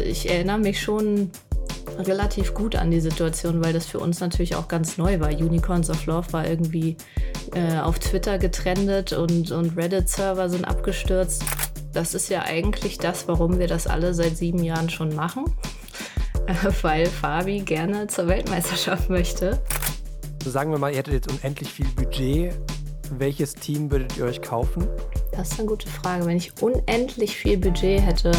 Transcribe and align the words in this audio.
ich 0.00 0.28
erinnere 0.30 0.58
mich 0.58 0.80
schon 0.80 1.30
relativ 1.98 2.54
gut 2.54 2.76
an 2.76 2.90
die 2.90 3.00
Situation, 3.00 3.64
weil 3.64 3.72
das 3.72 3.86
für 3.86 3.98
uns 3.98 4.20
natürlich 4.20 4.54
auch 4.56 4.68
ganz 4.68 4.98
neu 4.98 5.20
war. 5.20 5.30
Unicorns 5.30 5.90
of 5.90 6.04
Love 6.06 6.32
war 6.32 6.46
irgendwie 6.46 6.96
äh, 7.54 7.78
auf 7.78 7.98
Twitter 7.98 8.38
getrendet 8.38 9.12
und, 9.12 9.50
und 9.50 9.76
Reddit-Server 9.76 10.48
sind 10.48 10.64
abgestürzt. 10.64 11.44
Das 11.92 12.14
ist 12.14 12.28
ja 12.28 12.42
eigentlich 12.42 12.98
das, 12.98 13.26
warum 13.28 13.58
wir 13.58 13.68
das 13.68 13.86
alle 13.86 14.12
seit 14.12 14.36
sieben 14.36 14.62
Jahren 14.62 14.90
schon 14.90 15.14
machen, 15.14 15.44
weil 16.82 17.06
Fabi 17.06 17.60
gerne 17.60 18.06
zur 18.08 18.28
Weltmeisterschaft 18.28 19.08
möchte. 19.08 19.62
sagen 20.44 20.70
wir 20.70 20.78
mal, 20.78 20.90
ihr 20.90 20.98
hättet 20.98 21.14
jetzt 21.14 21.32
unendlich 21.32 21.72
viel 21.72 21.86
Budget. 21.96 22.52
Welches 23.18 23.54
Team 23.54 23.90
würdet 23.90 24.16
ihr 24.16 24.24
euch 24.24 24.42
kaufen? 24.42 24.86
Das 25.30 25.52
ist 25.52 25.60
eine 25.60 25.68
gute 25.68 25.88
Frage. 25.88 26.26
Wenn 26.26 26.36
ich 26.36 26.60
unendlich 26.60 27.36
viel 27.36 27.56
Budget 27.56 28.00
hätte, 28.00 28.32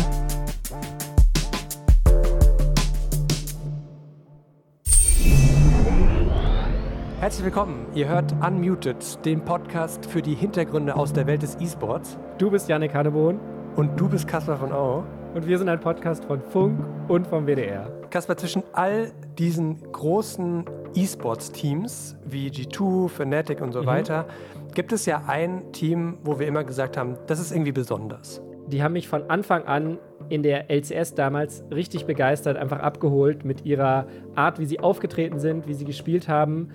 Herzlich 7.27 7.44
willkommen. 7.44 7.88
Ihr 7.94 8.08
hört 8.08 8.31
Unmuted, 8.41 9.26
den 9.26 9.44
Podcast 9.44 10.05
für 10.05 10.22
die 10.22 10.34
Hintergründe 10.34 10.95
aus 10.95 11.12
der 11.12 11.27
Welt 11.27 11.41
des 11.41 11.58
E-Sports. 11.59 12.18
Du 12.38 12.49
bist 12.49 12.70
Janik 12.70 12.94
Hannebohn. 12.94 13.38
Und 13.76 13.99
du 13.99 14.08
bist 14.08 14.30
Caspar 14.30 14.55
von 14.55 14.72
Au. 14.72 15.04
Und 15.35 15.45
wir 15.45 15.58
sind 15.58 15.68
ein 15.68 15.82
Podcast 15.82 16.23
von 16.23 16.40
Funk 16.40 16.80
und 17.09 17.27
vom 17.27 17.45
WDR. 17.45 17.91
Caspar, 18.12 18.38
zwischen 18.38 18.63
all 18.71 19.12
diesen 19.38 19.91
großen 19.91 20.63
E-Sports-Teams 20.95 22.16
wie 22.23 22.48
G2, 22.48 23.09
Fnatic 23.09 23.59
und 23.59 23.73
so 23.73 23.82
mhm. 23.82 23.88
weiter, 23.88 24.26
gibt 24.73 24.94
es 24.94 25.05
ja 25.05 25.23
ein 25.27 25.73
Team, 25.73 26.20
wo 26.23 26.40
wir 26.40 26.48
immer 26.48 26.63
gesagt 26.63 26.96
haben, 26.96 27.18
das 27.27 27.41
ist 27.41 27.52
irgendwie 27.52 27.73
besonders. 27.73 28.41
Die 28.68 28.82
haben 28.82 28.94
mich 28.94 29.09
von 29.09 29.30
Anfang 29.30 29.66
an 29.66 29.98
in 30.30 30.44
der 30.44 30.71
LCS 30.71 31.13
damals 31.16 31.66
richtig 31.73 32.05
begeistert, 32.05 32.55
einfach 32.55 32.80
abgeholt 32.80 33.44
mit 33.44 33.66
ihrer 33.66 34.07
Art, 34.34 34.60
wie 34.60 34.66
sie 34.66 34.79
aufgetreten 34.79 35.40
sind, 35.40 35.68
wie 35.68 35.73
sie 35.73 35.85
gespielt 35.85 36.29
haben 36.29 36.70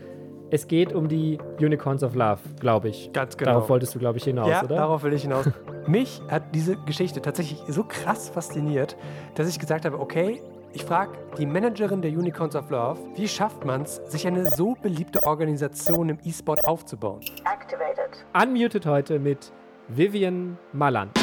es 0.53 0.69
geht 0.69 0.93
um 0.93 1.09
die 1.09 1.39
Unicorns 1.59 2.03
of 2.05 2.15
Love, 2.15 2.39
glaube 2.61 2.91
ich. 2.91 3.11
Ganz 3.15 3.39
genau. 3.39 3.53
Darauf 3.53 3.71
wolltest 3.71 3.95
du, 3.95 3.99
glaube 3.99 4.19
ich, 4.19 4.25
hinaus, 4.25 4.49
ja, 4.49 4.63
oder? 4.63 4.77
darauf 4.77 5.03
will 5.03 5.15
ich 5.15 5.23
hinaus. 5.23 5.49
Mich 5.87 6.21
hat 6.31 6.55
diese 6.55 6.77
Geschichte 6.77 7.23
tatsächlich 7.23 7.59
so 7.69 7.85
krass 7.85 8.29
fasziniert, 8.29 8.97
dass 9.35 9.49
ich 9.49 9.59
gesagt 9.59 9.87
habe, 9.87 9.99
okay, 9.99 10.43
ich 10.75 10.85
frage 10.85 11.13
die 11.39 11.47
Managerin 11.47 12.03
der 12.03 12.11
Unicorns 12.11 12.55
of 12.55 12.69
Love, 12.71 13.01
wie 13.15 13.27
schafft 13.27 13.65
man 13.65 13.83
es, 13.83 13.97
sich 14.07 14.27
eine 14.27 14.47
so 14.47 14.75
beliebte 14.81 15.23
Organisation 15.25 16.11
im 16.11 16.19
E-Sport 16.23 16.67
aufzubauen? 16.67 17.21
Activated. 17.45 18.23
Unmuted 18.35 18.85
heute 18.85 19.19
mit 19.19 19.51
Vivian 19.89 20.59
Malland. 20.75 21.22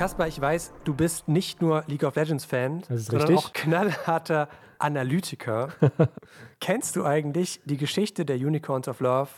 Kaspar, 0.00 0.28
ich 0.28 0.40
weiß, 0.40 0.72
du 0.84 0.94
bist 0.94 1.28
nicht 1.28 1.60
nur 1.60 1.84
League 1.86 2.04
of 2.04 2.16
Legends 2.16 2.46
Fan, 2.46 2.82
sondern 2.88 3.28
richtig. 3.28 3.36
auch 3.36 3.52
knallharter 3.52 4.48
Analytiker. 4.78 5.74
Kennst 6.58 6.96
du 6.96 7.04
eigentlich 7.04 7.60
die 7.66 7.76
Geschichte 7.76 8.24
der 8.24 8.36
Unicorns 8.36 8.88
of 8.88 9.00
Love 9.00 9.28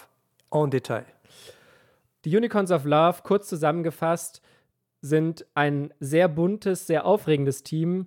en 0.52 0.70
Detail? 0.70 1.04
Die 2.24 2.36
Unicorns 2.36 2.70
of 2.70 2.84
Love, 2.84 3.22
kurz 3.24 3.48
zusammengefasst, 3.48 4.40
sind 5.00 5.44
ein 5.54 5.92
sehr 5.98 6.28
buntes, 6.28 6.86
sehr 6.86 7.06
aufregendes 7.06 7.64
Team, 7.64 8.06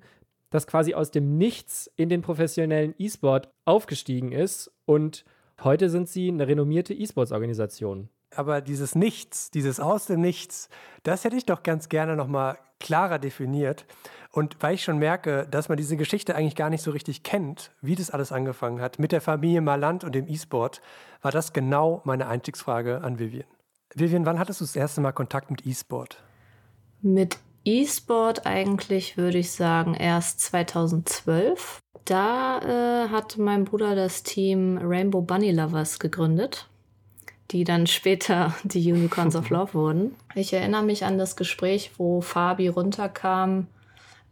das 0.50 0.66
quasi 0.66 0.94
aus 0.94 1.12
dem 1.12 1.38
Nichts 1.38 1.92
in 1.98 2.08
den 2.08 2.22
professionellen 2.22 2.96
E-Sport 2.98 3.50
aufgestiegen 3.66 4.32
ist 4.32 4.72
und 4.86 5.26
heute 5.62 5.90
sind 5.90 6.08
sie 6.08 6.30
eine 6.30 6.48
renommierte 6.48 6.94
E-Sports-Organisation 6.94 8.08
aber 8.36 8.62
dieses 8.62 8.96
Nichts, 8.96 9.52
dieses 9.52 9.80
Aus 9.80 10.06
dem 10.06 10.22
Nichts, 10.22 10.70
das 11.04 11.24
hätte 11.24 11.36
ich 11.36 11.46
doch 11.46 11.64
ganz 11.64 11.90
gerne 11.90 12.16
nochmal 12.16 12.58
klarer 12.80 13.20
definiert. 13.20 13.86
Und 14.32 14.58
weil 14.60 14.76
ich 14.76 14.84
schon 14.84 14.98
merke, 14.98 15.48
dass 15.50 15.70
man 15.70 15.78
diese 15.78 15.96
Geschichte 15.96 16.36
eigentlich 16.36 16.56
gar 16.56 16.70
nicht 16.70 16.82
so 16.82 16.92
richtig 16.92 17.24
kennt, 17.24 17.72
wie 17.82 17.96
das 17.96 18.12
alles 18.12 18.32
angefangen 18.32 18.82
hat, 18.82 19.00
mit 19.00 19.12
der 19.12 19.22
Familie 19.22 19.62
Maland 19.62 20.04
und 20.04 20.14
dem 20.14 20.28
E-Sport, 20.28 20.82
war 21.22 21.32
das 21.32 21.54
genau 21.54 22.02
meine 22.04 22.28
Einstiegsfrage 22.28 23.02
an 23.02 23.18
Vivian. 23.18 23.48
Vivian, 23.94 24.26
wann 24.26 24.40
hattest 24.40 24.60
du 24.60 24.66
das 24.66 24.76
erste 24.76 25.00
Mal 25.00 25.14
Kontakt 25.14 25.50
mit 25.52 25.66
E-Sport? 25.66 26.22
Mit 27.02 27.38
E-Sport 27.64 28.46
eigentlich 28.46 29.16
würde 29.16 29.38
ich 29.38 29.52
sagen 29.52 29.94
erst 29.94 30.42
2012. 30.42 31.80
Da 32.04 32.60
äh, 32.60 33.10
hat 33.10 33.38
mein 33.38 33.64
Bruder 33.64 33.96
das 33.96 34.22
Team 34.22 34.78
Rainbow 34.82 35.22
Bunny 35.22 35.52
Lovers 35.52 35.98
gegründet 35.98 36.70
die 37.52 37.64
dann 37.64 37.88
später 37.88 38.54
die 38.64 38.92
Unicorns 38.92 39.36
of 39.36 39.50
Love 39.50 39.74
wurden. 39.74 40.16
Ich 40.34 40.54
erinnere 40.54 40.84
mich 40.84 41.06
an 41.06 41.18
das 41.18 41.36
Gespräch, 41.36 41.92
wo 41.98 42.22
Fabi 42.22 42.68
runterkam 42.68 43.68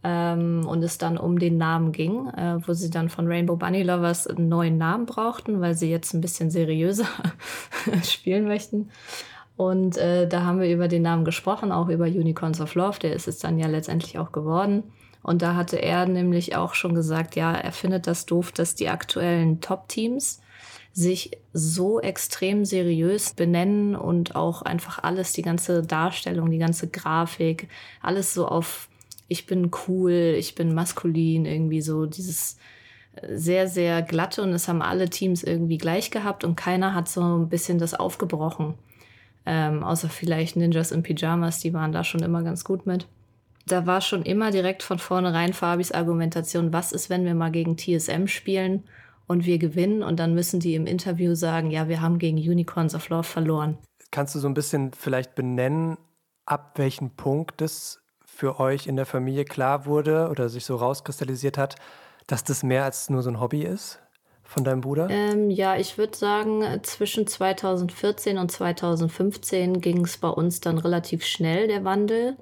ähm, 0.04 0.66
und 0.68 0.84
es 0.84 0.98
dann 0.98 1.18
um 1.18 1.40
den 1.40 1.58
Namen 1.58 1.92
ging, 1.92 2.28
äh, 2.30 2.58
wo 2.68 2.74
sie 2.74 2.90
dann 2.90 3.10
von 3.10 3.28
Rainbow 3.28 3.56
Bunny 3.56 3.84
Lovers 3.84 4.28
einen 4.28 4.50
neuen 4.50 4.78
Namen 4.78 5.06
brauchten, 5.06 5.62
weil 5.62 5.76
sie 5.76 5.90
jetzt 5.90 6.14
ein 6.14 6.22
bisschen 6.22 6.50
seriöser 6.50 7.08
spielen 8.04 8.46
möchten. 8.46 8.90
Und 9.56 9.98
äh, 9.98 10.28
da 10.28 10.44
haben 10.44 10.60
wir 10.60 10.74
über 10.74 10.88
den 10.88 11.04
Namen 11.04 11.26
gesprochen, 11.26 11.72
auch 11.72 11.90
über 11.90 12.06
Unicorns 12.06 12.60
of 12.60 12.74
Love, 12.74 13.00
der 13.00 13.14
ist 13.14 13.28
es 13.28 13.38
dann 13.38 13.60
ja 13.60 13.68
letztendlich 13.68 14.18
auch 14.18 14.32
geworden. 14.32 14.84
Und 15.22 15.42
da 15.42 15.56
hatte 15.56 15.78
er 15.78 16.06
nämlich 16.06 16.56
auch 16.56 16.74
schon 16.74 16.96
gesagt, 16.96 17.36
ja, 17.36 17.54
er 17.54 17.72
findet 17.72 18.08
das 18.08 18.26
doof, 18.26 18.52
dass 18.52 18.76
die 18.76 18.90
aktuellen 18.90 19.62
Top-Teams 19.62 20.42
sich 20.94 21.32
so 21.54 22.00
extrem 22.00 22.66
seriös 22.66 23.34
benennen 23.34 23.96
und 23.96 24.36
auch 24.36 24.62
einfach 24.62 25.04
alles, 25.04 25.34
die 25.34 25.42
ganze 25.42 25.82
Darstellung, 25.82 26.52
die 26.52 26.60
ganze 26.60 26.88
Grafik, 26.88 27.68
alles 28.02 28.34
so 28.34 28.48
auf 28.48 28.90
ich 29.28 29.48
bin 29.48 29.72
cool, 29.88 30.36
ich 30.38 30.54
bin 30.54 30.76
maskulin, 30.76 31.46
irgendwie 31.46 31.82
so 31.82 32.06
dieses 32.06 32.58
äh, 33.16 33.36
sehr, 33.36 33.68
sehr 33.68 34.04
glatte 34.04 34.44
und 34.44 34.50
es 34.50 34.68
haben 34.68 34.84
alle 34.84 35.10
Teams 35.10 35.44
irgendwie 35.44 35.80
gleich 35.80 36.12
gehabt 36.12 36.44
und 36.44 36.56
keiner 36.56 36.94
hat 36.94 37.10
so 37.10 37.22
ein 37.22 37.50
bisschen 37.50 37.80
das 37.80 37.96
aufgebrochen. 37.96 38.76
Ähm, 39.46 39.84
außer 39.84 40.10
vielleicht 40.10 40.56
Ninjas 40.56 40.92
in 40.92 41.02
Pyjamas, 41.02 41.60
die 41.60 41.74
waren 41.74 41.92
da 41.92 42.04
schon 42.04 42.22
immer 42.22 42.44
ganz 42.44 42.64
gut 42.64 42.86
mit. 42.86 43.08
Da 43.66 43.88
war 43.88 44.02
schon 44.02 44.24
immer 44.24 44.52
direkt 44.52 44.84
von 44.84 45.00
vornherein 45.00 45.54
Fabis 45.54 45.92
Argumentation, 45.92 46.72
was 46.72 46.92
ist, 46.92 47.10
wenn 47.10 47.26
wir 47.26 47.34
mal 47.34 47.52
gegen 47.52 47.78
TSM 47.78 48.28
spielen 48.28 48.84
und 49.34 49.46
wir 49.46 49.58
gewinnen 49.58 50.04
und 50.04 50.20
dann 50.20 50.34
müssen 50.34 50.60
die 50.60 50.76
im 50.76 50.86
Interview 50.86 51.36
sagen, 51.36 51.72
ja, 51.72 51.90
wir 51.90 52.02
haben 52.02 52.20
gegen 52.20 52.38
Unicorns 52.38 52.96
of 52.96 53.10
Love 53.10 53.24
verloren. 53.24 53.78
Kannst 54.12 54.36
du 54.36 54.40
so 54.40 54.48
ein 54.48 54.54
bisschen 54.54 54.94
vielleicht 54.94 55.36
benennen, 55.36 55.98
ab 56.46 56.74
welchem 56.76 57.10
Punkt 57.10 57.60
das 57.60 58.02
für 58.24 58.60
euch 58.60 58.88
in 58.88 58.96
der 58.96 59.06
Familie 59.06 59.44
klar 59.44 59.86
wurde 59.86 60.30
oder 60.30 60.50
sich 60.50 60.66
so 60.66 60.76
rauskristallisiert 60.76 61.58
hat, 61.58 61.76
dass 62.28 62.44
das 62.44 62.64
mehr 62.64 62.86
als 62.86 63.10
nur 63.10 63.22
so 63.22 63.30
ein 63.30 63.42
Hobby 63.42 63.64
ist 63.64 64.00
von 64.44 64.64
deinem 64.64 64.82
Bruder? 64.82 65.10
Ähm, 65.10 65.50
ja, 65.50 65.76
ich 65.76 65.98
würde 65.98 66.16
sagen, 66.16 66.64
zwischen 66.84 67.28
2014 67.28 68.38
und 68.38 68.52
2015 68.52 69.82
ging 69.82 70.06
es 70.06 70.18
bei 70.18 70.30
uns 70.30 70.62
dann 70.62 70.78
relativ 70.78 71.26
schnell, 71.26 71.68
der 71.68 71.84
Wandel 71.84 72.38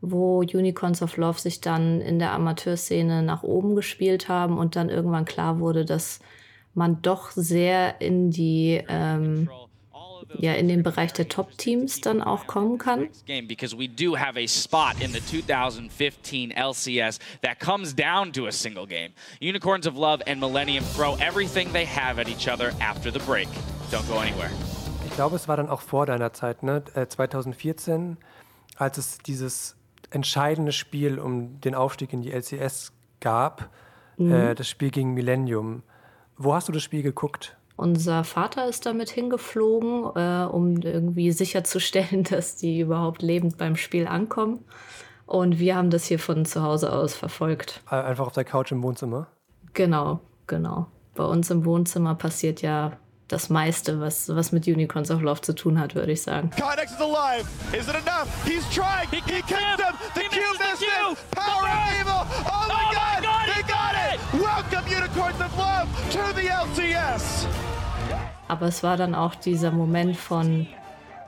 wo 0.00 0.40
Unicorns 0.40 1.02
of 1.02 1.16
Love 1.16 1.38
sich 1.38 1.60
dann 1.60 2.00
in 2.00 2.18
der 2.18 2.32
Amateurszene 2.32 3.22
nach 3.22 3.42
oben 3.42 3.74
gespielt 3.74 4.28
haben 4.28 4.58
und 4.58 4.76
dann 4.76 4.88
irgendwann 4.88 5.24
klar 5.24 5.58
wurde, 5.58 5.84
dass 5.84 6.20
man 6.76 7.02
doch 7.02 7.30
sehr 7.30 8.00
in 8.00 8.30
die 8.30 8.82
ähm, 8.88 9.48
ja 10.38 10.54
in 10.54 10.68
den 10.68 10.82
Bereich 10.82 11.12
der 11.12 11.28
Top 11.28 11.56
Teams 11.58 12.00
dann 12.00 12.22
auch 12.22 12.46
kommen 12.46 12.78
kann. 12.78 13.08
Because 13.46 13.76
we 13.76 13.88
do 13.88 14.16
have 14.16 14.38
a 14.38 14.46
spot 14.46 14.94
in 15.00 15.12
the 15.12 15.20
2015 15.20 16.52
LCS 16.52 17.18
that 17.42 17.58
comes 17.60 17.94
down 17.94 18.32
to 18.32 18.46
a 18.46 18.52
single 18.52 18.86
game. 18.86 19.12
Unicorns 19.40 19.86
of 19.86 19.96
Love 19.96 20.22
and 20.26 20.40
Millennium 20.40 20.84
throw 20.94 21.16
everything 21.20 21.72
they 21.72 21.86
have 21.86 22.20
at 22.20 22.28
each 22.28 22.48
other 22.48 22.72
after 22.80 23.12
the 23.12 23.20
break. 23.20 23.48
Don't 23.90 24.06
go 24.08 24.18
anywhere. 24.18 24.50
Ich 25.06 25.14
glaube, 25.14 25.36
es 25.36 25.48
war 25.48 25.56
dann 25.56 25.70
auch 25.70 25.80
vor 25.80 26.04
deiner 26.04 26.32
Zeit, 26.32 26.62
ne? 26.62 26.82
2014, 26.84 28.12
äh, 28.12 28.24
als 28.76 28.98
es 28.98 29.18
dieses 29.18 29.76
entscheidende 30.10 30.72
Spiel 30.72 31.18
um 31.18 31.60
den 31.60 31.74
Aufstieg 31.74 32.12
in 32.12 32.22
die 32.22 32.32
LCS 32.32 32.92
gab, 33.20 33.70
mhm. 34.18 34.32
äh, 34.32 34.54
das 34.54 34.68
Spiel 34.68 34.90
gegen 34.90 35.14
Millennium. 35.14 35.82
Wo 36.38 36.54
hast 36.54 36.68
du 36.68 36.72
das 36.72 36.82
Spiel 36.82 37.02
geguckt? 37.02 37.56
Unser 37.76 38.24
Vater 38.24 38.68
ist 38.68 38.86
damit 38.86 39.10
hingeflogen, 39.10 40.04
äh, 40.14 40.46
um 40.46 40.78
irgendwie 40.78 41.32
sicherzustellen, 41.32 42.24
dass 42.30 42.56
die 42.56 42.80
überhaupt 42.80 43.22
lebend 43.22 43.58
beim 43.58 43.76
Spiel 43.76 44.06
ankommen. 44.06 44.64
Und 45.26 45.58
wir 45.58 45.76
haben 45.76 45.90
das 45.90 46.04
hier 46.04 46.18
von 46.18 46.44
zu 46.44 46.62
Hause 46.62 46.92
aus 46.92 47.14
verfolgt. 47.14 47.82
Einfach 47.86 48.26
auf 48.26 48.32
der 48.32 48.44
Couch 48.44 48.70
im 48.70 48.82
Wohnzimmer? 48.82 49.26
Genau, 49.74 50.20
genau. 50.46 50.86
Bei 51.14 51.24
uns 51.24 51.50
im 51.50 51.64
Wohnzimmer 51.64 52.14
passiert 52.14 52.62
ja 52.62 52.92
das 53.28 53.50
meiste, 53.50 54.00
was, 54.00 54.28
was 54.28 54.52
mit 54.52 54.68
Unicorns 54.68 55.10
of 55.10 55.20
Love 55.20 55.40
zu 55.40 55.54
tun 55.54 55.80
hat, 55.80 55.94
würde 55.94 56.12
ich 56.12 56.22
sagen. 56.22 56.50
Kydex 56.50 56.92
is 56.92 57.00
alive. 57.00 57.46
Is 57.72 57.88
it 57.88 57.96
enough? 57.96 58.28
He's 58.44 58.64
trying. 58.72 59.08
He, 59.10 59.16
he 59.16 59.42
kicked 59.42 59.50
him. 59.50 59.76
The 60.14 60.20
he 60.20 60.28
cube 60.28 60.58
missed 60.60 60.84
him. 60.84 61.16
Power 61.32 61.66
of 61.66 62.00
evil. 62.00 62.26
Oh, 62.46 62.66
my, 62.68 62.74
oh 62.74 62.94
God. 62.94 63.22
my 63.22 63.26
God. 63.26 63.46
They 63.52 63.62
got 63.62 63.94
it. 64.12 64.20
Welcome 64.40 64.86
Unicorns 64.88 65.16
Unicorns 65.16 65.40
of 65.40 65.58
Love 65.58 66.10
to 66.10 66.18
the 66.34 66.42
LCS. 66.42 66.55
Aber 68.48 68.66
es 68.66 68.82
war 68.82 68.96
dann 68.96 69.14
auch 69.14 69.34
dieser 69.34 69.70
Moment 69.70 70.16
von, 70.16 70.66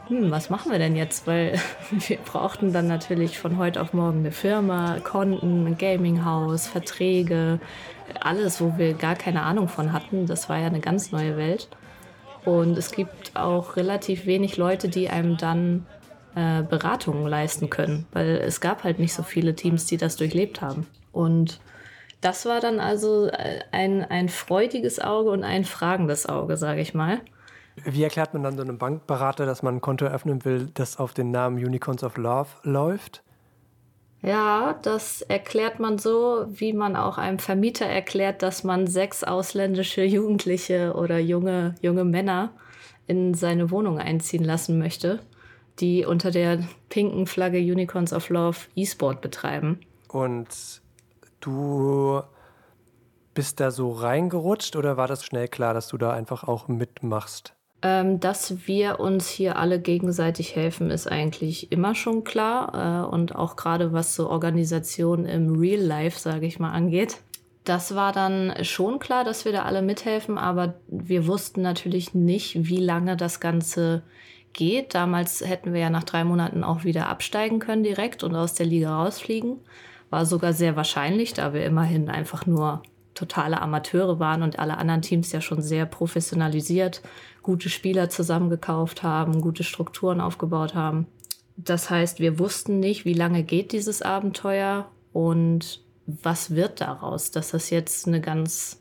hm, 0.09 0.31
was 0.31 0.51
machen 0.51 0.71
wir 0.73 0.79
denn 0.79 0.97
jetzt? 0.97 1.27
Weil 1.27 1.59
wir 1.91 2.17
brauchten 2.19 2.73
dann 2.73 2.87
natürlich 2.87 3.39
von 3.39 3.59
heute 3.59 3.81
auf 3.81 3.93
morgen 3.93 4.21
eine 4.21 4.33
Firma, 4.33 4.99
Konten, 5.03 5.67
ein 5.67 5.79
Gaminghaus, 5.79 6.67
Verträge, 6.67 7.61
alles, 8.21 8.61
wo 8.61 8.79
wir 8.79 8.95
gar 8.95 9.15
keine 9.15 9.43
Ahnung 9.43 9.69
von 9.69 9.93
hatten. 9.93 10.27
Das 10.27 10.49
war 10.49 10.59
ja 10.59 10.67
eine 10.67 10.81
ganz 10.81 11.13
neue 11.13 11.37
Welt. 11.37 11.69
Und 12.45 12.79
es 12.79 12.93
gibt 12.93 13.37
auch 13.37 13.77
relativ 13.77 14.25
wenig 14.25 14.57
Leute, 14.57 14.89
die 14.89 15.11
einem 15.11 15.37
dann 15.37 15.87
äh, 16.35 16.63
Beratungen 16.63 17.27
leisten 17.27 17.69
können, 17.69 18.07
weil 18.13 18.37
es 18.37 18.61
gab 18.61 18.85
halt 18.85 18.99
nicht 18.99 19.13
so 19.13 19.23
viele 19.23 19.55
Teams, 19.55 19.87
die 19.87 19.97
das 19.97 20.17
durchlebt 20.17 20.63
haben. 20.63 20.87
Und 21.13 21.61
das 22.21 22.47
war 22.47 22.61
dann 22.61 22.81
also 22.81 23.27
äh, 23.27 23.61
ein, 23.71 24.05
ein 24.05 24.29
freudiges 24.29 25.01
Auge 25.01 25.31
und 25.31 25.45
ein 25.45 25.65
fragendes 25.65 26.29
Auge, 26.29 26.57
sage 26.57 26.81
ich 26.81 26.95
mal. 26.95 27.21
Wie 27.85 28.03
erklärt 28.03 28.35
man 28.35 28.43
dann 28.43 28.57
so 28.57 28.63
einem 28.63 28.79
Bankberater, 28.79 29.47
dass 29.47 29.63
man 29.63 29.77
ein 29.77 29.81
Konto 29.81 30.05
eröffnen 30.05 30.45
will, 30.45 30.69
das 30.75 30.99
auf 30.99 31.15
den 31.15 31.31
Namen 31.31 31.65
Unicorns 31.65 32.03
of 32.03 32.17
Love 32.17 32.49
läuft? 32.65 33.23
Ja, 34.21 34.77
das 34.83 35.23
erklärt 35.23 35.79
man 35.79 35.99
so, 35.99 36.47
wie 36.49 36.73
man 36.73 36.97
auch 36.97 37.19
einem 37.19 37.39
Vermieter 37.39 37.87
erklärt, 37.87 38.43
dass 38.43 38.65
man 38.65 38.89
sechs 38.89 39.23
ausländische 39.23 40.03
Jugendliche 40.03 40.95
oder 40.95 41.19
junge, 41.19 41.77
junge 41.83 42.05
Männer 42.05 42.51
in 43.07 43.35
seine 43.35 43.71
Wohnung 43.71 44.01
einziehen 44.01 44.43
lassen 44.43 44.79
möchte, 44.79 45.21
die 45.79 46.05
unter 46.05 46.33
der 46.33 46.65
pinken 46.89 47.27
Flagge 47.27 47.59
Unicorns 47.59 48.13
of 48.13 48.29
Love 48.29 48.59
E-Sport 48.75 49.21
betreiben. 49.21 49.79
Und 50.09 50.49
du 51.41 52.23
bist 53.35 53.61
da 53.61 53.71
so 53.71 53.93
reingerutscht 53.93 54.75
oder 54.77 54.97
war 54.97 55.07
das 55.07 55.25
schnell 55.25 55.49
klar, 55.49 55.75
dass 55.75 55.89
du 55.89 55.97
da 55.97 56.11
einfach 56.11 56.45
auch 56.45 56.69
mitmachst? 56.69 57.55
Ähm, 57.81 58.19
dass 58.19 58.67
wir 58.67 58.99
uns 58.99 59.29
hier 59.29 59.57
alle 59.57 59.81
gegenseitig 59.81 60.57
helfen, 60.57 60.91
ist 60.91 61.07
eigentlich 61.07 61.71
immer 61.71 61.95
schon 61.95 62.25
klar. 62.25 63.05
Äh, 63.05 63.15
und 63.15 63.37
auch 63.37 63.55
gerade 63.55 63.93
was 63.93 64.17
so 64.17 64.29
Organisation 64.29 65.25
im 65.27 65.55
Real 65.57 65.81
Life, 65.81 66.19
sage 66.19 66.47
ich 66.47 66.59
mal, 66.59 66.73
angeht. 66.73 67.19
Das 67.63 67.95
war 67.95 68.13
dann 68.13 68.53
schon 68.65 68.99
klar, 68.99 69.23
dass 69.23 69.45
wir 69.45 69.53
da 69.53 69.63
alle 69.63 69.83
mithelfen, 69.83 70.39
aber 70.39 70.75
wir 70.89 71.27
wussten 71.27 71.63
natürlich 71.63 72.15
nicht, 72.15 72.69
wie 72.69 72.79
lange 72.79 73.17
das 73.17 73.39
Ganze 73.39 74.03
geht. 74.55 74.95
Damals 74.95 75.47
hätten 75.47 75.73
wir 75.73 75.81
ja 75.81 75.91
nach 75.91 76.05
drei 76.05 76.25
Monaten 76.25 76.65
auch 76.65 76.83
wieder 76.83 77.09
absteigen 77.09 77.61
können 77.61 77.85
direkt 77.85 78.25
und 78.25 78.35
aus 78.35 78.55
der 78.55 78.67
Liga 78.67 78.97
rausfliegen. 78.97 79.61
War 80.11 80.27
sogar 80.27 80.53
sehr 80.53 80.77
wahrscheinlich, 80.77 81.35
da 81.35 81.53
wir 81.53 81.65
immerhin 81.65 82.09
einfach 82.09 82.47
nur 82.47 82.83
totale 83.15 83.61
Amateure 83.61 84.19
waren 84.19 84.43
und 84.43 84.59
alle 84.59 84.79
anderen 84.79 85.03
Teams 85.03 85.33
ja 85.33 85.41
schon 85.41 85.61
sehr 85.61 85.87
professionalisiert, 85.87 87.03
gute 87.43 87.69
Spieler 87.69 88.09
zusammengekauft 88.09 89.03
haben, 89.03 89.41
gute 89.41 89.65
Strukturen 89.65 90.21
aufgebaut 90.21 90.75
haben. 90.75 91.07
Das 91.57 91.91
heißt, 91.91 92.21
wir 92.21 92.39
wussten 92.39 92.79
nicht, 92.79 93.05
wie 93.05 93.15
lange 93.15 93.43
geht 93.43 93.73
dieses 93.73 94.03
Abenteuer 94.03 94.89
und 95.13 95.83
was 96.07 96.55
wird 96.55 96.81
daraus, 96.81 97.33
dass 97.33 97.51
das 97.51 97.71
jetzt 97.71 98.07
eine 98.07 98.21
ganz 98.21 98.81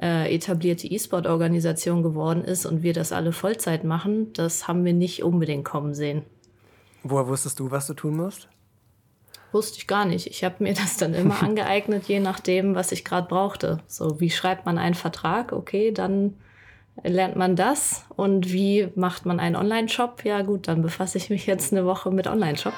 äh, 0.00 0.34
etablierte 0.34 0.88
E-Sport-Organisation 0.88 2.02
geworden 2.02 2.42
ist 2.42 2.66
und 2.66 2.82
wir 2.82 2.92
das 2.92 3.12
alle 3.12 3.32
Vollzeit 3.32 3.84
machen, 3.84 4.32
das 4.32 4.66
haben 4.66 4.84
wir 4.84 4.92
nicht 4.92 5.22
unbedingt 5.22 5.64
kommen 5.64 5.94
sehen. 5.94 6.24
Woher 7.04 7.28
wusstest 7.28 7.60
du, 7.60 7.70
was 7.70 7.86
du 7.86 7.94
tun 7.94 8.16
musst? 8.16 8.48
Wusste 9.52 9.78
ich 9.78 9.86
gar 9.86 10.04
nicht. 10.04 10.26
Ich 10.26 10.44
habe 10.44 10.56
mir 10.58 10.74
das 10.74 10.96
dann 10.96 11.14
immer 11.14 11.42
angeeignet, 11.42 12.04
je 12.06 12.20
nachdem, 12.20 12.74
was 12.74 12.92
ich 12.92 13.04
gerade 13.04 13.28
brauchte. 13.28 13.78
So, 13.86 14.20
wie 14.20 14.30
schreibt 14.30 14.66
man 14.66 14.78
einen 14.78 14.94
Vertrag? 14.94 15.52
Okay, 15.52 15.92
dann 15.92 16.34
lernt 17.02 17.36
man 17.36 17.56
das. 17.56 18.04
Und 18.16 18.52
wie 18.52 18.88
macht 18.94 19.26
man 19.26 19.40
einen 19.40 19.56
Online-Shop? 19.56 20.24
Ja 20.24 20.42
gut, 20.42 20.68
dann 20.68 20.82
befasse 20.82 21.18
ich 21.18 21.30
mich 21.30 21.46
jetzt 21.46 21.72
eine 21.72 21.84
Woche 21.84 22.10
mit 22.10 22.26
Online-Shop. 22.26 22.74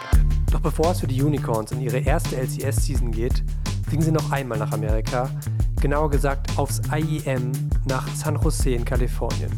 Doch 0.50 0.60
bevor 0.60 0.92
es 0.92 1.00
für 1.00 1.06
die 1.06 1.22
Unicorns 1.22 1.72
in 1.72 1.80
ihre 1.80 1.98
erste 1.98 2.36
LCS-Season 2.36 3.10
geht, 3.12 3.42
fliegen 3.88 4.02
sie 4.02 4.12
noch 4.12 4.30
einmal 4.30 4.58
nach 4.58 4.72
Amerika. 4.72 5.30
Genauer 5.80 6.10
gesagt 6.10 6.58
aufs 6.58 6.82
IEM 6.92 7.52
nach 7.86 8.06
San 8.14 8.38
Jose 8.42 8.70
in 8.70 8.84
Kalifornien. 8.84 9.50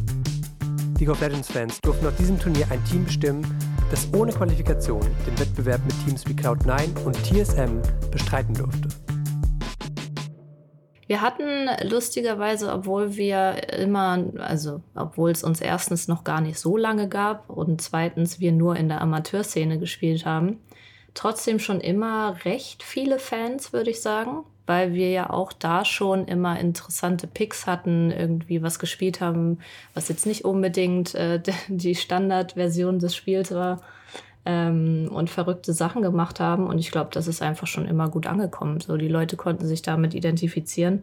League 0.98 1.10
of 1.10 1.20
Legends-Fans 1.20 1.80
durften 1.80 2.06
auf 2.06 2.14
diesem 2.16 2.38
Turnier 2.38 2.64
ein 2.70 2.82
Team 2.84 3.04
bestimmen, 3.04 3.44
das 3.92 4.08
ohne 4.14 4.32
Qualifikation 4.32 5.02
den 5.26 5.38
Wettbewerb 5.38 5.82
mit 5.84 5.94
Teams 6.06 6.26
wie 6.26 6.32
Cloud9 6.32 7.04
und 7.04 7.14
TSM 7.24 7.82
bestreiten 8.10 8.54
durfte. 8.54 8.88
Wir 11.06 11.20
hatten 11.20 11.68
lustigerweise, 11.82 12.72
obwohl 12.72 13.16
wir 13.16 13.68
immer, 13.78 14.24
also 14.38 14.80
obwohl 14.94 15.30
es 15.30 15.44
uns 15.44 15.60
erstens 15.60 16.08
noch 16.08 16.24
gar 16.24 16.40
nicht 16.40 16.58
so 16.58 16.78
lange 16.78 17.06
gab 17.06 17.50
und 17.50 17.82
zweitens 17.82 18.40
wir 18.40 18.52
nur 18.52 18.76
in 18.76 18.88
der 18.88 19.02
Amateurszene 19.02 19.78
gespielt 19.78 20.24
haben, 20.24 20.60
trotzdem 21.12 21.58
schon 21.58 21.82
immer 21.82 22.42
recht 22.46 22.82
viele 22.82 23.18
Fans, 23.18 23.74
würde 23.74 23.90
ich 23.90 24.00
sagen, 24.00 24.46
weil 24.66 24.94
wir 24.94 25.10
ja 25.10 25.30
auch 25.30 25.52
da 25.52 25.84
schon 25.84 26.26
immer 26.26 26.58
interessante 26.58 27.26
Picks 27.26 27.66
hatten, 27.66 28.10
irgendwie 28.10 28.62
was 28.62 28.78
gespielt 28.78 29.20
haben, 29.20 29.58
was 29.94 30.08
jetzt 30.08 30.26
nicht 30.26 30.44
unbedingt 30.44 31.14
äh, 31.14 31.40
die 31.68 31.94
Standardversion 31.94 32.98
des 32.98 33.14
Spiels 33.14 33.52
war 33.52 33.80
ähm, 34.44 35.08
und 35.12 35.30
verrückte 35.30 35.72
Sachen 35.72 36.02
gemacht 36.02 36.40
haben. 36.40 36.66
Und 36.66 36.78
ich 36.78 36.90
glaube, 36.90 37.10
das 37.12 37.26
ist 37.26 37.42
einfach 37.42 37.66
schon 37.66 37.86
immer 37.86 38.08
gut 38.08 38.26
angekommen. 38.26 38.80
So, 38.80 38.96
die 38.96 39.08
Leute 39.08 39.36
konnten 39.36 39.66
sich 39.66 39.82
damit 39.82 40.14
identifizieren. 40.14 41.02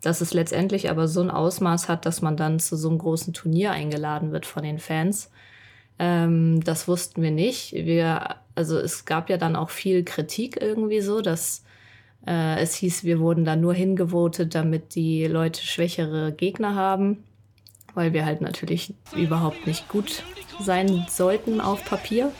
Dass 0.00 0.20
es 0.20 0.32
letztendlich 0.32 0.90
aber 0.90 1.08
so 1.08 1.20
ein 1.20 1.30
Ausmaß 1.30 1.88
hat, 1.88 2.06
dass 2.06 2.22
man 2.22 2.36
dann 2.36 2.60
zu 2.60 2.76
so 2.76 2.88
einem 2.88 2.98
großen 2.98 3.32
Turnier 3.32 3.72
eingeladen 3.72 4.30
wird 4.30 4.46
von 4.46 4.62
den 4.62 4.78
Fans. 4.78 5.30
Ähm, 5.98 6.62
das 6.62 6.86
wussten 6.86 7.20
wir 7.20 7.32
nicht. 7.32 7.72
Wir, 7.72 8.36
also 8.54 8.78
es 8.78 9.06
gab 9.06 9.28
ja 9.28 9.38
dann 9.38 9.56
auch 9.56 9.70
viel 9.70 10.04
Kritik 10.04 10.60
irgendwie 10.60 11.00
so, 11.00 11.20
dass 11.20 11.64
äh, 12.26 12.60
es 12.60 12.74
hieß, 12.74 13.04
wir 13.04 13.20
wurden 13.20 13.44
da 13.44 13.56
nur 13.56 13.74
hingevotet, 13.74 14.54
damit 14.54 14.94
die 14.94 15.26
Leute 15.26 15.62
schwächere 15.62 16.32
Gegner 16.32 16.74
haben, 16.74 17.24
weil 17.94 18.12
wir 18.12 18.24
halt 18.24 18.40
natürlich 18.40 18.94
überhaupt 19.14 19.66
nicht 19.66 19.88
gut 19.88 20.22
sein 20.60 21.06
sollten 21.08 21.60
auf 21.60 21.84
Papier. 21.84 22.32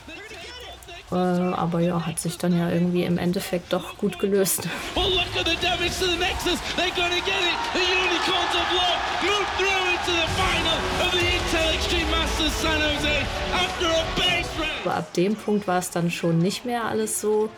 Äh, 1.11 1.15
aber 1.15 1.79
ja, 1.79 2.05
hat 2.05 2.19
sich 2.19 2.37
dann 2.37 2.57
ja 2.57 2.69
irgendwie 2.69 3.03
im 3.03 3.17
Endeffekt 3.17 3.73
doch 3.73 3.97
gut 3.97 4.19
gelöst. 4.19 4.67
Oh, 4.95 5.01
look 5.01 5.39
at 5.39 5.47
the 5.47 5.55
damage 5.59 5.97
to 5.99 6.05
the 6.05 6.17
Nexus. 6.17 6.59
They're 6.77 6.93
gonna 6.95 7.15
get 7.25 7.41
it. 7.41 7.57
The 7.73 7.79
Unicorns 7.79 8.53
of 8.53 8.67
Love 8.77 8.99
move 9.23 9.47
through 9.57 9.89
into 9.89 10.11
the 10.11 10.27
final 10.37 10.77
of 11.01 11.11
the 11.11 11.25
Intel 11.25 11.73
Extreme 11.73 12.11
Masters 12.11 12.61
San 12.61 12.79
Jose 12.79 13.25
after 13.53 13.87
a 13.87 14.05
base 14.15 14.49
round. 14.59 14.85
Aber 14.85 14.95
ab 14.95 15.13
dem 15.13 15.35
Punkt 15.35 15.67
war 15.67 15.79
es 15.79 15.89
dann 15.89 16.11
schon 16.11 16.37
nicht 16.37 16.65
mehr 16.65 16.85
alles 16.85 17.19
so 17.19 17.49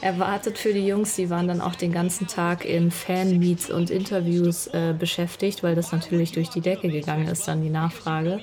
erwartet 0.00 0.58
für 0.58 0.72
die 0.72 0.86
Jungs. 0.86 1.14
Die 1.16 1.30
waren 1.30 1.48
dann 1.48 1.60
auch 1.60 1.74
den 1.74 1.92
ganzen 1.92 2.26
Tag 2.26 2.64
in 2.64 2.90
Fan-Meets 2.90 3.70
und 3.70 3.90
Interviews 3.90 4.66
äh, 4.68 4.94
beschäftigt, 4.98 5.62
weil 5.62 5.74
das 5.74 5.92
natürlich 5.92 6.32
durch 6.32 6.48
die 6.48 6.60
Decke 6.60 6.88
gegangen 6.88 7.28
ist, 7.28 7.46
dann 7.46 7.62
die 7.62 7.70
Nachfrage 7.70 8.40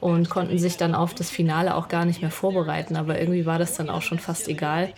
und 0.00 0.28
konnten 0.28 0.58
sich 0.58 0.76
dann 0.76 0.94
auf 0.94 1.14
das 1.14 1.30
Finale 1.30 1.74
auch 1.74 1.88
gar 1.88 2.04
nicht 2.04 2.20
mehr 2.20 2.30
vorbereiten. 2.30 2.96
Aber 2.96 3.18
irgendwie 3.18 3.46
war 3.46 3.58
das 3.58 3.74
dann 3.76 3.88
auch 3.90 4.02
schon 4.02 4.18
fast 4.18 4.48
egal. 4.48 4.92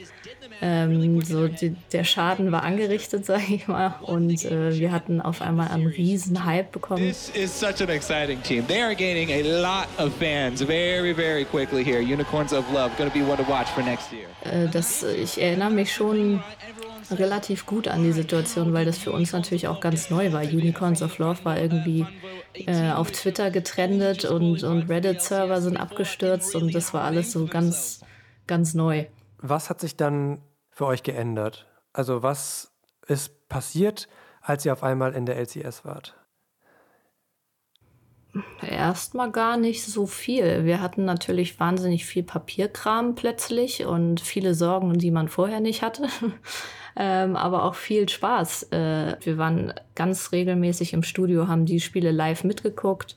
Ähm, 0.63 1.21
so 1.23 1.49
die, 1.49 1.77
der 1.93 2.05
Schaden 2.05 2.53
war 2.53 2.63
angerichtet, 2.63 3.25
sage 3.27 3.45
ich 3.49 3.69
mal, 3.69 3.95
und 4.03 4.45
äh, 4.45 4.79
wir 4.79 4.93
hatten 4.93 5.21
auf 5.21 5.43
einmal 5.43 5.69
einen 5.69 5.87
riesen 5.87 6.45
Hype 6.45 6.73
bekommen. 6.73 7.03
This 7.03 7.31
is 7.35 7.59
such 7.59 7.81
an 7.81 7.89
exciting 7.89 8.43
team. 8.43 8.67
They 8.67 8.83
are 8.83 8.95
gaining 8.95 9.31
a 9.31 9.43
lot 9.61 9.89
of 9.99 10.13
fans 10.19 10.63
very, 10.63 11.15
very 11.15 11.45
quickly 11.45 11.85
here. 11.85 12.01
Unicorns 12.01 12.53
of 12.53 12.65
Love, 12.73 12.91
going 12.97 13.11
to 13.11 13.19
be 13.19 13.25
one 13.25 13.37
to 13.37 13.49
watch 13.51 13.69
for 13.69 13.83
next 13.83 14.13
year. 14.13 14.27
Äh, 14.45 14.69
das, 14.69 15.03
ich 15.03 15.41
erinnere 15.41 15.71
mich 15.71 15.93
schon 15.93 16.43
relativ 17.11 17.67
gut 17.67 17.89
an 17.89 18.03
die 18.03 18.13
Situation, 18.13 18.73
weil 18.73 18.85
das 18.85 18.99
für 18.99 19.13
uns 19.13 19.33
natürlich 19.33 19.69
auch 19.69 19.81
ganz 19.81 20.11
neu 20.11 20.33
war. 20.33 20.43
Unicorns 20.43 21.03
of 21.03 21.19
Love 21.19 21.45
war 21.45 21.59
irgendwie 21.59 22.07
äh, 22.55 22.91
auf 22.91 23.11
Twitter 23.11 23.51
getrendet 23.51 24.25
und, 24.25 24.63
und 24.63 24.89
Reddit-Server 24.89 25.61
sind 25.61 25.77
abgestürzt 25.77 26.55
und 26.55 26.75
das 26.75 26.95
war 26.95 27.05
alles 27.05 27.33
so 27.33 27.47
ganz, 27.47 28.01
ganz 28.47 28.75
neu. 28.75 29.07
Was 29.39 29.71
hat 29.71 29.81
sich 29.81 29.97
dann 29.97 30.39
für 30.77 30.87
euch 30.87 31.03
geändert? 31.03 31.67
Also 31.95 32.23
was 32.23 32.71
ist 33.09 33.49
passiert, 33.49 34.09
als 34.43 34.65
ihr 34.67 34.75
auf 34.75 34.83
einmal 34.83 35.15
in 35.15 35.25
der 35.25 35.37
LCS 35.39 35.85
wart? 35.87 36.15
Erstmal 38.61 39.31
gar 39.31 39.57
nicht 39.57 39.83
so 39.83 40.07
viel. 40.07 40.67
Wir 40.67 40.83
hatten 40.83 41.07
natürlich 41.07 41.59
wahnsinnig 41.59 42.05
viel 42.05 42.23
Papierkram 42.23 43.15
plötzlich 43.15 43.87
und 43.87 44.21
viele 44.21 44.53
Sorgen, 44.53 44.99
die 44.99 45.11
man 45.11 45.29
vorher 45.29 45.61
nicht 45.61 45.81
hatte. 45.81 46.09
ähm, 46.97 47.37
aber 47.37 47.65
auch 47.65 47.75
viel 47.75 48.07
Spaß. 48.07 48.65
Äh, 48.65 49.17
wir 49.23 49.39
waren 49.39 49.73
ganz 49.95 50.33
regelmäßig 50.33 50.93
im 50.93 51.03
Studio, 51.03 51.49
haben 51.49 51.65
die 51.65 51.81
Spiele 51.81 52.11
live 52.11 52.45
mitgeguckt. 52.45 53.17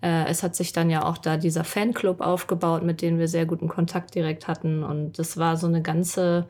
Äh, 0.00 0.26
es 0.26 0.44
hat 0.44 0.54
sich 0.54 0.72
dann 0.72 0.88
ja 0.88 1.04
auch 1.04 1.18
da 1.18 1.36
dieser 1.36 1.64
Fanclub 1.64 2.20
aufgebaut, 2.20 2.84
mit 2.84 3.02
dem 3.02 3.18
wir 3.18 3.26
sehr 3.26 3.46
guten 3.46 3.66
Kontakt 3.66 4.14
direkt 4.14 4.46
hatten. 4.46 4.84
Und 4.84 5.18
das 5.18 5.36
war 5.36 5.56
so 5.56 5.66
eine 5.66 5.82
ganze 5.82 6.46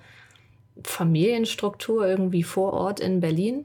Familienstruktur 0.85 2.07
irgendwie 2.07 2.43
vor 2.43 2.73
Ort 2.73 3.01
in 3.01 3.21
Berlin. 3.21 3.65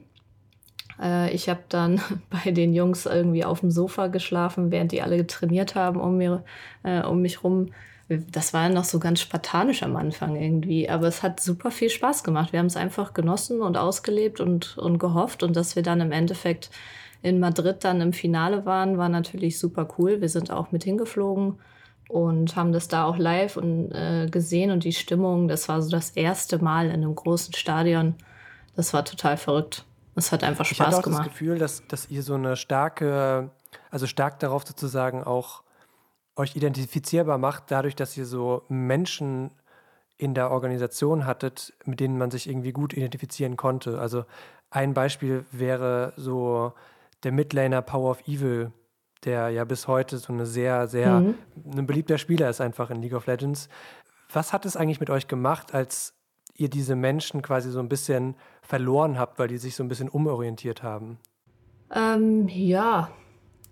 Äh, 1.00 1.32
ich 1.34 1.48
habe 1.48 1.60
dann 1.68 2.00
bei 2.30 2.50
den 2.50 2.74
Jungs 2.74 3.06
irgendwie 3.06 3.44
auf 3.44 3.60
dem 3.60 3.70
Sofa 3.70 4.08
geschlafen, 4.08 4.70
während 4.70 4.92
die 4.92 5.02
alle 5.02 5.26
trainiert 5.26 5.74
haben 5.74 6.00
um, 6.00 6.16
mir, 6.16 6.44
äh, 6.82 7.02
um 7.02 7.22
mich 7.22 7.42
rum. 7.44 7.70
Das 8.08 8.54
war 8.54 8.68
noch 8.68 8.84
so 8.84 9.00
ganz 9.00 9.20
spartanisch 9.20 9.82
am 9.82 9.96
Anfang 9.96 10.36
irgendwie, 10.36 10.88
aber 10.88 11.08
es 11.08 11.24
hat 11.24 11.40
super 11.40 11.72
viel 11.72 11.90
Spaß 11.90 12.22
gemacht. 12.22 12.52
Wir 12.52 12.60
haben 12.60 12.66
es 12.66 12.76
einfach 12.76 13.14
genossen 13.14 13.60
und 13.60 13.76
ausgelebt 13.76 14.40
und, 14.40 14.78
und 14.78 14.98
gehofft 14.98 15.42
und 15.42 15.56
dass 15.56 15.74
wir 15.74 15.82
dann 15.82 16.00
im 16.00 16.12
Endeffekt 16.12 16.70
in 17.22 17.40
Madrid 17.40 17.78
dann 17.80 18.00
im 18.00 18.12
Finale 18.12 18.64
waren, 18.64 18.98
war 18.98 19.08
natürlich 19.08 19.58
super 19.58 19.88
cool. 19.98 20.20
Wir 20.20 20.28
sind 20.28 20.52
auch 20.52 20.70
mit 20.70 20.84
hingeflogen 20.84 21.58
und 22.08 22.56
haben 22.56 22.72
das 22.72 22.88
da 22.88 23.04
auch 23.04 23.16
live 23.16 23.56
und, 23.56 23.92
äh, 23.92 24.28
gesehen 24.30 24.70
und 24.70 24.84
die 24.84 24.92
Stimmung, 24.92 25.48
das 25.48 25.68
war 25.68 25.82
so 25.82 25.90
das 25.90 26.10
erste 26.10 26.62
Mal 26.62 26.86
in 26.86 26.92
einem 26.92 27.14
großen 27.14 27.54
Stadion. 27.54 28.14
Das 28.76 28.92
war 28.94 29.04
total 29.04 29.36
verrückt. 29.36 29.84
Es 30.14 30.32
hat 30.32 30.44
einfach 30.44 30.64
Spaß 30.64 30.72
ich 30.72 30.80
hatte 30.80 30.96
auch 30.98 31.02
gemacht. 31.02 31.26
das 31.26 31.32
Gefühl, 31.32 31.58
dass, 31.58 31.86
dass 31.88 32.08
ihr 32.08 32.22
so 32.22 32.34
eine 32.34 32.56
starke, 32.56 33.50
also 33.90 34.06
stark 34.06 34.38
darauf 34.38 34.66
sozusagen 34.66 35.24
auch 35.24 35.62
euch 36.36 36.54
identifizierbar 36.54 37.38
macht, 37.38 37.64
dadurch, 37.68 37.96
dass 37.96 38.16
ihr 38.16 38.26
so 38.26 38.62
Menschen 38.68 39.50
in 40.18 40.34
der 40.34 40.50
Organisation 40.50 41.26
hattet, 41.26 41.74
mit 41.84 42.00
denen 42.00 42.16
man 42.18 42.30
sich 42.30 42.48
irgendwie 42.48 42.72
gut 42.72 42.94
identifizieren 42.94 43.56
konnte. 43.56 43.98
Also 43.98 44.24
ein 44.70 44.94
Beispiel 44.94 45.44
wäre 45.52 46.12
so 46.16 46.72
der 47.22 47.32
Midlaner 47.32 47.82
Power 47.82 48.10
of 48.10 48.26
Evil, 48.26 48.72
der 49.24 49.48
ja 49.50 49.64
bis 49.64 49.88
heute 49.88 50.18
so 50.18 50.32
eine 50.32 50.46
sehr, 50.46 50.86
sehr 50.88 51.20
mhm. 51.20 51.34
ein 51.76 51.86
beliebter 51.86 52.18
Spieler 52.18 52.50
ist 52.50 52.60
einfach 52.60 52.90
in 52.90 53.02
League 53.02 53.14
of 53.14 53.26
Legends. 53.26 53.68
Was 54.32 54.52
hat 54.52 54.66
es 54.66 54.76
eigentlich 54.76 55.00
mit 55.00 55.10
euch 55.10 55.28
gemacht, 55.28 55.74
als 55.74 56.14
ihr 56.54 56.68
diese 56.68 56.96
Menschen 56.96 57.42
quasi 57.42 57.70
so 57.70 57.80
ein 57.80 57.88
bisschen 57.88 58.34
verloren 58.62 59.18
habt, 59.18 59.38
weil 59.38 59.48
die 59.48 59.58
sich 59.58 59.76
so 59.76 59.82
ein 59.82 59.88
bisschen 59.88 60.08
umorientiert 60.08 60.82
haben? 60.82 61.18
Ähm, 61.94 62.48
ja, 62.48 63.10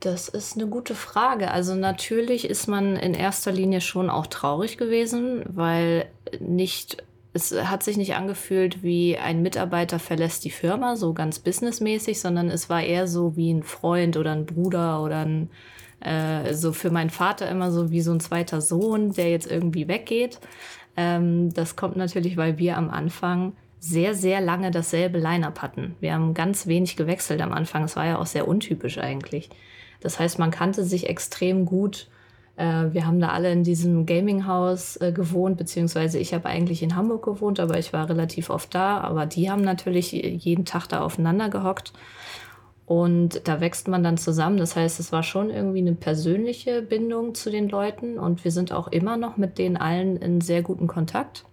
das 0.01 0.29
ist 0.29 0.57
eine 0.57 0.69
gute 0.69 0.95
Frage. 0.95 1.51
Also 1.51 1.75
natürlich 1.75 2.49
ist 2.49 2.69
man 2.69 2.97
in 2.97 3.15
erster 3.15 3.53
Linie 3.53 3.81
schon 3.81 4.11
auch 4.11 4.27
traurig 4.27 4.77
gewesen, 4.77 5.45
weil 5.49 6.07
nicht 6.41 7.03
es 7.35 7.53
hat 7.53 7.83
sich 7.83 7.97
nicht 7.97 8.15
angefühlt 8.15 8.85
wie 8.85 9.19
ein 9.19 9.43
Mitarbeiter 9.43 9.99
verlässt 9.99 10.45
die 10.45 10.51
Firma, 10.51 10.95
so 10.97 11.13
ganz 11.13 11.41
businessmäßig, 11.41 12.21
sondern 12.21 12.49
es 12.49 12.71
war 12.71 12.83
eher 12.83 13.09
so 13.09 13.37
wie 13.37 13.53
ein 13.53 13.65
Freund 13.65 14.17
oder 14.17 14.33
ein 14.33 14.47
Bruder 14.47 15.03
oder 15.03 15.27
ein, 15.27 15.51
äh, 15.99 16.55
so 16.55 16.73
für 16.73 16.91
meinen 16.91 17.11
Vater 17.11 17.51
immer 17.51 17.73
so 17.73 17.91
wie 17.91 18.03
so 18.03 18.13
ein 18.13 18.21
zweiter 18.21 18.61
Sohn, 18.61 19.13
der 19.13 19.31
jetzt 19.31 19.51
irgendwie 19.51 19.89
weggeht. 19.89 20.39
Ähm, 20.97 21.53
das 21.53 21.75
kommt 21.75 21.97
natürlich, 21.97 22.37
weil 22.37 22.57
wir 22.59 22.79
am 22.79 22.89
Anfang 22.89 23.55
sehr, 23.81 24.15
sehr 24.15 24.41
lange 24.41 24.71
dasselbe 24.71 25.19
Line-up 25.19 25.61
hatten. 25.61 25.97
Wir 25.99 26.15
haben 26.15 26.35
ganz 26.35 26.69
wenig 26.69 26.97
gewechselt 26.97 27.43
am 27.43 27.53
Anfang. 27.53 27.83
Es 27.83 27.97
war 27.97 28.07
ja 28.07 28.19
auch 28.19 28.27
sehr 28.27 28.47
untypisch 28.47 28.99
eigentlich. 28.99 29.51
Das 30.01 30.21
heißt, 30.21 30.39
man 30.39 30.53
kannte 30.53 30.85
sich 30.85 31.09
extrem 31.09 31.67
gut. 31.67 32.09
Äh, 32.57 32.93
wir 32.93 33.07
haben 33.07 33.21
da 33.21 33.29
alle 33.29 33.53
in 33.53 33.65
diesem 33.65 34.07
Gaming-Haus 34.07 34.97
äh, 34.97 35.13
gewohnt, 35.13 35.57
beziehungsweise 35.57 36.19
ich 36.19 36.35
habe 36.35 36.49
eigentlich 36.49 36.83
in 36.83 36.97
Hamburg 36.97 37.25
gewohnt, 37.25 37.61
aber 37.61 37.79
ich 37.79 37.93
war 37.93 38.09
relativ 38.09 38.51
oft 38.51 38.75
da. 38.75 39.01
Aber 39.01 39.27
die 39.27 39.51
haben 39.51 39.63
natürlich 39.63 40.13
jeden 40.13 40.65
Tag 40.65 40.87
da 40.89 41.01
aufeinander 41.01 41.49
gehockt. 41.49 41.93
Und 42.87 43.49
da 43.49 43.61
wächst 43.61 43.89
man 43.89 44.03
dann 44.03 44.19
zusammen. 44.19 44.59
Das 44.59 44.77
heißt, 44.77 45.01
es 45.01 45.11
war 45.11 45.23
schon 45.23 45.51
irgendwie 45.51 45.79
eine 45.79 45.95
persönliche 45.95 46.83
Bindung 46.83 47.35
zu 47.35 47.51
den 47.51 47.69
Leuten 47.69 48.19
und 48.19 48.45
wir 48.45 48.51
sind 48.51 48.73
auch 48.73 48.89
immer 48.89 49.17
noch 49.17 49.37
mit 49.37 49.59
denen 49.59 49.77
allen 49.77 50.17
in 50.17 50.41
sehr 50.41 50.63
guten 50.63 50.87
Kontakt. 50.87 51.45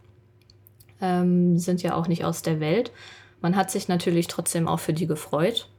Ähm, 1.00 1.58
sind 1.58 1.84
ja 1.84 1.96
auch 1.96 2.08
nicht 2.08 2.26
aus 2.26 2.42
der 2.42 2.60
Welt. 2.60 2.92
Man 3.40 3.56
hat 3.56 3.72
sich 3.72 3.88
natürlich 3.88 4.28
trotzdem 4.28 4.68
auch 4.68 4.80
für 4.80 4.94
die 4.94 5.08
gefreut, 5.08 5.70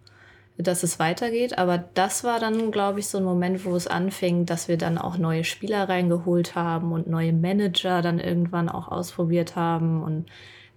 dass 0.62 0.82
es 0.82 0.98
weitergeht. 0.98 1.58
Aber 1.58 1.78
das 1.78 2.24
war 2.24 2.40
dann, 2.40 2.70
glaube 2.70 3.00
ich, 3.00 3.08
so 3.08 3.18
ein 3.18 3.24
Moment, 3.24 3.64
wo 3.64 3.74
es 3.74 3.86
anfing, 3.86 4.46
dass 4.46 4.68
wir 4.68 4.76
dann 4.76 4.98
auch 4.98 5.18
neue 5.18 5.44
Spieler 5.44 5.88
reingeholt 5.88 6.54
haben 6.54 6.92
und 6.92 7.06
neue 7.06 7.32
Manager 7.32 8.02
dann 8.02 8.18
irgendwann 8.18 8.68
auch 8.68 8.88
ausprobiert 8.88 9.56
haben. 9.56 10.02
Und 10.02 10.26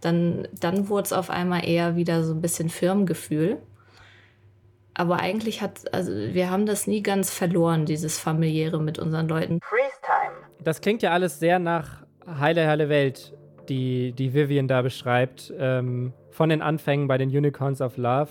dann, 0.01 0.47
dann 0.59 0.89
wurde 0.89 1.05
es 1.05 1.13
auf 1.13 1.29
einmal 1.29 1.67
eher 1.67 1.95
wieder 1.95 2.23
so 2.23 2.33
ein 2.33 2.41
bisschen 2.41 2.69
Firmengefühl. 2.69 3.57
Aber 4.93 5.19
eigentlich 5.19 5.61
hat, 5.61 5.93
also 5.93 6.11
wir 6.11 6.49
haben 6.49 6.65
das 6.65 6.87
nie 6.87 7.03
ganz 7.03 7.29
verloren, 7.29 7.85
dieses 7.85 8.17
familiäre 8.17 8.81
mit 8.81 8.97
unseren 8.97 9.27
Leuten. 9.27 9.59
Freeze 9.61 9.99
Time. 10.01 10.35
Das 10.63 10.79
klingt 10.79 11.01
ja 11.01 11.11
alles 11.11 11.39
sehr 11.39 11.59
nach 11.59 12.05
heile, 12.25 12.67
heile 12.67 12.87
Welt, 12.87 13.33
die, 13.67 14.13
die 14.13 14.33
Vivian 14.33 14.67
da 14.67 14.81
beschreibt, 14.81 15.53
ähm, 15.57 16.13
von 16.31 16.49
den 16.49 16.61
Anfängen 16.61 17.07
bei 17.07 17.17
den 17.17 17.29
Unicorns 17.29 17.81
of 17.81 17.97
Love. 17.97 18.29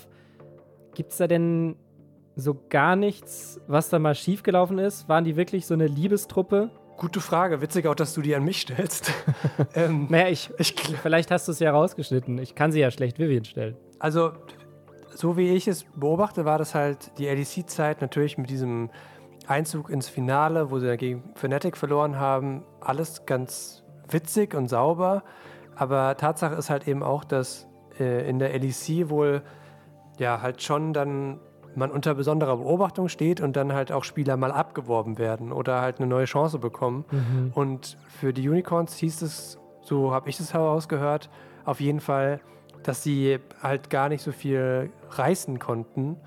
Gibt 0.95 1.11
es 1.11 1.17
da 1.17 1.27
denn 1.27 1.75
so 2.35 2.57
gar 2.69 2.95
nichts, 2.95 3.59
was 3.67 3.89
da 3.89 3.99
mal 3.99 4.15
schiefgelaufen 4.15 4.79
ist? 4.79 5.07
Waren 5.09 5.25
die 5.25 5.35
wirklich 5.35 5.65
so 5.65 5.73
eine 5.73 5.87
Liebestruppe? 5.87 6.71
Gute 6.97 7.19
Frage. 7.19 7.61
Witzig 7.61 7.85
auch, 7.87 7.95
dass 7.95 8.13
du 8.13 8.21
die 8.21 8.33
an 8.33 8.43
mich 8.43 8.61
stellst. 8.61 9.11
ähm, 9.75 10.07
naja, 10.09 10.29
ich, 10.29 10.49
ich, 10.57 10.73
vielleicht 10.73 11.31
hast 11.31 11.47
du 11.47 11.51
es 11.51 11.59
ja 11.59 11.71
rausgeschnitten. 11.71 12.37
Ich 12.37 12.55
kann 12.55 12.71
sie 12.71 12.79
ja 12.79 12.91
schlecht 12.91 13.19
Vivian 13.19 13.43
stellen. 13.43 13.75
Also, 13.99 14.31
so 15.13 15.35
wie 15.35 15.49
ich 15.49 15.67
es 15.67 15.83
beobachte, 15.95 16.45
war 16.45 16.57
das 16.57 16.73
halt 16.73 17.11
die 17.17 17.25
LEC-Zeit 17.25 17.99
natürlich 17.99 18.37
mit 18.37 18.49
diesem 18.49 18.89
Einzug 19.47 19.89
ins 19.89 20.07
Finale, 20.07 20.71
wo 20.71 20.79
sie 20.79 20.87
dagegen 20.87 21.23
Fnatic 21.35 21.75
verloren 21.75 22.17
haben, 22.17 22.63
alles 22.79 23.25
ganz 23.25 23.83
witzig 24.09 24.55
und 24.55 24.69
sauber. 24.69 25.23
Aber 25.75 26.15
Tatsache 26.15 26.55
ist 26.55 26.69
halt 26.69 26.87
eben 26.87 27.03
auch, 27.03 27.25
dass 27.25 27.67
äh, 27.99 28.29
in 28.29 28.39
der 28.39 28.57
LEC 28.57 29.09
wohl 29.09 29.41
ja 30.19 30.41
halt 30.41 30.61
schon 30.61 30.93
dann 30.93 31.39
man 31.75 31.91
unter 31.91 32.15
besonderer 32.15 32.57
Beobachtung 32.57 33.09
steht 33.09 33.41
und 33.41 33.55
dann 33.55 33.73
halt 33.73 33.91
auch 33.91 34.03
Spieler 34.03 34.37
mal 34.37 34.51
abgeworben 34.51 35.17
werden 35.17 35.51
oder 35.51 35.81
halt 35.81 35.99
eine 35.99 36.07
neue 36.07 36.25
Chance 36.25 36.59
bekommen. 36.59 37.05
Mhm. 37.11 37.51
Und 37.53 37.97
für 38.07 38.33
die 38.33 38.47
Unicorns 38.47 38.95
hieß 38.95 39.21
es, 39.21 39.59
so 39.81 40.13
habe 40.13 40.29
ich 40.29 40.39
es 40.39 40.53
herausgehört, 40.53 41.29
auf 41.65 41.79
jeden 41.79 41.99
Fall, 41.99 42.39
dass 42.83 43.03
sie 43.03 43.39
halt 43.61 43.89
gar 43.89 44.09
nicht 44.09 44.21
so 44.21 44.31
viel 44.31 44.89
reißen 45.09 45.59
konnten, 45.59 46.17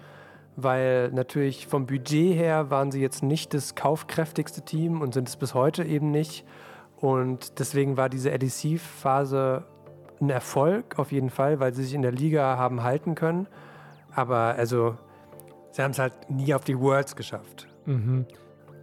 weil 0.56 1.10
natürlich 1.12 1.66
vom 1.66 1.86
Budget 1.86 2.34
her 2.34 2.70
waren 2.70 2.90
sie 2.90 3.00
jetzt 3.00 3.22
nicht 3.22 3.54
das 3.54 3.74
kaufkräftigste 3.74 4.62
Team 4.62 5.00
und 5.00 5.14
sind 5.14 5.28
es 5.28 5.36
bis 5.36 5.54
heute 5.54 5.84
eben 5.84 6.10
nicht. 6.10 6.44
Und 6.96 7.60
deswegen 7.60 7.96
war 7.96 8.08
diese 8.08 8.30
LEC-Phase 8.30 9.64
ein 10.20 10.30
Erfolg 10.30 10.98
auf 10.98 11.12
jeden 11.12 11.30
Fall, 11.30 11.60
weil 11.60 11.72
sie 11.72 11.84
sich 11.84 11.94
in 11.94 12.02
der 12.02 12.10
Liga 12.10 12.56
haben 12.58 12.82
halten 12.82 13.14
können. 13.14 13.46
Aber 14.14 14.54
also, 14.56 14.96
sie 15.70 15.82
haben 15.82 15.92
es 15.92 15.98
halt 15.98 16.12
nie 16.28 16.52
auf 16.54 16.64
die 16.64 16.78
Worlds 16.78 17.16
geschafft. 17.16 17.66
Mhm. 17.86 18.26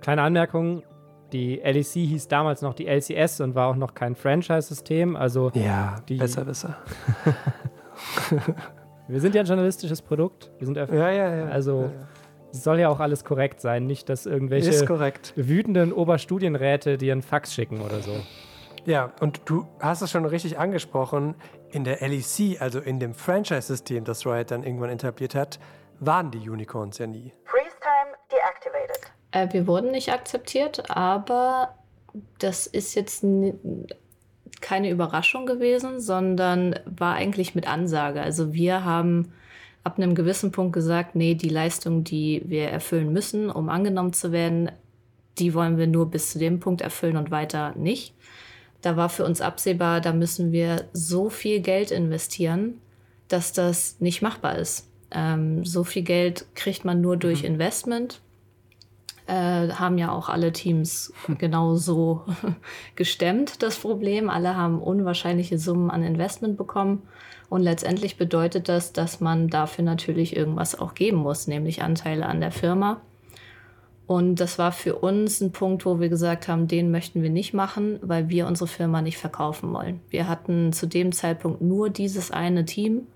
Kleine 0.02 0.22
Anmerkung, 0.22 0.84
die 1.34 1.56
LEC 1.56 1.86
hieß 1.86 2.28
damals 2.28 2.62
noch 2.62 2.74
die 2.74 2.88
LCS 2.88 3.42
und 3.42 3.56
war 3.56 3.68
auch 3.68 3.76
noch 3.76 3.94
kein 3.94 4.16
Franchise-System. 4.16 5.16
Also 5.16 5.52
ja, 5.54 5.98
die, 6.08 6.18
besser, 6.18 6.46
besser. 6.46 6.78
Wir 9.08 9.22
sind 9.22 9.36
ja 9.36 9.42
ein 9.42 9.48
journalistisches 9.48 10.02
Produkt. 10.02 10.52
Wir 10.58 10.66
sind 10.66 10.78
ja, 10.78 10.86
ja, 10.94 11.12
ja. 11.12 11.48
Also 11.48 11.82
ja, 11.82 11.88
ja. 11.88 12.08
es 12.52 12.64
soll 12.64 12.80
ja 12.80 12.90
auch 12.90 13.00
alles 13.00 13.24
korrekt 13.24 13.62
sein, 13.62 13.86
nicht 13.86 14.10
dass 14.10 14.26
irgendwelche 14.26 14.72
wütenden 15.36 15.94
Oberstudienräte 15.94 16.98
dir 16.98 17.12
einen 17.12 17.22
Fax 17.22 17.54
schicken 17.54 17.82
oder 17.82 18.00
so. 18.00 18.16
Ja, 18.86 19.12
und 19.20 19.42
du 19.46 19.68
hast 19.80 20.02
es 20.02 20.12
schon 20.12 20.26
richtig 20.26 20.60
angesprochen. 20.60 21.36
In 21.72 21.84
der 21.84 22.08
LEC, 22.08 22.62
also 22.62 22.80
in 22.80 23.00
dem 23.00 23.14
Franchise-System, 23.14 24.06
das 24.06 24.26
Riot 24.26 24.52
dann 24.52 24.64
irgendwann 24.64 24.90
etabliert 24.90 25.36
hat, 25.36 25.60
waren 26.00 26.32
die 26.32 26.50
Unicorns 26.50 26.98
ja 26.98 27.08
nie. 27.08 27.32
Freeze 27.44 27.76
time 27.82 28.16
deactivated. 28.32 29.12
Äh, 29.32 29.54
wir 29.54 29.68
wurden 29.68 29.92
nicht 29.92 30.12
akzeptiert, 30.12 30.90
aber 30.90 31.76
das 32.40 32.68
ist 32.68 32.96
jetzt 32.96 33.26
keine 34.62 34.90
Überraschung 34.90 35.46
gewesen, 35.46 36.00
sondern 36.00 36.80
war 36.86 37.16
eigentlich 37.16 37.56
mit 37.56 37.68
Ansage. 37.68 38.22
Also 38.22 38.54
wir 38.54 38.86
haben 38.86 39.34
ab 39.84 39.98
einem 39.98 40.16
gewissen 40.16 40.52
Punkt 40.52 40.74
gesagt, 40.74 41.16
nee, 41.16 41.36
die 41.36 41.50
Leistung, 41.50 42.04
die 42.04 42.42
wir 42.46 42.70
erfüllen 42.70 43.14
müssen, 43.14 43.50
um 43.50 43.70
angenommen 43.70 44.14
zu 44.14 44.32
werden, 44.32 44.72
die 45.38 45.54
wollen 45.54 45.78
wir 45.78 45.88
nur 45.88 46.10
bis 46.10 46.32
zu 46.32 46.40
dem 46.40 46.60
Punkt 46.60 46.82
erfüllen 46.82 47.18
und 47.18 47.30
weiter 47.30 47.74
nicht. 47.76 48.16
Da 48.86 48.98
war 48.98 49.10
für 49.10 49.26
uns 49.26 49.42
absehbar, 49.42 50.00
da 50.00 50.14
müssen 50.14 50.52
wir 50.52 50.86
so 50.94 51.30
viel 51.30 51.60
Geld 51.60 51.90
investieren, 51.90 52.80
dass 53.28 53.52
das 53.52 54.00
nicht 54.00 54.22
machbar 54.22 54.58
ist. 54.58 54.88
Ähm, 55.10 55.66
so 55.66 55.84
viel 55.84 56.04
Geld 56.04 56.46
kriegt 56.54 56.86
man 56.86 57.02
nur 57.02 57.18
durch 57.18 57.42
mhm. 57.42 57.50
Investment 57.56 58.22
äh, 59.28 59.70
haben 59.70 59.98
ja 59.98 60.12
auch 60.12 60.30
alle 60.30 60.52
Teams 60.52 61.14
genauso 61.38 62.24
gestemmt, 62.96 63.64
das 63.64 63.78
Problem. 63.78 64.30
Alle 64.30 64.56
haben 64.56 64.82
unwahrscheinliche 64.82 65.58
Summen 65.58 65.90
an 65.90 66.04
Investment 66.04 66.58
bekommen. 66.58 67.04
Und 67.50 67.62
letztendlich 67.62 68.18
bedeutet 68.18 68.70
das, 68.70 68.92
dass 68.92 69.20
man 69.20 69.50
dafür 69.50 69.84
natürlich 69.84 70.36
irgendwas 70.36 70.78
auch 70.78 70.96
geben 70.96 71.18
muss, 71.18 71.48
nämlich 71.48 71.82
Anteile 71.84 72.26
an 72.26 72.40
der 72.40 72.52
Firma. 72.52 73.02
Und 74.08 74.36
das 74.36 74.60
war 74.60 74.72
für 74.72 74.96
uns 74.96 75.42
ein 75.42 75.52
Punkt, 75.52 75.86
wo 75.86 76.00
wir 76.00 76.10
gesagt 76.10 76.48
haben, 76.48 76.68
den 76.68 76.92
möchten 76.92 77.24
wir 77.24 77.32
nicht 77.32 77.54
machen, 77.54 78.00
weil 78.04 78.30
wir 78.30 78.46
unsere 78.46 78.68
Firma 78.68 79.02
nicht 79.02 79.18
verkaufen 79.18 79.74
wollen. 79.74 80.00
Wir 80.10 80.28
hatten 80.28 80.74
zu 80.74 80.86
dem 80.86 81.12
Zeitpunkt 81.12 81.62
nur 81.62 81.90
dieses 81.90 82.30
eine 82.30 82.66
Team 82.66 83.08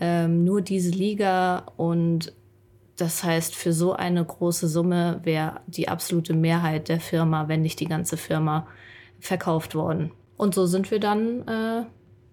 ähm, 0.00 0.44
nur 0.44 0.60
diese 0.60 0.90
Liga 0.90 1.64
und 1.76 2.32
das 2.96 3.24
heißt, 3.24 3.54
für 3.54 3.72
so 3.72 3.92
eine 3.92 4.24
große 4.24 4.68
Summe 4.68 5.20
wäre 5.22 5.60
die 5.66 5.88
absolute 5.88 6.32
Mehrheit 6.32 6.88
der 6.88 7.00
Firma, 7.00 7.46
wenn 7.48 7.62
nicht 7.62 7.80
die 7.80 7.88
ganze 7.88 8.16
Firma, 8.16 8.66
verkauft 9.20 9.74
worden. 9.74 10.12
Und 10.36 10.54
so 10.54 10.66
sind 10.66 10.90
wir 10.90 11.00
dann 11.00 11.46
äh, 11.46 11.84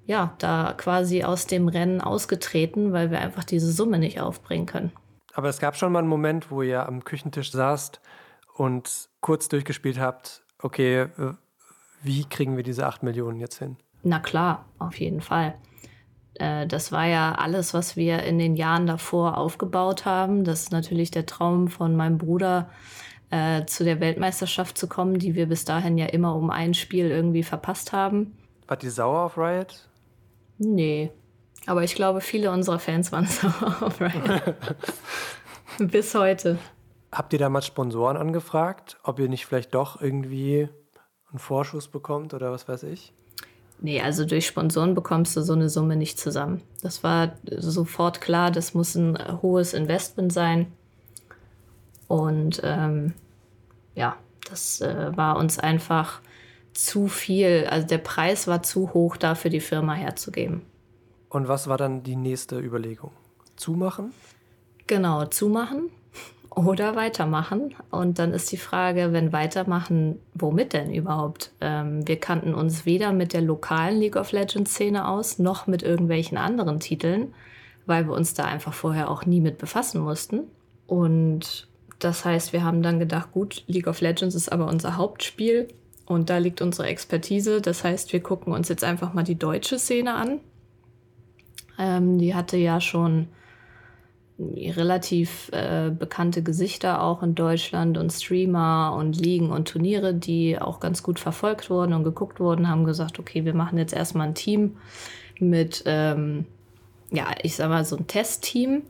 ja 0.05 0.35
da 0.37 0.73
quasi 0.77 1.23
aus 1.23 1.47
dem 1.47 1.67
Rennen 1.67 2.01
ausgetreten, 2.01 2.93
weil 2.93 3.11
wir 3.11 3.19
einfach 3.19 3.43
diese 3.43 3.71
Summe 3.71 3.99
nicht 3.99 4.21
aufbringen 4.21 4.65
können. 4.65 4.91
Aber 5.33 5.49
es 5.49 5.59
gab 5.59 5.75
schon 5.75 5.91
mal 5.91 5.99
einen 5.99 6.07
Moment, 6.07 6.51
wo 6.51 6.61
ihr 6.61 6.87
am 6.87 7.03
Küchentisch 7.03 7.51
saßt 7.51 7.99
und 8.55 9.09
kurz 9.19 9.49
durchgespielt 9.49 9.99
habt, 9.99 10.43
okay, 10.59 11.01
äh, 11.01 11.33
wie 12.03 12.25
kriegen 12.25 12.55
wir 12.55 12.63
diese 12.63 12.85
8 12.85 13.03
Millionen 13.03 13.39
jetzt 13.39 13.59
hin? 13.59 13.77
Na 14.03 14.19
klar, 14.19 14.65
auf 14.79 14.99
jeden 14.99 15.21
Fall. 15.21 15.55
Äh, 16.35 16.67
das 16.67 16.91
war 16.91 17.05
ja 17.05 17.35
alles, 17.35 17.73
was 17.73 17.95
wir 17.95 18.23
in 18.23 18.37
den 18.37 18.55
Jahren 18.55 18.85
davor 18.85 19.37
aufgebaut 19.37 20.05
haben. 20.05 20.43
Das 20.43 20.63
ist 20.63 20.71
natürlich 20.71 21.11
der 21.11 21.25
Traum 21.25 21.67
von 21.67 21.95
meinem 21.95 22.17
Bruder, 22.17 22.69
äh, 23.29 23.65
zu 23.65 23.83
der 23.83 23.99
Weltmeisterschaft 23.99 24.77
zu 24.77 24.87
kommen, 24.87 25.17
die 25.17 25.33
wir 25.33 25.47
bis 25.47 25.65
dahin 25.65 25.97
ja 25.97 26.05
immer 26.05 26.35
um 26.35 26.51
ein 26.51 26.73
Spiel 26.73 27.09
irgendwie 27.09 27.43
verpasst 27.43 27.91
haben. 27.91 28.37
War 28.67 28.77
die 28.77 28.89
sauer 28.89 29.23
auf 29.23 29.37
Riot? 29.37 29.87
Nee. 30.59 31.11
Aber 31.65 31.83
ich 31.83 31.95
glaube, 31.95 32.21
viele 32.21 32.51
unserer 32.51 32.79
Fans 32.79 33.11
waren 33.11 33.25
sauer 33.25 33.77
auf 33.81 34.01
Riot. 34.01 34.55
bis 35.91 36.13
heute. 36.13 36.57
Habt 37.11 37.33
ihr 37.33 37.39
damals 37.39 37.65
Sponsoren 37.65 38.17
angefragt, 38.17 38.97
ob 39.03 39.19
ihr 39.19 39.29
nicht 39.29 39.45
vielleicht 39.45 39.73
doch 39.73 40.01
irgendwie 40.01 40.67
einen 41.29 41.39
Vorschuss 41.39 41.87
bekommt 41.87 42.33
oder 42.33 42.51
was 42.51 42.67
weiß 42.67 42.83
ich? 42.83 43.13
Nee, 43.79 44.01
also 44.01 44.25
durch 44.25 44.47
Sponsoren 44.47 44.93
bekommst 44.93 45.35
du 45.35 45.41
so 45.41 45.53
eine 45.53 45.69
Summe 45.69 45.95
nicht 45.95 46.19
zusammen. 46.19 46.61
Das 46.81 47.03
war 47.03 47.33
sofort 47.45 48.21
klar, 48.21 48.49
das 48.51 48.73
muss 48.73 48.95
ein 48.95 49.41
hohes 49.41 49.73
Investment 49.73 50.31
sein. 50.31 50.71
Und 52.07 52.61
ähm, 52.63 53.13
ja, 53.95 54.15
das 54.49 54.81
äh, 54.81 55.11
war 55.15 55.37
uns 55.37 55.59
einfach 55.59 56.21
zu 56.73 57.07
viel. 57.07 57.67
Also 57.69 57.87
der 57.87 57.97
Preis 57.97 58.47
war 58.47 58.63
zu 58.63 58.93
hoch, 58.93 59.17
dafür 59.17 59.51
die 59.51 59.59
Firma 59.59 59.93
herzugeben. 59.93 60.61
Und 61.33 61.47
was 61.47 61.67
war 61.67 61.77
dann 61.77 62.03
die 62.03 62.15
nächste 62.15 62.59
Überlegung? 62.59 63.09
Zumachen? 63.55 64.13
Genau, 64.85 65.25
zumachen 65.25 65.89
oder 66.51 66.95
weitermachen. 66.95 67.73
Und 67.89 68.19
dann 68.19 68.33
ist 68.33 68.51
die 68.51 68.57
Frage, 68.57 69.13
wenn 69.13 69.33
weitermachen, 69.33 70.19
womit 70.35 70.73
denn 70.73 70.93
überhaupt? 70.93 71.51
Ähm, 71.59 72.07
wir 72.07 72.19
kannten 72.19 72.53
uns 72.53 72.85
weder 72.85 73.11
mit 73.13 73.33
der 73.33 73.41
lokalen 73.41 73.99
League 73.99 74.15
of 74.15 74.31
Legends-Szene 74.31 75.07
aus, 75.07 75.39
noch 75.39 75.65
mit 75.65 75.81
irgendwelchen 75.81 76.37
anderen 76.37 76.79
Titeln, 76.79 77.33
weil 77.87 78.05
wir 78.05 78.13
uns 78.13 78.35
da 78.35 78.45
einfach 78.45 78.73
vorher 78.73 79.09
auch 79.09 79.25
nie 79.25 79.41
mit 79.41 79.57
befassen 79.57 80.01
mussten. 80.01 80.41
Und 80.85 81.67
das 81.97 82.25
heißt, 82.25 82.53
wir 82.53 82.63
haben 82.63 82.83
dann 82.83 82.99
gedacht, 82.99 83.31
gut, 83.31 83.63
League 83.65 83.87
of 83.87 84.01
Legends 84.01 84.35
ist 84.35 84.51
aber 84.51 84.67
unser 84.67 84.97
Hauptspiel 84.97 85.67
und 86.05 86.29
da 86.29 86.37
liegt 86.37 86.61
unsere 86.61 86.87
Expertise. 86.89 87.59
Das 87.59 87.83
heißt, 87.83 88.13
wir 88.13 88.21
gucken 88.21 88.53
uns 88.53 88.69
jetzt 88.69 88.83
einfach 88.83 89.15
mal 89.15 89.23
die 89.23 89.39
deutsche 89.39 89.79
Szene 89.79 90.13
an. 90.13 90.39
Ähm, 91.77 92.17
die 92.17 92.35
hatte 92.35 92.57
ja 92.57 92.79
schon 92.81 93.27
relativ 94.39 95.49
äh, 95.51 95.91
bekannte 95.91 96.41
Gesichter 96.41 97.01
auch 97.01 97.21
in 97.21 97.35
Deutschland 97.35 97.97
und 97.97 98.11
Streamer 98.11 98.95
und 98.97 99.17
Ligen 99.17 99.51
und 99.51 99.67
Turniere, 99.67 100.13
die 100.13 100.59
auch 100.59 100.79
ganz 100.79 101.03
gut 101.03 101.19
verfolgt 101.19 101.69
wurden 101.69 101.93
und 101.93 102.03
geguckt 102.03 102.39
wurden, 102.39 102.67
haben 102.67 102.83
gesagt, 102.83 103.19
okay, 103.19 103.45
wir 103.45 103.53
machen 103.53 103.77
jetzt 103.77 103.93
erstmal 103.93 104.27
ein 104.27 104.35
Team 104.35 104.77
mit, 105.39 105.83
ähm, 105.85 106.45
ja, 107.11 107.27
ich 107.43 107.55
sag 107.55 107.69
mal 107.69 107.85
so 107.85 107.95
ein 107.95 108.07
Testteam, 108.07 108.83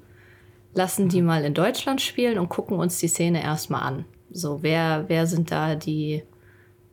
lassen 0.74 1.10
die 1.10 1.22
mal 1.22 1.44
in 1.44 1.54
Deutschland 1.54 2.02
spielen 2.02 2.40
und 2.40 2.50
gucken 2.50 2.78
uns 2.78 3.00
die 3.00 3.08
Szene 3.08 3.44
erstmal 3.44 3.84
an. 3.84 4.06
So, 4.32 4.64
wer, 4.64 5.06
wer 5.08 5.28
sind 5.28 5.52
da 5.52 5.76
die, 5.76 6.24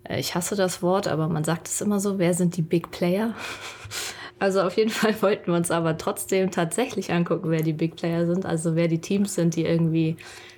äh, 0.04 0.18
ich 0.18 0.34
hasse 0.34 0.56
das 0.56 0.82
Wort, 0.82 1.06
aber 1.08 1.28
man 1.28 1.44
sagt 1.44 1.68
es 1.68 1.80
immer 1.80 2.00
so, 2.00 2.18
wer 2.18 2.34
sind 2.34 2.56
die 2.56 2.62
Big 2.62 2.90
Player? 2.90 3.34
Also 4.40 4.62
auf 4.62 4.76
jeden 4.76 4.90
Fall 4.90 5.14
wollten 5.22 5.52
wir 5.52 5.54
uns 5.54 5.70
aber 5.70 5.96
trotzdem 5.96 6.50
tatsächlich 6.50 7.12
angucken, 7.12 7.50
wer 7.50 7.62
die 7.62 7.72
Big 7.72 7.94
Player 7.94 8.26
sind, 8.26 8.44
also 8.44 8.74
wer 8.74 8.88
die 8.88 9.00
Teams 9.00 9.34
sind, 9.34 9.54
die 9.54 9.64
irgendwie 9.64 10.16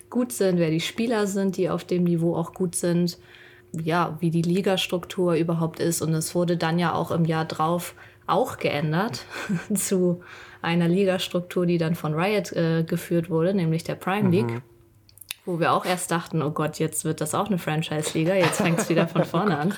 gut 0.08 0.32
sind, 0.32 0.58
wer 0.58 0.70
die 0.70 0.80
Spieler 0.80 1.26
sind, 1.26 1.56
die 1.58 1.68
auf 1.68 1.84
dem 1.84 2.04
Niveau 2.04 2.34
auch 2.36 2.54
gut 2.54 2.74
sind, 2.74 3.18
ja, 3.72 4.16
wie 4.20 4.30
die 4.30 4.42
Ligastruktur 4.42 5.34
überhaupt 5.34 5.80
ist. 5.80 6.00
Und 6.02 6.14
es 6.14 6.34
wurde 6.34 6.56
dann 6.56 6.78
ja 6.78 6.94
auch 6.94 7.10
im 7.10 7.24
Jahr 7.24 7.44
drauf 7.44 7.94
auch 8.26 8.58
geändert 8.58 9.24
zu 9.74 10.20
einer 10.60 10.88
Ligastruktur, 10.88 11.66
die 11.66 11.78
dann 11.78 11.94
von 11.94 12.14
Riot 12.14 12.52
äh, 12.52 12.84
geführt 12.84 13.30
wurde, 13.30 13.52
nämlich 13.52 13.84
der 13.84 13.96
Prime 13.96 14.30
League. 14.30 14.50
Mhm. 14.50 14.62
Wo 15.44 15.58
wir 15.58 15.72
auch 15.72 15.84
erst 15.84 16.12
dachten, 16.12 16.40
oh 16.40 16.52
Gott, 16.52 16.78
jetzt 16.78 17.04
wird 17.04 17.20
das 17.20 17.34
auch 17.34 17.48
eine 17.48 17.58
Franchise-Liga, 17.58 18.34
jetzt 18.34 18.60
fängt 18.60 18.78
es 18.78 18.88
wieder 18.88 19.08
von 19.08 19.24
vorne 19.24 19.58
an. 19.58 19.74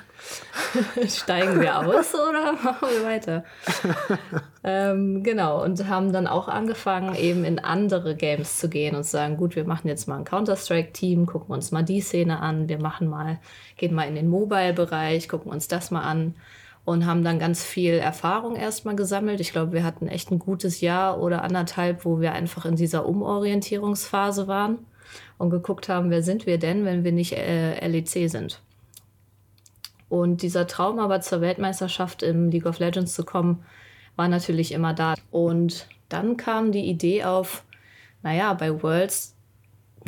Steigen 1.09 1.59
wir 1.59 1.79
aus 1.79 2.15
oder 2.15 2.53
machen 2.53 2.87
wir 2.91 3.03
weiter? 3.03 3.45
ähm, 4.63 5.23
genau, 5.23 5.65
und 5.65 5.89
haben 5.89 6.13
dann 6.13 6.27
auch 6.27 6.49
angefangen, 6.49 7.15
eben 7.15 7.45
in 7.45 7.61
andere 7.61 8.15
Games 8.15 8.59
zu 8.59 8.69
gehen 8.69 8.95
und 8.95 9.05
zu 9.05 9.13
sagen, 9.13 9.39
gut, 9.39 9.57
wir 9.57 9.65
machen 9.65 9.89
jetzt 9.89 10.07
mal 10.07 10.19
ein 10.19 10.27
Counter-Strike-Team, 10.27 11.25
gucken 11.25 11.55
uns 11.55 11.73
mal 11.73 11.83
die 11.83 12.03
Szene 12.03 12.41
an, 12.41 12.69
wir 12.69 12.79
machen 12.79 13.09
mal, 13.09 13.39
gehen 13.79 13.95
mal 13.95 14.07
in 14.07 14.17
den 14.17 14.29
Mobile-Bereich, 14.29 15.31
gucken 15.31 15.51
uns 15.51 15.67
das 15.67 15.91
mal 15.91 16.03
an 16.03 16.35
und 16.85 17.07
haben 17.07 17.25
dann 17.25 17.39
ganz 17.39 17.65
viel 17.65 17.95
Erfahrung 17.95 18.57
erstmal 18.57 18.97
gesammelt. 18.97 19.41
Ich 19.41 19.53
glaube, 19.53 19.73
wir 19.73 19.83
hatten 19.83 20.09
echt 20.09 20.31
ein 20.31 20.39
gutes 20.39 20.83
Jahr 20.83 21.23
oder 21.23 21.43
anderthalb, 21.43 22.05
wo 22.05 22.21
wir 22.21 22.33
einfach 22.33 22.67
in 22.67 22.77
dieser 22.77 23.07
Umorientierungsphase 23.07 24.47
waren 24.47 24.81
und 25.39 25.51
geguckt 25.51 25.89
haben, 25.89 26.11
wer 26.11 26.23
sind 26.23 26.47
wir 26.47 26.59
denn, 26.59 26.85
wenn 26.85 27.05
wir 27.05 27.13
nicht 27.13 27.33
äh, 27.33 27.87
LEC 27.87 28.31
sind. 28.31 28.61
Und 30.09 30.43
dieser 30.43 30.67
Traum 30.67 30.99
aber 30.99 31.21
zur 31.21 31.41
Weltmeisterschaft 31.41 32.23
im 32.23 32.51
League 32.51 32.67
of 32.67 32.79
Legends 32.79 33.15
zu 33.15 33.25
kommen, 33.25 33.65
war 34.17 34.29
natürlich 34.29 34.73
immer 34.73 34.95
da. 34.95 35.15
Und 35.31 35.89
dann 36.09 36.37
kam 36.37 36.71
die 36.71 36.89
Idee 36.89 37.25
auf, 37.25 37.65
naja, 38.23 38.55
bei 38.55 38.83
Worlds 38.83 39.35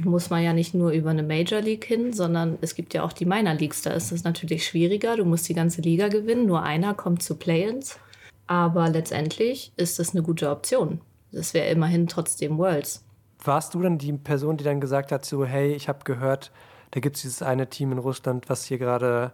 muss 0.05 0.31
man 0.31 0.43
ja 0.43 0.53
nicht 0.53 0.75
nur 0.75 0.91
über 0.91 1.11
eine 1.11 1.23
Major 1.23 1.61
League 1.61 1.85
hin, 1.85 2.13
sondern 2.13 2.59
es 2.61 2.75
gibt 2.75 2.93
ja 2.95 3.03
auch 3.03 3.13
die 3.13 3.25
Minor 3.25 3.55
Leagues. 3.55 3.83
Da 3.83 3.91
ist 3.93 4.13
es 4.13 4.25
natürlich 4.25 4.67
schwieriger. 4.67 5.17
Du 5.17 5.25
musst 5.25 5.49
die 5.49 5.55
ganze 5.55 5.81
Liga 5.81 6.09
gewinnen. 6.09 6.47
Nur 6.47 6.63
einer 6.63 6.95
kommt 6.95 7.23
zu 7.23 7.37
Play-ins. 7.37 7.99
Aber 8.47 8.91
letztendlich 8.91 9.73
ist 9.77 9.99
das 9.99 10.13
eine 10.13 10.23
gute 10.23 10.51
Option. 10.51 11.01
Das 11.33 11.55
wäre 11.55 11.69
immerhin 11.69 12.07
trotzdem 12.07 12.59
Worlds. 12.59 13.06
Warst 13.47 13.75
du 13.75 13.83
dann 13.83 13.99
die 13.99 14.13
Person, 14.13 14.57
die 14.57 14.65
dann 14.65 14.81
gesagt 14.81 15.13
hat, 15.13 15.25
so, 15.25 15.45
hey, 15.45 15.73
ich 15.75 15.89
habe 15.89 16.01
gehört, 16.05 16.51
da 16.91 17.01
gibt 17.01 17.17
es 17.17 17.23
dieses 17.23 17.43
eine 17.43 17.69
Team 17.69 17.93
in 17.93 17.99
Russland, 17.99 18.49
was 18.49 18.65
hier 18.65 18.79
gerade 18.79 19.33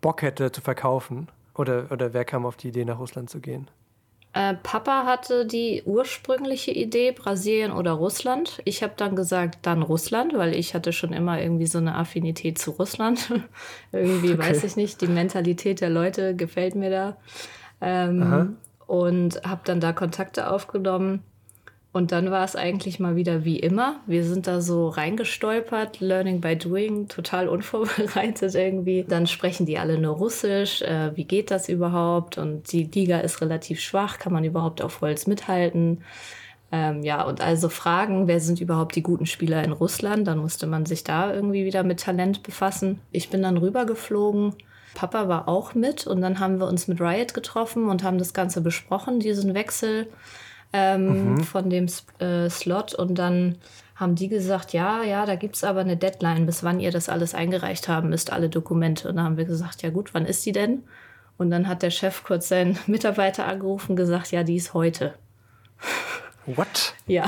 Bock 0.00 0.22
hätte 0.22 0.52
zu 0.52 0.60
verkaufen? 0.60 1.28
Oder, 1.54 1.90
oder 1.90 2.12
wer 2.12 2.24
kam 2.24 2.46
auf 2.46 2.56
die 2.56 2.68
Idee, 2.68 2.84
nach 2.84 2.98
Russland 2.98 3.30
zu 3.30 3.40
gehen? 3.40 3.68
Äh, 4.32 4.54
Papa 4.62 5.04
hatte 5.06 5.44
die 5.44 5.82
ursprüngliche 5.84 6.70
Idee, 6.70 7.10
Brasilien 7.10 7.72
oder 7.72 7.92
Russland. 7.92 8.62
Ich 8.64 8.82
habe 8.82 8.92
dann 8.96 9.16
gesagt, 9.16 9.58
dann 9.62 9.82
Russland, 9.82 10.34
weil 10.34 10.54
ich 10.54 10.74
hatte 10.74 10.92
schon 10.92 11.12
immer 11.12 11.40
irgendwie 11.40 11.66
so 11.66 11.78
eine 11.78 11.96
Affinität 11.96 12.58
zu 12.58 12.70
Russland. 12.72 13.32
irgendwie 13.92 14.34
okay. 14.34 14.38
weiß 14.38 14.64
ich 14.64 14.76
nicht, 14.76 15.00
die 15.00 15.08
Mentalität 15.08 15.80
der 15.80 15.90
Leute 15.90 16.36
gefällt 16.36 16.76
mir 16.76 16.90
da. 16.90 17.16
Ähm, 17.80 18.56
und 18.86 19.42
habe 19.44 19.62
dann 19.64 19.80
da 19.80 19.92
Kontakte 19.92 20.50
aufgenommen. 20.50 21.24
Und 21.92 22.12
dann 22.12 22.30
war 22.30 22.44
es 22.44 22.54
eigentlich 22.54 23.00
mal 23.00 23.16
wieder 23.16 23.44
wie 23.44 23.58
immer. 23.58 23.96
Wir 24.06 24.22
sind 24.22 24.46
da 24.46 24.60
so 24.60 24.88
reingestolpert, 24.88 25.98
Learning 25.98 26.40
by 26.40 26.56
Doing, 26.56 27.08
total 27.08 27.48
unvorbereitet 27.48 28.54
irgendwie. 28.54 29.04
Dann 29.08 29.26
sprechen 29.26 29.66
die 29.66 29.76
alle 29.76 29.98
nur 29.98 30.14
Russisch. 30.14 30.82
Äh, 30.82 31.16
wie 31.16 31.24
geht 31.24 31.50
das 31.50 31.68
überhaupt? 31.68 32.38
Und 32.38 32.70
die 32.70 32.84
Liga 32.84 33.18
ist 33.18 33.40
relativ 33.40 33.80
schwach. 33.80 34.18
Kann 34.18 34.32
man 34.32 34.44
überhaupt 34.44 34.82
auf 34.82 35.00
Holz 35.00 35.26
mithalten? 35.26 36.04
Ähm, 36.70 37.02
ja, 37.02 37.24
und 37.24 37.40
also 37.40 37.68
fragen, 37.68 38.28
wer 38.28 38.38
sind 38.38 38.60
überhaupt 38.60 38.94
die 38.94 39.02
guten 39.02 39.26
Spieler 39.26 39.64
in 39.64 39.72
Russland? 39.72 40.28
Dann 40.28 40.38
musste 40.38 40.68
man 40.68 40.86
sich 40.86 41.02
da 41.02 41.34
irgendwie 41.34 41.64
wieder 41.64 41.82
mit 41.82 41.98
Talent 41.98 42.44
befassen. 42.44 43.00
Ich 43.10 43.30
bin 43.30 43.42
dann 43.42 43.56
rübergeflogen. 43.56 44.54
Papa 44.94 45.28
war 45.28 45.48
auch 45.48 45.74
mit 45.74 46.06
und 46.06 46.20
dann 46.20 46.38
haben 46.38 46.60
wir 46.60 46.68
uns 46.68 46.86
mit 46.86 47.00
Riot 47.00 47.34
getroffen 47.34 47.88
und 47.88 48.04
haben 48.04 48.18
das 48.18 48.32
Ganze 48.32 48.60
besprochen, 48.60 49.18
diesen 49.18 49.54
Wechsel 49.54 50.06
ähm, 50.72 51.34
mhm. 51.34 51.40
von 51.44 51.70
dem 51.70 51.86
äh, 52.18 52.48
Slot. 52.48 52.94
Und 52.94 53.16
dann 53.16 53.56
haben 53.96 54.14
die 54.14 54.28
gesagt, 54.28 54.72
ja, 54.72 55.02
ja, 55.02 55.26
da 55.26 55.36
gibt 55.36 55.56
es 55.56 55.64
aber 55.64 55.80
eine 55.80 55.96
Deadline, 55.96 56.46
bis 56.46 56.64
wann 56.64 56.80
ihr 56.80 56.90
das 56.90 57.08
alles 57.08 57.34
eingereicht 57.34 57.88
haben 57.88 58.08
müsst, 58.08 58.32
alle 58.32 58.48
Dokumente. 58.48 59.08
Und 59.08 59.16
dann 59.16 59.24
haben 59.24 59.36
wir 59.36 59.44
gesagt, 59.44 59.82
ja 59.82 59.90
gut, 59.90 60.14
wann 60.14 60.26
ist 60.26 60.44
die 60.46 60.52
denn? 60.52 60.84
Und 61.36 61.50
dann 61.50 61.68
hat 61.68 61.82
der 61.82 61.90
Chef 61.90 62.24
kurz 62.24 62.48
seinen 62.48 62.78
Mitarbeiter 62.86 63.46
angerufen 63.46 63.92
und 63.92 63.96
gesagt, 63.96 64.30
ja, 64.30 64.42
die 64.42 64.56
ist 64.56 64.74
heute. 64.74 65.14
What? 66.46 66.94
Ja. 67.06 67.26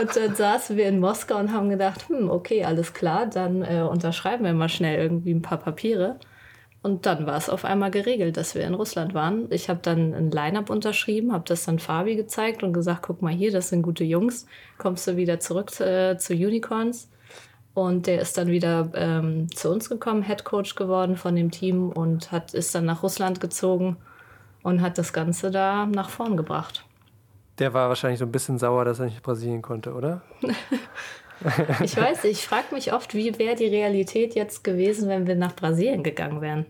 Und 0.00 0.16
dann 0.16 0.34
saßen 0.34 0.76
wir 0.76 0.88
in 0.88 0.98
Moskau 0.98 1.36
und 1.36 1.52
haben 1.52 1.68
gedacht, 1.68 2.08
hm, 2.08 2.30
okay, 2.30 2.64
alles 2.64 2.94
klar, 2.94 3.26
dann 3.26 3.62
äh, 3.62 3.82
unterschreiben 3.82 4.44
wir 4.44 4.54
mal 4.54 4.68
schnell 4.68 4.98
irgendwie 4.98 5.32
ein 5.34 5.42
paar 5.42 5.58
Papiere. 5.58 6.18
Und 6.82 7.06
dann 7.06 7.26
war 7.26 7.36
es 7.36 7.48
auf 7.48 7.64
einmal 7.64 7.92
geregelt, 7.92 8.36
dass 8.36 8.56
wir 8.56 8.64
in 8.64 8.74
Russland 8.74 9.14
waren. 9.14 9.46
Ich 9.50 9.68
habe 9.68 9.78
dann 9.82 10.14
ein 10.14 10.30
Line-up 10.32 10.68
unterschrieben, 10.68 11.32
habe 11.32 11.44
das 11.46 11.64
dann 11.64 11.78
Fabi 11.78 12.16
gezeigt 12.16 12.64
und 12.64 12.72
gesagt, 12.72 13.02
guck 13.02 13.22
mal 13.22 13.32
hier, 13.32 13.52
das 13.52 13.68
sind 13.68 13.82
gute 13.82 14.02
Jungs. 14.02 14.46
Kommst 14.78 15.06
du 15.06 15.16
wieder 15.16 15.38
zurück 15.38 15.78
äh, 15.80 16.16
zu 16.18 16.34
Unicorns? 16.34 17.08
Und 17.74 18.06
der 18.06 18.20
ist 18.20 18.36
dann 18.36 18.48
wieder 18.48 18.90
ähm, 18.94 19.50
zu 19.54 19.70
uns 19.70 19.88
gekommen, 19.88 20.22
Head 20.22 20.44
Coach 20.44 20.74
geworden 20.74 21.16
von 21.16 21.36
dem 21.36 21.50
Team 21.52 21.90
und 21.90 22.32
hat, 22.32 22.52
ist 22.52 22.74
dann 22.74 22.84
nach 22.84 23.02
Russland 23.02 23.40
gezogen 23.40 23.96
und 24.62 24.80
hat 24.82 24.98
das 24.98 25.12
Ganze 25.12 25.50
da 25.50 25.86
nach 25.86 26.10
vorn 26.10 26.36
gebracht. 26.36 26.84
Der 27.58 27.72
war 27.72 27.88
wahrscheinlich 27.88 28.18
so 28.18 28.26
ein 28.26 28.32
bisschen 28.32 28.58
sauer, 28.58 28.84
dass 28.84 28.98
er 28.98 29.06
nicht 29.06 29.22
Brasilien 29.22 29.62
konnte, 29.62 29.94
oder? 29.94 30.22
ich 31.82 31.96
weiß, 31.96 32.24
ich 32.24 32.46
frage 32.46 32.74
mich 32.74 32.92
oft, 32.92 33.14
wie 33.14 33.38
wäre 33.38 33.56
die 33.56 33.66
Realität 33.66 34.34
jetzt 34.34 34.64
gewesen, 34.64 35.08
wenn 35.08 35.26
wir 35.26 35.36
nach 35.36 35.54
Brasilien 35.54 36.02
gegangen 36.02 36.40
wären? 36.40 36.66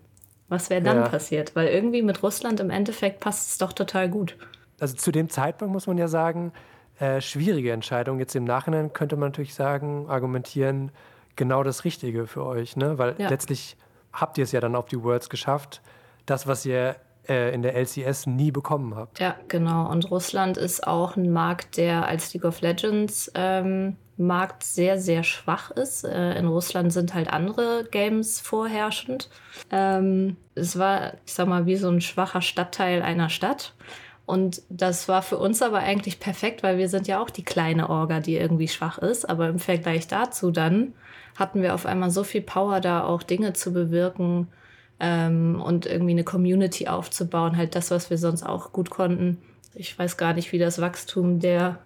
Was 0.48 0.70
wäre 0.70 0.82
dann 0.82 0.98
ja. 0.98 1.08
passiert? 1.08 1.56
Weil 1.56 1.68
irgendwie 1.68 2.02
mit 2.02 2.22
Russland 2.22 2.60
im 2.60 2.70
Endeffekt 2.70 3.20
passt 3.20 3.50
es 3.52 3.58
doch 3.58 3.72
total 3.72 4.08
gut. 4.08 4.36
Also 4.80 4.96
zu 4.96 5.10
dem 5.12 5.30
Zeitpunkt 5.30 5.72
muss 5.72 5.86
man 5.86 5.96
ja 5.96 6.08
sagen, 6.08 6.52
äh, 6.98 7.20
schwierige 7.20 7.72
Entscheidung. 7.72 8.18
Jetzt 8.18 8.34
im 8.34 8.44
Nachhinein 8.44 8.92
könnte 8.92 9.16
man 9.16 9.28
natürlich 9.28 9.54
sagen, 9.54 10.06
argumentieren, 10.08 10.92
genau 11.36 11.62
das 11.62 11.84
Richtige 11.84 12.26
für 12.26 12.44
euch, 12.44 12.76
ne? 12.76 12.98
Weil 12.98 13.14
ja. 13.18 13.28
letztlich 13.28 13.76
habt 14.12 14.36
ihr 14.38 14.44
es 14.44 14.52
ja 14.52 14.60
dann 14.60 14.76
auf 14.76 14.86
die 14.86 15.02
Worlds 15.02 15.30
geschafft. 15.30 15.80
Das, 16.26 16.46
was 16.46 16.66
ihr 16.66 16.96
äh, 17.28 17.54
in 17.54 17.62
der 17.62 17.74
LCS 17.76 18.26
nie 18.26 18.50
bekommen 18.50 18.94
habt. 18.94 19.20
Ja, 19.20 19.36
genau. 19.48 19.90
Und 19.90 20.10
Russland 20.10 20.56
ist 20.56 20.86
auch 20.86 21.16
ein 21.16 21.32
Markt, 21.32 21.76
der 21.76 22.06
als 22.06 22.34
League 22.34 22.44
of 22.44 22.60
Legends 22.60 23.30
ähm, 23.34 23.96
Markt 24.16 24.62
sehr, 24.62 24.98
sehr 24.98 25.24
schwach 25.24 25.70
ist. 25.70 26.04
Äh, 26.04 26.38
in 26.38 26.46
Russland 26.46 26.92
sind 26.92 27.14
halt 27.14 27.32
andere 27.32 27.84
Games 27.90 28.40
vorherrschend. 28.40 29.30
Ähm, 29.70 30.36
es 30.54 30.78
war, 30.78 31.14
ich 31.26 31.34
sag 31.34 31.48
mal, 31.48 31.66
wie 31.66 31.76
so 31.76 31.88
ein 31.88 32.00
schwacher 32.00 32.42
Stadtteil 32.42 33.02
einer 33.02 33.30
Stadt. 33.30 33.74
Und 34.26 34.62
das 34.68 35.08
war 35.08 35.22
für 35.22 35.38
uns 35.38 35.62
aber 35.62 35.78
eigentlich 35.78 36.20
perfekt, 36.20 36.62
weil 36.62 36.78
wir 36.78 36.88
sind 36.88 37.08
ja 37.08 37.20
auch 37.20 37.30
die 37.30 37.44
kleine 37.44 37.90
Orga, 37.90 38.20
die 38.20 38.36
irgendwie 38.36 38.68
schwach 38.68 38.98
ist. 38.98 39.28
Aber 39.28 39.48
im 39.48 39.58
Vergleich 39.58 40.06
dazu 40.06 40.50
dann 40.50 40.92
hatten 41.36 41.62
wir 41.62 41.74
auf 41.74 41.86
einmal 41.86 42.10
so 42.10 42.24
viel 42.24 42.42
Power 42.42 42.80
da 42.80 43.04
auch 43.04 43.22
Dinge 43.22 43.54
zu 43.54 43.72
bewirken 43.72 44.48
ähm, 45.00 45.60
und 45.60 45.86
irgendwie 45.86 46.12
eine 46.12 46.24
Community 46.24 46.86
aufzubauen. 46.86 47.56
Halt 47.56 47.74
das, 47.74 47.90
was 47.90 48.10
wir 48.10 48.18
sonst 48.18 48.42
auch 48.42 48.72
gut 48.72 48.90
konnten. 48.90 49.38
Ich 49.74 49.98
weiß 49.98 50.18
gar 50.18 50.34
nicht, 50.34 50.52
wie 50.52 50.58
das 50.58 50.80
Wachstum 50.80 51.40
der 51.40 51.78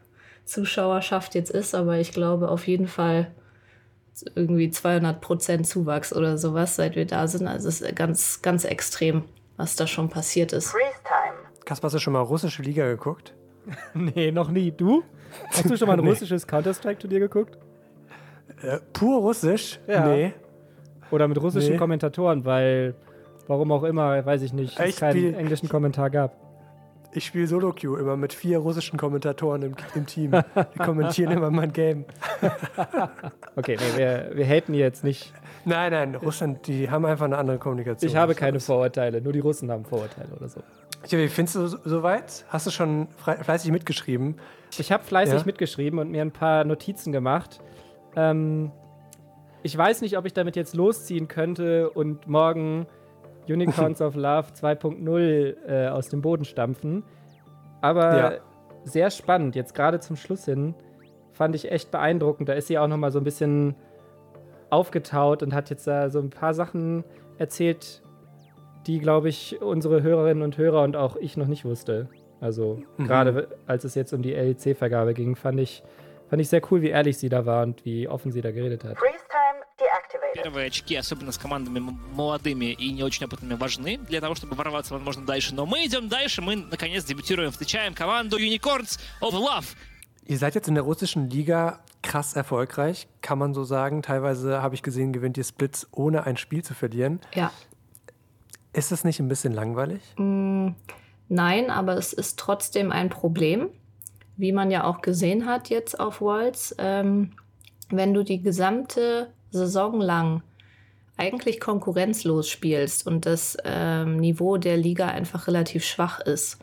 Zuschauerschaft 0.47 1.35
jetzt 1.35 1.51
ist, 1.51 1.75
aber 1.75 1.99
ich 1.99 2.13
glaube 2.13 2.49
auf 2.49 2.67
jeden 2.67 2.87
Fall 2.87 3.33
irgendwie 4.35 4.71
200 4.71 5.21
Prozent 5.21 5.67
Zuwachs 5.67 6.15
oder 6.15 6.39
sowas, 6.39 6.77
seit 6.77 6.97
wir 6.97 7.07
da 7.07 7.27
sind. 7.27 7.47
Also 7.47 7.69
es 7.69 7.83
ist 7.83 7.97
ganz, 7.97 8.41
ganz 8.41 8.65
extrem, 8.65 9.25
was 9.57 9.77
da 9.77 9.87
schon 9.87 10.09
passiert 10.09 10.53
ist. 10.53 10.75
Kaspar, 11.65 11.89
hast 11.89 11.95
du 11.95 11.99
schon 11.99 12.13
mal 12.13 12.21
russische 12.21 12.63
Liga 12.63 12.87
geguckt? 12.87 13.35
nee, 13.95 14.31
noch 14.31 14.51
nie. 14.51 14.71
Du? 14.71 15.03
Hast 15.51 15.69
du 15.69 15.77
schon 15.77 15.89
mal 15.89 15.99
ein 15.99 16.01
nee. 16.05 16.09
russisches 16.09 16.47
Counter-Strike-Turnier 16.47 17.21
geguckt? 17.21 17.59
Äh, 18.63 18.79
pur 18.93 19.21
russisch? 19.21 19.81
Ja. 19.87 20.07
Nee. 20.07 20.33
Oder 21.11 21.29
mit 21.29 21.41
russischen 21.41 21.73
nee. 21.73 21.79
Kommentatoren, 21.79 22.45
weil, 22.45 22.95
warum 23.49 23.73
auch 23.73 23.83
immer, 23.83 24.25
weiß 24.25 24.43
ich 24.43 24.53
nicht, 24.53 24.79
es 24.79 24.97
keinen 24.97 25.35
englischen 25.35 25.69
Kommentar 25.69 26.11
gab. 26.11 26.46
Ich 27.17 27.25
spiele 27.25 27.47
Solo-Queue 27.47 27.99
immer 27.99 28.15
mit 28.19 28.35
vier 28.35 28.59
russischen 28.59 28.99
Kommentatoren 28.99 29.63
im, 29.63 29.75
im 29.95 30.05
Team. 30.05 30.33
Die 30.33 30.79
kommentieren 30.79 31.33
immer 31.33 31.51
mein 31.51 31.73
Game. 31.73 32.05
okay, 33.57 33.79
nee, 33.81 33.99
wir, 33.99 34.33
wir 34.35 34.47
haten 34.47 34.75
jetzt 34.75 35.03
nicht. 35.03 35.33
Nein, 35.65 35.93
nein, 35.93 36.15
Russland, 36.17 36.67
die 36.67 36.91
haben 36.91 37.07
einfach 37.07 37.25
eine 37.25 37.39
andere 37.39 37.57
Kommunikation. 37.59 38.11
Ich 38.11 38.17
habe 38.17 38.35
keine 38.35 38.61
Vorurteile, 38.61 39.23
nur 39.23 39.33
die 39.33 39.39
Russen 39.39 39.71
haben 39.71 39.87
Vorurteile 39.87 40.29
oder 40.37 40.51
so. 40.51 40.61
Wie 41.09 41.29
findest 41.29 41.57
du 41.57 41.67
soweit? 41.67 42.45
Hast 42.51 42.67
du 42.67 42.71
schon 42.71 43.09
fleißig 43.17 43.73
mitgeschrieben? 43.73 44.37
Ich 44.77 44.93
habe 44.93 45.03
fleißig 45.03 45.41
ja? 45.41 45.47
mitgeschrieben 45.47 45.99
und 45.99 46.11
mir 46.11 46.21
ein 46.21 46.33
paar 46.33 46.65
Notizen 46.65 47.13
gemacht. 47.13 47.61
Ähm, 48.15 48.73
ich 49.63 49.77
weiß 49.77 50.03
nicht, 50.03 50.19
ob 50.19 50.27
ich 50.27 50.35
damit 50.35 50.55
jetzt 50.55 50.75
losziehen 50.75 51.29
könnte 51.29 51.89
und 51.89 52.27
morgen 52.27 52.87
Unicorns 53.49 54.01
of 54.03 54.15
Love 54.15 54.49
2.0 54.61 55.67
äh, 55.67 55.89
aus 55.89 56.09
dem 56.09 56.23
Boden 56.23 56.45
stampfen. 56.45 57.05
Aber 57.81 58.17
ja. 58.17 58.33
sehr 58.85 59.11
spannend, 59.11 59.55
jetzt 59.57 59.75
gerade 59.75 60.01
zum 60.01 60.17
Schluss 60.17 60.45
hin, 60.45 60.75
fand 61.33 61.55
ich 61.55 61.71
echt 61.71 61.91
beeindruckend. 61.91 62.49
Da 62.49 62.55
ist 62.55 62.69
sie 62.69 62.79
auch 62.79 62.89
noch 62.89 62.97
mal 62.97 63.13
so 63.13 63.19
ein 63.19 63.25
bisschen 63.25 63.77
aufgetaut 64.71 65.43
und 65.43 65.55
hat 65.55 65.71
jetzt 65.71 65.87
da 65.87 66.11
so 66.11 66.19
ein 66.19 66.31
paar 66.31 66.55
Sachen 66.55 67.05
erzählt, 67.39 68.03
die, 68.87 68.99
glaube 68.99 69.29
ich, 69.29 69.61
unsere 69.61 70.03
Hörerinnen 70.03 70.43
und 70.43 70.59
Hörer 70.59 70.83
und 70.83 70.97
auch 70.97 71.17
ich 71.17 71.37
noch 71.37 71.47
nicht 71.47 71.65
wusste. 71.65 72.09
Also 72.41 72.81
mhm. 72.97 73.07
gerade 73.07 73.49
als 73.67 73.85
es 73.85 73.95
jetzt 73.95 74.13
um 74.13 74.23
die 74.23 74.33
LEC-Vergabe 74.33 75.15
ging, 75.15 75.37
fand 75.37 75.61
ich, 75.61 75.83
fand 76.29 76.41
ich 76.41 76.49
sehr 76.49 76.63
cool, 76.71 76.83
wie 76.83 76.91
ehrlich 76.91 77.19
sie 77.19 77.29
da 77.29 77.47
war 77.47 77.63
und 77.63 77.85
wie 77.85 78.09
offen 78.09 78.31
sie 78.31 78.41
da 78.41 78.51
geredet 78.51 78.85
hat. 78.85 78.99
Freeze 78.99 79.25
time 79.29 79.36
Первые 80.34 80.68
очки, 80.68 80.96
особенно 80.96 81.32
с 81.32 81.38
командами 81.38 81.80
молодыми 81.80 82.66
и 82.66 82.92
не 82.92 83.04
очень 83.04 83.26
опытными, 83.26 83.56
важны 83.56 83.98
для 83.98 84.22
того, 84.22 84.36
чтобы 84.36 84.56
ворваться, 84.56 84.94
возможно, 84.94 85.26
дальше. 85.26 85.54
Но 85.54 85.66
мы 85.66 85.86
идем 85.86 86.08
дальше, 86.10 86.42
мы, 86.42 86.56
наконец, 86.56 87.04
дебютируем, 87.04 87.52
встречаем 87.52 87.94
команду 87.94 88.38
Unicorns 88.38 89.00
of 89.22 89.34
Love. 89.34 89.76
Ihr 90.26 90.38
seid 90.38 90.56
jetzt 90.56 90.68
in 90.68 90.76
der 90.76 90.84
russischen 90.84 91.30
Liga 91.30 91.80
krass 92.02 92.34
erfolgreich, 92.34 93.08
kann 93.22 93.38
man 93.38 93.54
so 93.54 93.64
sagen. 93.64 94.02
Teilweise 94.02 94.62
habe 94.62 94.76
ich 94.76 94.84
gesehen, 94.84 95.14
gewinnt 95.14 95.38
ihr 95.38 95.44
Splits, 95.44 95.88
ohne 95.92 96.26
ein 96.26 96.38
Spiel 96.38 96.64
zu 96.64 96.74
verlieren. 96.74 97.20
Ja. 97.34 97.52
Ist 98.74 98.92
das 98.92 99.04
nicht 99.04 99.20
ein 99.20 99.28
bisschen 99.28 99.52
langweilig? 99.52 100.02
Mm, 100.18 100.70
nein, 101.28 101.70
aber 101.70 101.98
es 101.98 102.14
ist 102.14 102.40
trotzdem 102.40 102.92
ein 102.92 103.10
Problem, 103.10 103.70
wie 104.38 104.54
man 104.54 104.72
ja 104.72 104.86
auch 104.86 105.02
gesehen 105.02 105.46
hat 105.46 105.70
jetzt 105.70 106.00
auf 106.00 106.22
Worlds. 106.22 106.76
Ähm, 106.78 107.34
wenn 107.90 108.14
du 108.14 108.24
die 108.24 108.42
gesamte 108.42 109.34
Saison 109.57 110.01
lang 110.01 110.42
eigentlich 111.16 111.61
konkurrenzlos 111.61 112.49
spielst 112.49 113.07
und 113.07 113.27
das 113.27 113.57
ähm, 113.64 114.19
Niveau 114.19 114.59
der 114.59 114.77
Liga 114.77 115.09
einfach 115.09 115.47
relativ 115.47 115.85
schwach 115.85 116.21
ist, 116.21 116.59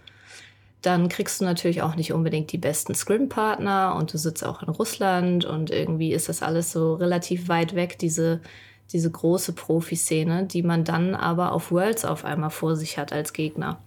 dann 0.81 1.07
kriegst 1.07 1.41
du 1.41 1.45
natürlich 1.45 1.81
auch 1.81 1.95
nicht 1.95 2.13
unbedingt 2.13 2.51
die 2.51 2.57
besten 2.57 2.93
Scrim-Partner 2.93 3.95
und 3.95 4.13
du 4.13 4.17
sitzt 4.17 4.45
auch 4.45 4.61
in 4.61 4.69
Russland 4.69 5.45
und 5.45 5.71
irgendwie 5.71 6.13
ist 6.13 6.29
das 6.29 6.43
alles 6.43 6.71
so 6.71 6.95
relativ 6.95 7.47
weit 7.47 7.73
weg, 7.73 7.97
diese, 7.97 8.41
diese 8.91 9.09
große 9.09 9.53
Profiszene, 9.53 10.45
die 10.45 10.61
man 10.61 10.83
dann 10.83 11.15
aber 11.15 11.53
auf 11.53 11.71
Worlds 11.71 12.05
auf 12.05 12.25
einmal 12.25 12.49
vor 12.49 12.75
sich 12.75 12.97
hat 12.97 13.13
als 13.13 13.33
Gegner. 13.33 13.79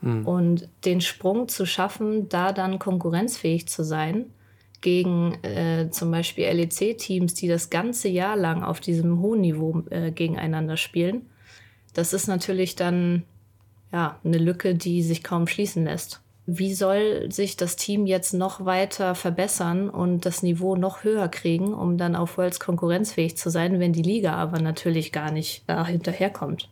Mhm. 0.00 0.26
Und 0.26 0.68
den 0.84 1.00
Sprung 1.00 1.48
zu 1.48 1.66
schaffen, 1.66 2.28
da 2.28 2.52
dann 2.52 2.80
konkurrenzfähig 2.80 3.68
zu 3.68 3.84
sein, 3.84 4.26
gegen 4.84 5.42
äh, 5.42 5.88
zum 5.90 6.10
Beispiel 6.10 6.44
LEC-Teams, 6.44 7.32
die 7.32 7.48
das 7.48 7.70
ganze 7.70 8.08
Jahr 8.08 8.36
lang 8.36 8.62
auf 8.62 8.80
diesem 8.80 9.18
hohen 9.20 9.40
Niveau 9.40 9.82
äh, 9.88 10.12
gegeneinander 10.12 10.76
spielen. 10.76 11.22
Das 11.94 12.12
ist 12.12 12.28
natürlich 12.28 12.76
dann 12.76 13.22
ja, 13.92 14.20
eine 14.22 14.36
Lücke, 14.36 14.74
die 14.74 15.02
sich 15.02 15.24
kaum 15.24 15.46
schließen 15.46 15.84
lässt. 15.84 16.20
Wie 16.44 16.74
soll 16.74 17.32
sich 17.32 17.56
das 17.56 17.76
Team 17.76 18.04
jetzt 18.04 18.34
noch 18.34 18.66
weiter 18.66 19.14
verbessern 19.14 19.88
und 19.88 20.26
das 20.26 20.42
Niveau 20.42 20.76
noch 20.76 21.02
höher 21.02 21.28
kriegen, 21.28 21.72
um 21.72 21.96
dann 21.96 22.14
auf 22.14 22.36
Worlds 22.36 22.60
konkurrenzfähig 22.60 23.38
zu 23.38 23.48
sein, 23.48 23.80
wenn 23.80 23.94
die 23.94 24.02
Liga 24.02 24.34
aber 24.34 24.60
natürlich 24.60 25.12
gar 25.12 25.32
nicht 25.32 25.64
da 25.66 25.86
hinterherkommt? 25.86 26.68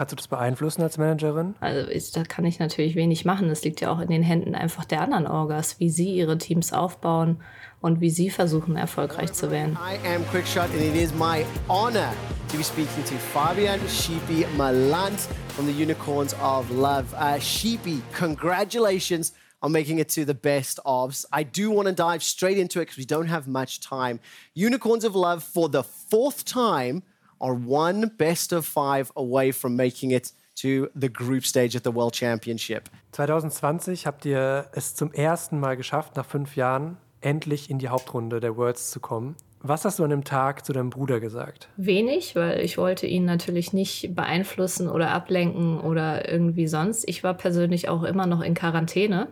Kannst 0.00 0.12
du 0.12 0.16
das 0.16 0.28
beeinflussen 0.28 0.80
als 0.80 0.96
Managerin? 0.96 1.56
Also 1.60 1.90
ist, 1.90 2.16
da 2.16 2.24
kann 2.24 2.46
ich 2.46 2.58
natürlich 2.58 2.94
wenig 2.94 3.26
machen. 3.26 3.50
Das 3.50 3.62
liegt 3.64 3.82
ja 3.82 3.92
auch 3.92 4.00
in 4.00 4.08
den 4.08 4.22
Händen 4.22 4.54
einfach 4.54 4.86
der 4.86 5.02
anderen 5.02 5.26
Orgas, 5.26 5.78
wie 5.78 5.90
sie 5.90 6.14
ihre 6.14 6.38
Teams 6.38 6.72
aufbauen 6.72 7.42
und 7.82 8.00
wie 8.00 8.08
sie 8.08 8.30
versuchen, 8.30 8.76
erfolgreich 8.76 9.34
zu 9.34 9.50
werden. 9.50 9.76
I 9.76 9.98
am 10.08 10.26
Quickshot 10.30 10.70
and 10.70 10.80
it 10.80 10.96
is 10.96 11.12
my 11.12 11.44
honor 11.68 12.14
to 12.48 12.56
be 12.56 12.64
speaking 12.64 13.04
to 13.04 13.14
Fabian 13.34 13.78
Sheepy 13.90 14.46
Malant 14.56 15.20
from 15.54 15.66
the 15.66 15.82
Unicorns 15.82 16.34
of 16.40 16.70
Love. 16.70 17.12
Uh, 17.12 17.38
Sheepy, 17.38 18.00
congratulations 18.14 19.34
on 19.60 19.70
making 19.70 19.98
it 19.98 20.08
to 20.14 20.24
the 20.24 20.32
best 20.32 20.80
ofs. 20.86 21.26
I 21.30 21.42
do 21.42 21.70
want 21.70 21.88
to 21.88 21.92
dive 21.92 22.22
straight 22.22 22.56
into 22.56 22.80
it 22.80 22.86
because 22.86 22.96
we 22.96 23.04
don't 23.04 23.28
have 23.28 23.46
much 23.46 23.80
time. 23.80 24.18
Unicorns 24.54 25.04
of 25.04 25.14
Love 25.14 25.44
for 25.44 25.68
the 25.68 25.82
fourth 25.82 26.46
time 26.46 27.02
are 27.40 27.54
one 27.54 28.10
best 28.16 28.52
of 28.52 28.66
five 28.66 29.10
away 29.16 29.52
from 29.52 29.76
making 29.76 30.10
it 30.10 30.32
to 30.56 30.88
the 30.94 31.08
group 31.08 31.44
stage 31.44 31.74
at 31.74 31.84
the 31.84 31.94
World 31.94 32.14
Championship. 32.14 32.90
2020 33.12 34.06
habt 34.06 34.24
ihr 34.24 34.66
es 34.72 34.94
zum 34.94 35.12
ersten 35.12 35.58
Mal 35.58 35.76
geschafft, 35.76 36.16
nach 36.16 36.26
fünf 36.26 36.56
Jahren 36.56 36.96
endlich 37.20 37.70
in 37.70 37.78
die 37.78 37.88
Hauptrunde 37.88 38.40
der 38.40 38.56
Worlds 38.56 38.90
zu 38.90 39.00
kommen. 39.00 39.36
Was 39.62 39.84
hast 39.84 39.98
du 39.98 40.04
an 40.04 40.10
dem 40.10 40.24
Tag 40.24 40.64
zu 40.64 40.72
deinem 40.72 40.88
Bruder 40.88 41.20
gesagt? 41.20 41.68
Wenig, 41.76 42.34
weil 42.34 42.60
ich 42.60 42.78
wollte 42.78 43.06
ihn 43.06 43.26
natürlich 43.26 43.74
nicht 43.74 44.14
beeinflussen 44.14 44.88
oder 44.88 45.10
ablenken 45.10 45.80
oder 45.80 46.30
irgendwie 46.30 46.66
sonst. 46.66 47.06
Ich 47.06 47.22
war 47.22 47.34
persönlich 47.34 47.88
auch 47.88 48.02
immer 48.02 48.26
noch 48.26 48.40
in 48.40 48.54
Quarantäne. 48.54 49.28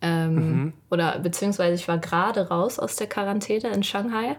Ähm, 0.00 0.34
mhm. 0.34 0.72
Oder 0.90 1.20
beziehungsweise 1.20 1.76
ich 1.76 1.86
war 1.86 1.98
gerade 1.98 2.48
raus 2.48 2.80
aus 2.80 2.96
der 2.96 3.06
Quarantäne 3.06 3.72
in 3.72 3.84
Shanghai 3.84 4.36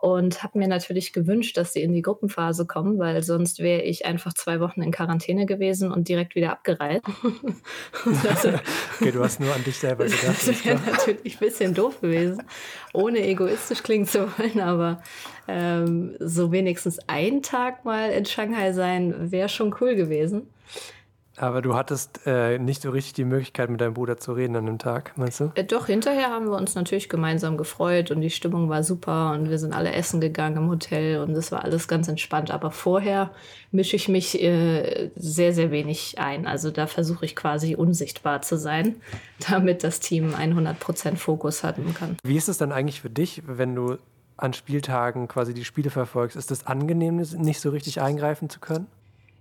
und 0.00 0.42
habe 0.42 0.58
mir 0.58 0.68
natürlich 0.68 1.12
gewünscht, 1.12 1.56
dass 1.56 1.72
sie 1.72 1.82
in 1.82 1.92
die 1.92 2.02
Gruppenphase 2.02 2.66
kommen, 2.66 2.98
weil 2.98 3.22
sonst 3.22 3.58
wäre 3.58 3.82
ich 3.82 4.06
einfach 4.06 4.32
zwei 4.34 4.60
Wochen 4.60 4.82
in 4.82 4.90
Quarantäne 4.90 5.46
gewesen 5.46 5.90
und 5.90 6.08
direkt 6.08 6.34
wieder 6.34 6.52
abgereist. 6.52 7.04
also, 8.28 8.48
okay, 9.00 9.12
du 9.12 9.22
hast 9.22 9.40
nur 9.40 9.54
an 9.54 9.64
dich 9.64 9.76
selber 9.76 10.04
gedacht. 10.04 10.46
Das 10.46 10.64
wäre 10.64 10.80
natürlich 10.86 11.36
ein 11.36 11.46
bisschen 11.46 11.74
doof 11.74 12.00
gewesen, 12.00 12.42
ohne 12.92 13.26
egoistisch 13.26 13.82
klingen 13.82 14.06
zu 14.06 14.28
wollen, 14.38 14.60
aber 14.60 15.02
ähm, 15.46 16.16
so 16.20 16.52
wenigstens 16.52 16.98
einen 17.08 17.42
Tag 17.42 17.84
mal 17.84 18.10
in 18.10 18.24
Shanghai 18.24 18.72
sein, 18.72 19.30
wäre 19.30 19.48
schon 19.48 19.74
cool 19.80 19.94
gewesen. 19.94 20.48
Aber 21.38 21.62
du 21.62 21.74
hattest 21.74 22.20
äh, 22.26 22.58
nicht 22.58 22.82
so 22.82 22.90
richtig 22.90 23.12
die 23.14 23.24
Möglichkeit, 23.24 23.70
mit 23.70 23.80
deinem 23.80 23.94
Bruder 23.94 24.16
zu 24.16 24.32
reden 24.32 24.56
an 24.56 24.66
dem 24.66 24.78
Tag, 24.78 25.12
meinst 25.16 25.40
du? 25.40 25.52
Äh, 25.54 25.64
doch, 25.64 25.86
hinterher 25.86 26.30
haben 26.30 26.46
wir 26.46 26.56
uns 26.56 26.74
natürlich 26.74 27.08
gemeinsam 27.08 27.56
gefreut 27.56 28.10
und 28.10 28.20
die 28.20 28.30
Stimmung 28.30 28.68
war 28.68 28.82
super 28.82 29.32
und 29.32 29.48
wir 29.48 29.58
sind 29.58 29.72
alle 29.72 29.92
essen 29.92 30.20
gegangen 30.20 30.56
im 30.56 30.68
Hotel 30.68 31.20
und 31.20 31.30
es 31.30 31.52
war 31.52 31.64
alles 31.64 31.88
ganz 31.88 32.08
entspannt. 32.08 32.50
Aber 32.50 32.70
vorher 32.70 33.30
mische 33.70 33.96
ich 33.96 34.08
mich 34.08 34.42
äh, 34.42 35.10
sehr, 35.14 35.52
sehr 35.52 35.70
wenig 35.70 36.18
ein. 36.18 36.46
Also 36.46 36.70
da 36.70 36.86
versuche 36.86 37.24
ich 37.24 37.36
quasi 37.36 37.74
unsichtbar 37.76 38.42
zu 38.42 38.56
sein, 38.56 38.96
damit 39.48 39.84
das 39.84 40.00
Team 40.00 40.34
100% 40.34 41.16
Fokus 41.16 41.62
haben 41.62 41.94
kann. 41.94 42.16
Wie 42.24 42.36
ist 42.36 42.48
es 42.48 42.58
dann 42.58 42.72
eigentlich 42.72 43.00
für 43.00 43.10
dich, 43.10 43.42
wenn 43.46 43.74
du 43.74 43.96
an 44.36 44.52
Spieltagen 44.52 45.28
quasi 45.28 45.54
die 45.54 45.64
Spiele 45.64 45.90
verfolgst? 45.90 46.36
Ist 46.36 46.50
es 46.50 46.66
angenehm, 46.66 47.16
nicht 47.16 47.60
so 47.60 47.70
richtig 47.70 48.00
eingreifen 48.00 48.48
zu 48.48 48.60
können? 48.60 48.86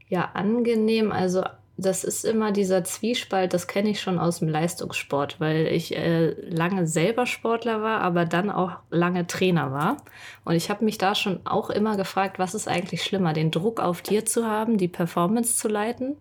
Ja, 0.09 0.31
angenehm. 0.33 1.11
Also 1.11 1.43
das 1.77 2.03
ist 2.03 2.25
immer 2.25 2.51
dieser 2.51 2.83
Zwiespalt, 2.83 3.53
das 3.53 3.67
kenne 3.67 3.89
ich 3.89 4.01
schon 4.01 4.17
aus 4.17 4.39
dem 4.39 4.49
Leistungssport, 4.49 5.39
weil 5.39 5.67
ich 5.67 5.95
äh, 5.95 6.31
lange 6.49 6.87
selber 6.87 7.27
Sportler 7.27 7.83
war, 7.83 8.01
aber 8.01 8.25
dann 8.25 8.49
auch 8.49 8.77
lange 8.89 9.27
Trainer 9.27 9.71
war. 9.71 9.97
Und 10.43 10.55
ich 10.55 10.71
habe 10.71 10.83
mich 10.83 10.97
da 10.97 11.13
schon 11.13 11.41
auch 11.45 11.69
immer 11.69 11.95
gefragt, 11.95 12.39
was 12.39 12.55
ist 12.55 12.67
eigentlich 12.67 13.03
schlimmer, 13.03 13.33
den 13.33 13.51
Druck 13.51 13.79
auf 13.79 14.01
dir 14.01 14.25
zu 14.25 14.47
haben, 14.47 14.77
die 14.77 14.87
Performance 14.87 15.57
zu 15.57 15.67
leiten 15.67 16.17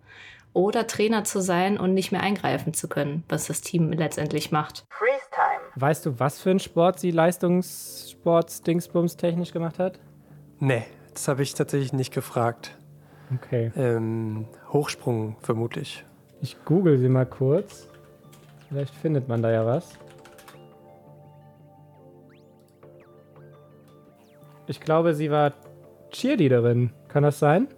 oder 0.53 0.85
Trainer 0.85 1.23
zu 1.23 1.41
sein 1.41 1.79
und 1.79 1.95
nicht 1.95 2.11
mehr 2.11 2.21
eingreifen 2.21 2.73
zu 2.73 2.87
können, 2.87 3.23
was 3.27 3.47
das 3.47 3.61
Team 3.61 3.91
letztendlich 3.91 4.51
macht. 4.51 4.85
Freeze 4.89 5.25
time. 5.31 5.61
Weißt 5.75 6.05
du, 6.05 6.19
was 6.19 6.39
für 6.39 6.51
ein 6.51 6.59
Sport 6.59 6.99
sie 6.99 7.09
Leistungssports-Dingsbums 7.11 9.17
technisch 9.17 9.51
gemacht 9.51 9.79
hat? 9.79 9.99
Nee, 10.59 10.85
das 11.13 11.27
habe 11.27 11.41
ich 11.41 11.55
tatsächlich 11.55 11.93
nicht 11.93 12.13
gefragt. 12.13 12.77
Okay. 13.33 13.71
Ähm, 13.75 14.45
Hochsprung 14.71 15.35
vermutlich. 15.41 16.05
Ich 16.41 16.63
google 16.65 16.97
sie 16.97 17.09
mal 17.09 17.25
kurz. 17.25 17.87
Vielleicht 18.67 18.93
findet 18.95 19.27
man 19.27 19.41
da 19.41 19.51
ja 19.51 19.65
was. 19.65 19.97
Ich 24.67 24.81
glaube, 24.81 25.13
sie 25.13 25.31
war 25.31 25.53
Cheerleaderin. 26.11 26.91
Kann 27.07 27.23
das 27.23 27.39
sein? 27.39 27.69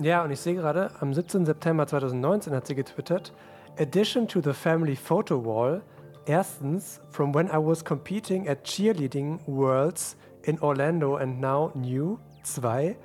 Ja, 0.00 0.24
und 0.24 0.30
ich 0.30 0.40
sehe 0.40 0.54
gerade, 0.54 0.90
am 1.00 1.12
17. 1.12 1.44
September 1.44 1.86
2019 1.86 2.54
hat 2.54 2.66
sie 2.66 2.74
getwittert: 2.74 3.32
Addition 3.78 4.26
to 4.26 4.40
the 4.40 4.52
family 4.52 4.96
photo 4.96 5.44
wall. 5.44 5.82
Erstens, 6.26 7.00
from 7.10 7.34
when 7.34 7.46
I 7.48 7.58
was 7.58 7.84
competing 7.84 8.48
at 8.48 8.64
Cheerleading 8.64 9.38
Worlds 9.46 10.16
in 10.42 10.60
Orlando 10.60 11.16
and 11.16 11.40
now 11.40 11.70
new. 11.74 12.18
Zwei, 12.42 12.96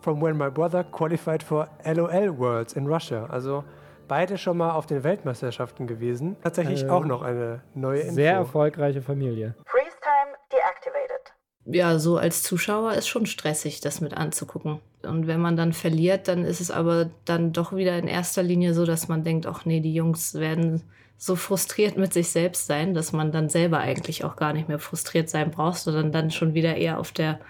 from 0.00 0.22
when 0.22 0.36
my 0.36 0.48
brother 0.48 0.84
qualified 0.84 1.42
for 1.42 1.68
LOL 1.84 2.38
Worlds 2.38 2.74
in 2.74 2.86
Russia. 2.86 3.26
Also 3.26 3.64
beide 4.08 4.38
schon 4.38 4.56
mal 4.56 4.72
auf 4.72 4.86
den 4.86 5.04
Weltmeisterschaften 5.04 5.86
gewesen. 5.86 6.36
Tatsächlich 6.42 6.84
äh, 6.84 6.88
auch 6.88 7.04
noch 7.04 7.22
eine 7.22 7.62
neue 7.74 8.00
Info. 8.00 8.14
Sehr 8.14 8.32
erfolgreiche 8.32 9.02
Familie. 9.02 9.54
Freeze 9.66 9.96
time 10.00 10.36
deactivated. 10.50 11.32
Ja, 11.66 11.98
so 11.98 12.16
als 12.16 12.42
Zuschauer 12.42 12.94
ist 12.94 13.08
schon 13.08 13.26
stressig, 13.26 13.80
das 13.80 14.00
mit 14.00 14.14
anzugucken. 14.14 14.80
Und 15.02 15.26
wenn 15.26 15.40
man 15.40 15.56
dann 15.56 15.74
verliert, 15.74 16.26
dann 16.26 16.44
ist 16.44 16.60
es 16.60 16.70
aber 16.70 17.10
dann 17.24 17.52
doch 17.52 17.74
wieder 17.74 17.96
in 17.98 18.08
erster 18.08 18.42
Linie 18.42 18.74
so, 18.74 18.86
dass 18.86 19.08
man 19.08 19.22
denkt, 19.22 19.46
ach 19.46 19.64
nee, 19.64 19.80
die 19.80 19.94
Jungs 19.94 20.34
werden 20.34 20.82
so 21.18 21.36
frustriert 21.36 21.96
mit 21.96 22.12
sich 22.14 22.30
selbst 22.30 22.66
sein, 22.66 22.94
dass 22.94 23.12
man 23.12 23.32
dann 23.32 23.48
selber 23.48 23.78
eigentlich 23.78 24.24
auch 24.24 24.36
gar 24.36 24.52
nicht 24.52 24.68
mehr 24.68 24.78
frustriert 24.78 25.28
sein 25.28 25.50
braucht, 25.50 25.78
sondern 25.78 26.12
dann 26.12 26.30
schon 26.30 26.54
wieder 26.54 26.76
eher 26.76 26.98
auf 26.98 27.12
der 27.12 27.40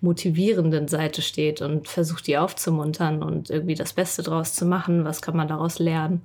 motivierenden 0.00 0.88
Seite 0.88 1.22
steht 1.22 1.60
und 1.60 1.88
versucht, 1.88 2.26
die 2.26 2.38
aufzumuntern 2.38 3.22
und 3.22 3.50
irgendwie 3.50 3.74
das 3.74 3.92
Beste 3.92 4.22
draus 4.22 4.54
zu 4.54 4.64
machen. 4.64 5.04
Was 5.04 5.22
kann 5.22 5.36
man 5.36 5.48
daraus 5.48 5.78
lernen? 5.78 6.22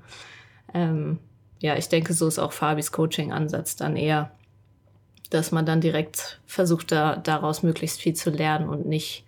Ähm, 0.73 1.19
ja, 1.59 1.75
ich 1.75 1.89
denke, 1.89 2.13
so 2.13 2.27
ist 2.27 2.39
auch 2.39 2.51
Fabis 2.51 2.91
Coaching-Ansatz 2.91 3.75
dann 3.75 3.95
eher, 3.95 4.31
dass 5.29 5.51
man 5.51 5.65
dann 5.65 5.81
direkt 5.81 6.39
versucht, 6.45 6.91
da, 6.91 7.15
daraus 7.15 7.63
möglichst 7.63 8.01
viel 8.01 8.13
zu 8.13 8.29
lernen 8.29 8.69
und 8.69 8.85
nicht 8.85 9.25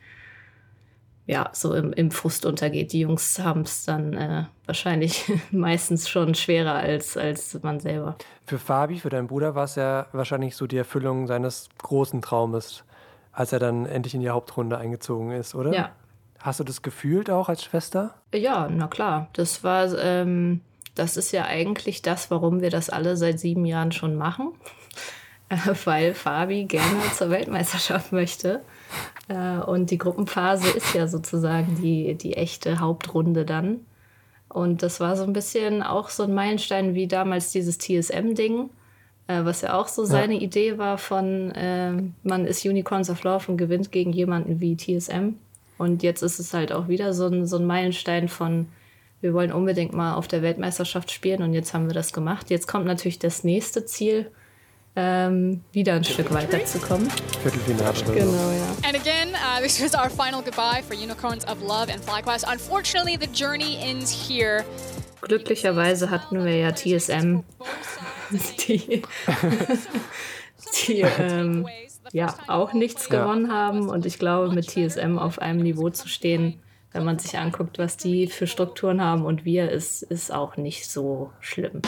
ja, 1.28 1.50
so 1.54 1.74
im, 1.74 1.92
im 1.94 2.12
Frust 2.12 2.46
untergeht. 2.46 2.94
Die 2.94 3.00
Jungs 3.00 3.40
haben 3.40 3.62
es 3.62 3.84
dann 3.86 4.14
äh, 4.14 4.44
wahrscheinlich 4.66 5.32
meistens 5.52 6.08
schon 6.08 6.36
schwerer 6.36 6.76
als, 6.76 7.18
als 7.18 7.60
man 7.64 7.80
selber. 7.80 8.16
Für 8.46 8.60
Fabi, 8.60 9.00
für 9.00 9.10
deinen 9.10 9.28
Bruder, 9.28 9.56
war 9.56 9.64
es 9.64 9.76
ja 9.76 10.06
wahrscheinlich 10.12 10.56
so 10.56 10.68
die 10.68 10.78
Erfüllung 10.78 11.26
seines 11.26 11.70
großen 11.80 12.22
Traumes, 12.22 12.84
als 13.36 13.52
er 13.52 13.60
dann 13.60 13.86
endlich 13.86 14.14
in 14.14 14.22
die 14.22 14.30
Hauptrunde 14.30 14.78
eingezogen 14.78 15.32
ist, 15.32 15.56
oder? 15.56 15.74
Ja. 15.74 15.92
Hast 16.40 16.60
du 16.60 16.64
das 16.64 16.82
gefühlt 16.82 17.30
auch 17.30 17.50
als 17.50 17.64
Schwester? 17.64 18.16
Ja, 18.34 18.70
na 18.72 18.88
klar. 18.88 19.28
Das 19.34 19.64
war, 19.64 19.98
ähm, 19.98 20.62
das 20.96 21.18
ist 21.18 21.32
ja 21.32 21.46
eigentlich 21.46 22.02
das, 22.02 22.32
warum 22.32 22.62
wir 22.62 22.70
das 22.70 22.90
alle 22.90 23.18
seit 23.18 23.40
sieben 23.40 23.66
Jahren 23.66 23.92
schon 23.92 24.16
machen. 24.16 24.54
Weil 25.86 26.14
Fabi 26.14 26.66
gerne 26.66 27.02
zur 27.14 27.30
Weltmeisterschaft 27.30 28.12
möchte. 28.12 28.62
Äh, 29.28 29.58
und 29.58 29.92
die 29.92 29.98
Gruppenphase 29.98 30.70
ist 30.70 30.94
ja 30.94 31.08
sozusagen 31.08 31.76
die, 31.82 32.16
die 32.16 32.38
echte 32.38 32.80
Hauptrunde 32.80 33.44
dann. 33.44 33.86
Und 34.48 34.84
das 34.84 35.00
war 35.00 35.18
so 35.18 35.24
ein 35.24 35.34
bisschen 35.34 35.84
auch 35.84 36.10
so 36.10 36.24
ein 36.24 36.34
Meilenstein 36.34 36.94
wie 36.94 37.08
damals 37.08 37.52
dieses 37.52 37.80
TSM-Ding 37.80 38.70
was 39.28 39.62
ja 39.62 39.74
auch 39.74 39.88
so 39.88 40.06
seine 40.06 40.36
Idee 40.36 40.78
war 40.78 40.98
von, 40.98 41.52
äh, 41.52 41.94
man 42.24 42.46
ist 42.46 42.66
Unicorns 42.66 43.10
of 43.10 43.24
Love 43.24 43.52
und 43.52 43.58
gewinnt 43.58 43.92
gegen 43.92 44.14
jemanden 44.14 44.60
wie 44.60 44.78
TSM. 44.78 45.36
Und 45.78 46.04
jetzt 46.04 46.22
ist 46.22 46.40
es 46.40 46.54
halt 46.54 46.72
auch 46.72 46.88
wieder 46.88 47.14
so 47.14 47.28
ein, 47.28 47.46
so 47.46 47.58
ein 47.58 47.66
Meilenstein 47.66 48.30
von, 48.30 48.68
wir 49.22 49.34
wollen 49.34 49.52
unbedingt 49.52 49.94
mal 49.94 50.14
auf 50.14 50.28
der 50.28 50.42
Weltmeisterschaft 50.42 51.12
spielen 51.12 51.42
und 51.42 51.54
jetzt 51.54 51.74
haben 51.74 51.88
wir 51.88 51.94
das 51.94 52.14
gemacht. 52.14 52.50
Jetzt 52.50 52.68
kommt 52.68 52.86
natürlich 52.86 53.20
das 53.20 53.44
nächste 53.44 53.86
Ziel, 53.86 54.32
ähm, 54.96 55.62
wieder 55.74 55.94
ein 55.96 56.04
Stück 56.04 56.34
weiterzukommen. 56.34 57.10
Viertelfinale. 57.42 57.94
Genau, 58.14 58.52
ja. 58.52 58.88
And 58.88 58.96
again, 58.96 59.30
uh, 59.34 59.62
this 59.62 59.82
was 59.82 59.94
our 59.94 60.10
final 60.10 60.42
goodbye 60.42 60.82
for 60.88 60.96
Unicorns 60.96 61.46
of 61.48 61.62
Love 61.62 61.92
and 61.92 62.02
FlyQuest. 62.02 62.46
Unfortunately, 62.50 63.18
the 63.20 63.28
journey 63.28 63.78
ends 63.82 64.12
here. 64.12 64.64
Glücklicherweise 65.22 66.12
hatten 66.12 66.46
wir 66.46 66.56
ja 66.56 66.72
TSM 66.72 67.44
die, 68.32 69.02
die 70.88 71.02
ähm, 71.02 71.68
ja 72.12 72.36
auch 72.48 72.74
nichts 72.74 73.10
gewonnen 73.10 73.52
haben. 73.52 73.90
Und 73.90 74.06
ich 74.06 74.20
glaube, 74.20 74.54
mit 74.54 74.70
TSM 74.70 75.18
auf 75.18 75.40
einem 75.40 75.62
Niveau 75.62 75.90
zu 75.90 76.08
stehen, 76.08 76.62
wenn 76.92 77.04
man 77.04 77.20
sich 77.20 77.38
anguckt, 77.38 77.78
was 77.78 77.98
die 77.98 78.28
für 78.28 78.48
Strukturen 78.48 79.02
haben 79.02 79.26
und 79.26 79.44
wir, 79.44 79.70
ist, 79.70 80.02
ist 80.04 80.34
auch 80.34 80.56
nicht 80.56 80.90
so 80.90 81.32
schlimm. 81.42 81.82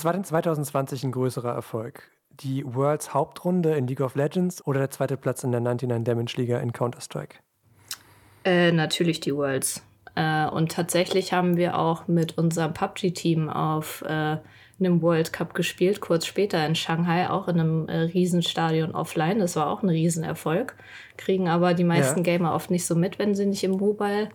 Was 0.00 0.06
war 0.06 0.14
denn 0.14 0.24
2020 0.24 1.04
ein 1.04 1.12
größerer 1.12 1.52
Erfolg? 1.52 2.10
die 2.42 2.64
Worlds 2.66 3.12
Hauptrunde 3.12 3.74
in 3.74 3.86
League 3.86 4.00
of 4.00 4.14
Legends 4.14 4.66
oder 4.66 4.80
der 4.80 4.90
zweite 4.90 5.18
Platz 5.18 5.44
in 5.44 5.52
der 5.52 5.60
99 5.60 6.04
Damage 6.04 6.34
Liga 6.36 6.58
in 6.58 6.72
Counter-Strike? 6.72 7.36
Äh, 8.44 8.72
natürlich 8.72 9.20
die 9.20 9.34
Worlds. 9.34 9.82
Äh, 10.14 10.46
und 10.46 10.72
tatsächlich 10.72 11.32
haben 11.32 11.56
wir 11.56 11.78
auch 11.78 12.08
mit 12.08 12.38
unserem 12.38 12.72
PUBG-Team 12.72 13.50
auf 13.50 14.02
äh, 14.02 14.38
einem 14.78 15.02
World 15.02 15.32
Cup 15.32 15.52
gespielt, 15.52 16.00
kurz 16.00 16.24
später 16.24 16.64
in 16.64 16.74
Shanghai, 16.74 17.28
auch 17.28 17.48
in 17.48 17.60
einem 17.60 17.88
äh, 17.88 17.96
Riesenstadion 17.98 18.94
offline. 18.94 19.38
Das 19.38 19.56
war 19.56 19.68
auch 19.68 19.82
ein 19.82 19.90
Riesenerfolg. 19.90 20.74
Kriegen 21.18 21.48
aber 21.48 21.74
die 21.74 21.84
meisten 21.84 22.20
ja. 22.20 22.24
Gamer 22.24 22.54
oft 22.54 22.70
nicht 22.70 22.86
so 22.86 22.94
mit, 22.94 23.18
wenn 23.18 23.34
sie 23.34 23.44
nicht 23.44 23.64
im 23.64 23.72
Mobile 23.72 24.30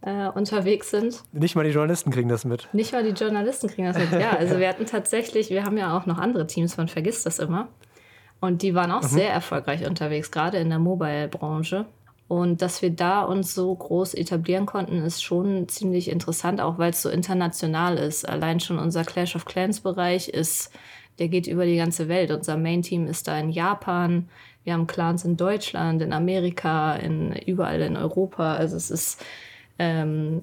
äh, 0.00 0.28
unterwegs 0.28 0.90
sind. 0.90 1.22
Nicht 1.32 1.56
mal 1.56 1.64
die 1.64 1.70
Journalisten 1.70 2.10
kriegen 2.10 2.28
das 2.28 2.44
mit. 2.44 2.68
Nicht 2.72 2.92
mal 2.92 3.02
die 3.02 3.10
Journalisten 3.20 3.68
kriegen 3.68 3.92
das 3.92 3.98
mit. 3.98 4.20
Ja, 4.20 4.30
also 4.30 4.58
wir 4.58 4.68
hatten 4.68 4.86
tatsächlich, 4.86 5.50
wir 5.50 5.64
haben 5.64 5.76
ja 5.76 5.96
auch 5.96 6.06
noch 6.06 6.18
andere 6.18 6.46
Teams, 6.46 6.76
man 6.76 6.88
vergisst 6.88 7.26
das 7.26 7.38
immer. 7.38 7.68
Und 8.40 8.62
die 8.62 8.74
waren 8.74 8.92
auch 8.92 9.02
mhm. 9.02 9.08
sehr 9.08 9.32
erfolgreich 9.32 9.86
unterwegs, 9.86 10.30
gerade 10.30 10.58
in 10.58 10.68
der 10.68 10.78
Mobile-Branche. 10.78 11.86
Und 12.28 12.60
dass 12.60 12.82
wir 12.82 12.90
da 12.90 13.22
uns 13.22 13.54
so 13.54 13.74
groß 13.74 14.14
etablieren 14.14 14.66
konnten, 14.66 15.02
ist 15.02 15.22
schon 15.22 15.66
ziemlich 15.66 16.10
interessant, 16.10 16.60
auch 16.60 16.78
weil 16.78 16.90
es 16.90 17.02
so 17.02 17.08
international 17.08 17.96
ist. 17.96 18.28
Allein 18.28 18.60
schon 18.60 18.78
unser 18.78 19.02
Clash 19.02 19.34
of 19.34 19.46
Clans-Bereich 19.46 20.28
ist, 20.28 20.70
der 21.18 21.28
geht 21.28 21.46
über 21.46 21.64
die 21.64 21.76
ganze 21.76 22.06
Welt. 22.08 22.30
Unser 22.30 22.58
Main-Team 22.58 23.06
ist 23.06 23.26
da 23.26 23.38
in 23.38 23.48
Japan. 23.48 24.28
Wir 24.62 24.74
haben 24.74 24.86
Clans 24.86 25.24
in 25.24 25.38
Deutschland, 25.38 26.02
in 26.02 26.12
Amerika, 26.12 26.94
in, 26.96 27.32
überall 27.32 27.80
in 27.80 27.96
Europa. 27.96 28.54
Also 28.54 28.76
es 28.76 28.90
ist 28.90 29.24
ähm, 29.78 30.42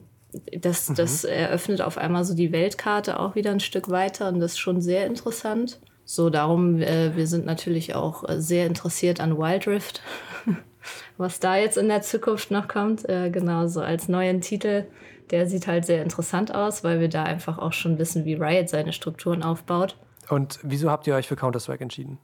das, 0.57 0.87
das 0.87 1.23
eröffnet 1.23 1.81
auf 1.81 1.97
einmal 1.97 2.25
so 2.25 2.35
die 2.35 2.51
Weltkarte 2.51 3.19
auch 3.19 3.35
wieder 3.35 3.51
ein 3.51 3.59
Stück 3.59 3.89
weiter 3.89 4.27
und 4.29 4.39
das 4.39 4.53
ist 4.53 4.59
schon 4.59 4.81
sehr 4.81 5.05
interessant. 5.05 5.79
So, 6.03 6.29
darum, 6.29 6.81
äh, 6.81 7.15
wir 7.15 7.25
sind 7.25 7.45
natürlich 7.45 7.95
auch 7.95 8.27
äh, 8.29 8.39
sehr 8.39 8.67
interessiert 8.67 9.19
an 9.19 9.37
Wild 9.37 9.67
Rift, 9.67 10.01
was 11.17 11.39
da 11.39 11.57
jetzt 11.57 11.77
in 11.77 11.87
der 11.87 12.03
Zukunft 12.03 12.51
noch 12.51 12.67
kommt. 12.67 13.09
Äh, 13.09 13.31
genau, 13.31 13.67
so 13.67 13.81
als 13.81 14.07
neuen 14.07 14.41
Titel. 14.41 14.85
Der 15.31 15.47
sieht 15.47 15.65
halt 15.65 15.85
sehr 15.85 16.03
interessant 16.03 16.53
aus, 16.53 16.83
weil 16.83 16.99
wir 16.99 17.09
da 17.09 17.23
einfach 17.23 17.57
auch 17.57 17.73
schon 17.73 17.97
wissen, 17.97 18.25
wie 18.25 18.35
Riot 18.35 18.69
seine 18.69 18.93
Strukturen 18.93 19.41
aufbaut. 19.41 19.95
Und 20.29 20.59
wieso 20.61 20.91
habt 20.91 21.07
ihr 21.07 21.15
euch 21.15 21.27
für 21.27 21.35
Counter-Strike 21.35 21.81
entschieden? 21.81 22.19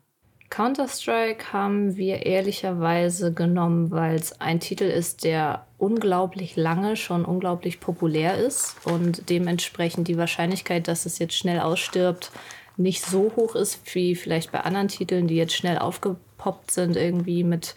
Counter-Strike 0.51 1.53
haben 1.53 1.95
wir 1.95 2.25
ehrlicherweise 2.25 3.33
genommen, 3.33 3.89
weil 3.89 4.15
es 4.15 4.39
ein 4.41 4.59
Titel 4.59 4.83
ist, 4.83 5.23
der 5.23 5.65
unglaublich 5.77 6.57
lange 6.57 6.97
schon 6.97 7.23
unglaublich 7.23 7.79
populär 7.79 8.37
ist 8.37 8.75
und 8.83 9.29
dementsprechend 9.29 10.09
die 10.09 10.17
Wahrscheinlichkeit, 10.17 10.89
dass 10.89 11.05
es 11.05 11.19
jetzt 11.19 11.35
schnell 11.35 11.61
ausstirbt, 11.61 12.31
nicht 12.75 13.03
so 13.03 13.31
hoch 13.37 13.55
ist 13.55 13.95
wie 13.95 14.13
vielleicht 14.13 14.51
bei 14.51 14.59
anderen 14.59 14.89
Titeln, 14.89 15.27
die 15.27 15.35
jetzt 15.35 15.55
schnell 15.55 15.77
aufgepoppt 15.77 16.69
sind, 16.69 16.97
irgendwie 16.97 17.45
mit, 17.45 17.73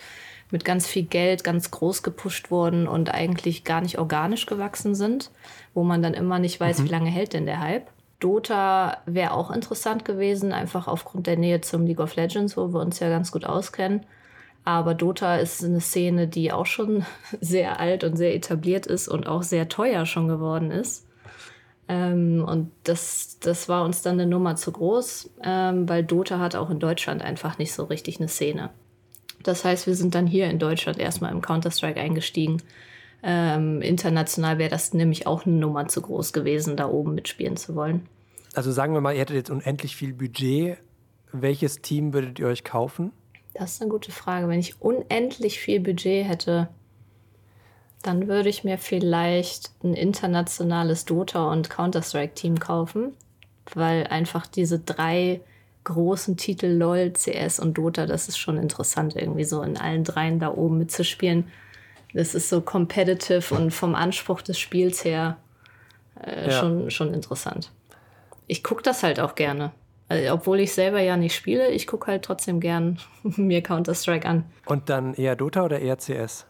mit 0.51 0.65
ganz 0.65 0.89
viel 0.89 1.05
Geld 1.05 1.45
ganz 1.45 1.71
groß 1.71 2.03
gepusht 2.03 2.51
wurden 2.51 2.89
und 2.89 3.15
eigentlich 3.15 3.63
gar 3.63 3.83
nicht 3.83 3.99
organisch 3.99 4.47
gewachsen 4.47 4.97
sind, 4.97 5.31
wo 5.75 5.85
man 5.85 6.03
dann 6.03 6.15
immer 6.15 6.41
nicht 6.41 6.59
weiß, 6.59 6.83
wie 6.83 6.89
lange 6.89 7.11
hält 7.11 7.35
denn 7.35 7.47
der 7.47 7.61
Hype. 7.61 7.94
Dota 8.25 9.03
wäre 9.05 9.33
auch 9.33 9.51
interessant 9.51 10.07
gewesen, 10.07 10.53
einfach 10.53 10.89
aufgrund 10.89 11.27
der 11.27 11.37
Nähe 11.37 11.61
zum 11.61 11.85
League 11.85 12.01
of 12.01 12.17
Legends, 12.17 12.57
wo 12.57 12.73
wir 12.73 12.81
uns 12.81 12.99
ja 12.99 13.11
ganz 13.11 13.31
gut 13.31 13.45
auskennen. 13.45 14.07
Aber 14.65 14.95
Dota 14.95 15.37
ist 15.37 15.63
eine 15.63 15.83
Szene, 15.83 16.27
die 16.27 16.51
auch 16.51 16.65
schon 16.65 17.05
sehr 17.43 17.79
alt 17.81 18.03
und 18.03 18.17
sehr 18.17 18.35
etabliert 18.35 18.87
ist 18.87 19.09
und 19.09 19.27
auch 19.27 19.43
sehr 19.43 19.69
teuer 19.69 20.07
schon 20.07 20.27
geworden 20.27 20.71
ist. 20.71 21.07
Ähm, 21.87 22.43
und 22.49 22.71
das, 22.85 23.41
das 23.41 23.69
war 23.69 23.85
uns 23.85 24.01
dann 24.01 24.15
eine 24.15 24.27
Nummer 24.27 24.57
zu 24.57 24.73
groß, 24.73 25.29
ähm, 25.45 25.87
weil 25.87 26.03
Dota 26.03 26.39
hat 26.39 26.57
auch 26.57 26.71
in 26.71 26.81
Deutschland 26.81 27.21
einfach 27.21 27.59
nicht 27.59 27.75
so 27.75 27.85
richtig 27.85 28.21
eine 28.21 28.29
Szene. 28.29 28.71
Das 29.43 29.67
heißt, 29.67 29.87
wir 29.87 29.95
sind 29.95 30.15
dann 30.15 30.27
hier 30.27 30.49
in 30.49 30.59
Deutschland 30.59 30.99
erstmal 30.99 31.31
im 31.31 31.43
Counter-Strike 31.43 32.01
eingestiegen. 32.01 32.63
Ähm, 33.27 33.81
international 33.81 34.59
wäre 34.59 34.69
das 34.69 34.93
nämlich 34.93 35.27
auch 35.27 35.47
eine 35.47 35.57
Nummer 35.57 35.89
zu 35.89 36.03
groß 36.03 36.35
gewesen, 36.35 36.77
da 36.77 36.89
oben 36.89 37.15
mitspielen 37.15 37.57
zu 37.57 37.75
wollen. 37.75 38.07
Also 38.53 38.71
sagen 38.71 38.93
wir 38.93 39.01
mal, 39.01 39.15
ihr 39.15 39.21
hättet 39.21 39.37
jetzt 39.37 39.51
unendlich 39.51 39.97
viel 39.97 40.13
Budget. 40.13 40.77
Welches 41.33 41.81
Team 41.81 42.13
würdet 42.13 42.39
ihr 42.39 42.47
euch 42.47 42.65
kaufen? 42.65 43.13
Das 43.55 43.73
ist 43.73 43.83
eine 43.83 43.91
gute 43.91 44.13
Frage. 44.13 44.47
Wenn 44.49 44.61
ich 44.61 44.83
unendlich 44.83 45.59
viel 45.59 45.81
Budget 45.81 46.29
hätte, 46.29 46.69
dann 48.03 48.29
würde 48.29 48.51
ich 48.51 48.63
mir 48.63 48.77
vielleicht 48.77 49.73
ein 49.83 49.95
internationales 49.95 51.07
Dota- 51.07 51.51
und 51.51 51.71
Counter-Strike-Team 51.71 52.61
kaufen, 52.61 53.15
weil 53.73 54.07
einfach 54.09 54.47
diese 54.47 54.79
drei 54.81 55.41
großen 55.85 56.37
Titel 56.37 56.67
LOL, 56.67 57.15
CS 57.15 57.59
und 57.59 57.79
Dota, 57.79 58.05
das 58.05 58.29
ist 58.29 58.37
schon 58.37 58.59
interessant, 58.59 59.17
irgendwie 59.17 59.45
so 59.45 59.63
in 59.63 59.79
allen 59.79 60.05
dreien 60.05 60.39
da 60.39 60.53
oben 60.53 60.77
mitzuspielen. 60.77 61.47
Das 62.15 62.35
ist 62.35 62.49
so 62.49 62.61
competitive 62.63 63.55
und 63.55 63.71
vom 63.73 63.95
Anspruch 63.95 64.41
des 64.41 64.59
Spiels 64.59 65.05
her 65.05 65.37
äh, 66.25 66.47
Ja. 66.51 66.61
schon, 66.61 66.91
schon 66.91 67.13
interessant. 67.13 67.71
Ich 68.47 68.63
gucke 68.65 68.83
das 68.83 69.03
halt 69.03 69.21
auch 69.21 69.35
gerne. 69.35 69.73
Also, 70.09 70.33
obwohl 70.35 70.61
ich 70.61 70.73
selber 70.73 71.01
ja 71.01 71.17
nicht 71.17 71.35
spiele, 71.35 71.69
ich 71.71 71.87
gucke 71.87 72.07
halt 72.09 72.25
trotzdem 72.25 72.61
gern 72.61 72.99
mir 73.23 73.63
Counter-Strike 73.63 74.27
an. 74.29 74.45
Und 74.67 74.89
dann 74.89 75.15
eher 75.15 75.35
Dota 75.37 75.65
oder 75.65 75.81
eher 75.81 75.97
CS? 75.99 76.47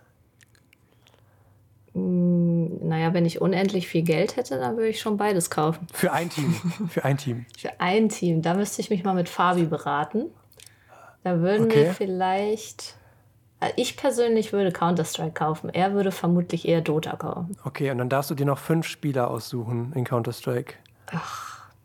Naja, 1.96 3.14
wenn 3.14 3.24
ich 3.24 3.40
unendlich 3.40 3.86
viel 3.86 4.02
Geld 4.02 4.36
hätte, 4.36 4.58
dann 4.58 4.76
würde 4.76 4.88
ich 4.88 5.00
schon 5.00 5.16
beides 5.16 5.48
kaufen. 5.48 5.86
Für 5.92 6.12
ein 6.12 6.28
Team. 6.28 6.52
Für 6.88 7.04
ein 7.04 7.16
Team. 7.16 7.46
Für 7.56 7.80
ein 7.80 8.08
Team, 8.08 8.42
da 8.42 8.54
müsste 8.54 8.80
ich 8.82 8.90
mich 8.90 9.04
mal 9.04 9.14
mit 9.14 9.28
Fabi 9.28 9.64
beraten. 9.66 10.26
Da 11.22 11.38
würden 11.40 11.66
Okay. 11.66 11.84
wir 11.84 11.92
vielleicht. 11.94 12.96
Äh, 13.68 13.72
Ich 13.76 13.96
persönlich 13.96 14.52
würde 14.52 14.72
Counter-Strike 14.72 15.32
kaufen. 15.32 15.70
Er 15.70 15.94
würde 15.94 16.10
vermutlich 16.10 16.68
eher 16.68 16.80
Dota 16.80 17.16
kaufen. 17.16 17.56
Okay, 17.64 17.90
und 17.90 17.98
dann 17.98 18.08
darfst 18.08 18.30
du 18.30 18.34
dir 18.34 18.46
noch 18.46 18.58
fünf 18.58 18.86
Spieler 18.86 19.30
aussuchen 19.30 19.92
in 19.94 20.04
Counter-Strike. 20.04 20.74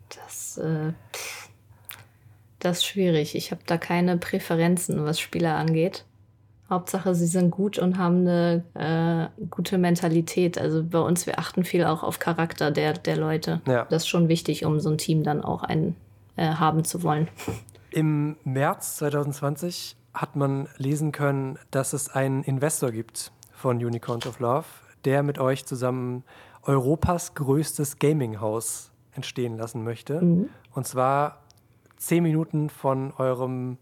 Das, 0.08 0.58
äh, 0.58 0.92
das 2.58 2.78
ist 2.78 2.86
schwierig. 2.86 3.34
Ich 3.34 3.50
habe 3.50 3.62
da 3.66 3.78
keine 3.78 4.16
Präferenzen, 4.16 5.04
was 5.04 5.20
Spieler 5.20 5.56
angeht. 5.56 6.04
Hauptsache, 6.68 7.16
sie 7.16 7.26
sind 7.26 7.50
gut 7.50 7.78
und 7.78 7.98
haben 7.98 8.20
eine 8.20 9.30
äh, 9.40 9.44
gute 9.46 9.76
Mentalität. 9.76 10.56
Also 10.56 10.84
bei 10.84 11.00
uns, 11.00 11.26
wir 11.26 11.40
achten 11.40 11.64
viel 11.64 11.84
auch 11.84 12.04
auf 12.04 12.20
Charakter 12.20 12.70
der, 12.70 12.92
der 12.92 13.16
Leute. 13.16 13.60
Ja. 13.66 13.86
Das 13.90 14.02
ist 14.02 14.08
schon 14.08 14.28
wichtig, 14.28 14.64
um 14.64 14.78
so 14.78 14.90
ein 14.90 14.98
Team 14.98 15.24
dann 15.24 15.42
auch 15.42 15.64
ein, 15.64 15.96
äh, 16.36 16.46
haben 16.46 16.84
zu 16.84 17.02
wollen. 17.02 17.26
Im 17.90 18.36
März 18.44 18.96
2020 18.98 19.96
hat 20.14 20.36
man 20.36 20.68
lesen 20.76 21.12
können, 21.12 21.58
dass 21.70 21.92
es 21.92 22.08
einen 22.08 22.42
Investor 22.42 22.90
gibt 22.90 23.32
von 23.52 23.76
Unicorns 23.76 24.26
of 24.26 24.40
Love, 24.40 24.66
der 25.04 25.22
mit 25.22 25.38
euch 25.38 25.66
zusammen 25.66 26.24
Europas 26.62 27.34
größtes 27.34 27.98
Gaming-Haus 27.98 28.90
entstehen 29.12 29.56
lassen 29.56 29.84
möchte. 29.84 30.20
Und 30.72 30.86
zwar 30.86 31.42
zehn 31.96 32.22
Minuten 32.22 32.70
von 32.70 33.12
eurem 33.16 33.78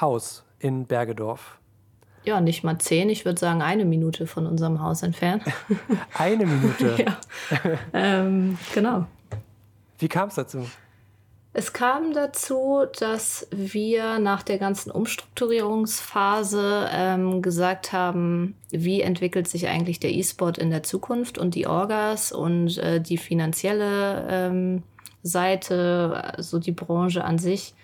Haus 0.00 0.44
in 0.58 0.86
Bergedorf. 0.86 1.58
Ja, 2.24 2.40
nicht 2.40 2.64
mal 2.64 2.78
zehn, 2.78 3.10
ich 3.10 3.24
würde 3.26 3.38
sagen 3.38 3.60
eine 3.60 3.84
Minute 3.84 4.26
von 4.26 4.46
unserem 4.46 4.80
Haus 4.80 5.02
entfernt. 5.02 5.42
Eine 6.14 6.46
Minute. 6.46 6.96
ja. 7.04 7.18
ähm, 7.92 8.56
genau. 8.74 9.06
Wie 9.98 10.08
kam 10.08 10.28
es 10.28 10.36
dazu? 10.36 10.66
Es 11.56 11.72
kam 11.72 12.12
dazu, 12.12 12.84
dass 12.98 13.46
wir 13.52 14.18
nach 14.18 14.42
der 14.42 14.58
ganzen 14.58 14.90
Umstrukturierungsphase 14.90 16.88
ähm, 16.92 17.42
gesagt 17.42 17.92
haben, 17.92 18.56
wie 18.70 19.02
entwickelt 19.02 19.46
sich 19.46 19.68
eigentlich 19.68 20.00
der 20.00 20.12
E-Sport 20.12 20.58
in 20.58 20.70
der 20.70 20.82
Zukunft 20.82 21.38
und 21.38 21.54
die 21.54 21.68
Orgas 21.68 22.32
und 22.32 22.76
äh, 22.78 23.00
die 23.00 23.18
finanzielle 23.18 24.26
ähm, 24.28 24.82
Seite, 25.22 26.34
also 26.36 26.58
die 26.58 26.72
Branche 26.72 27.22
an 27.22 27.38
sich. 27.38 27.74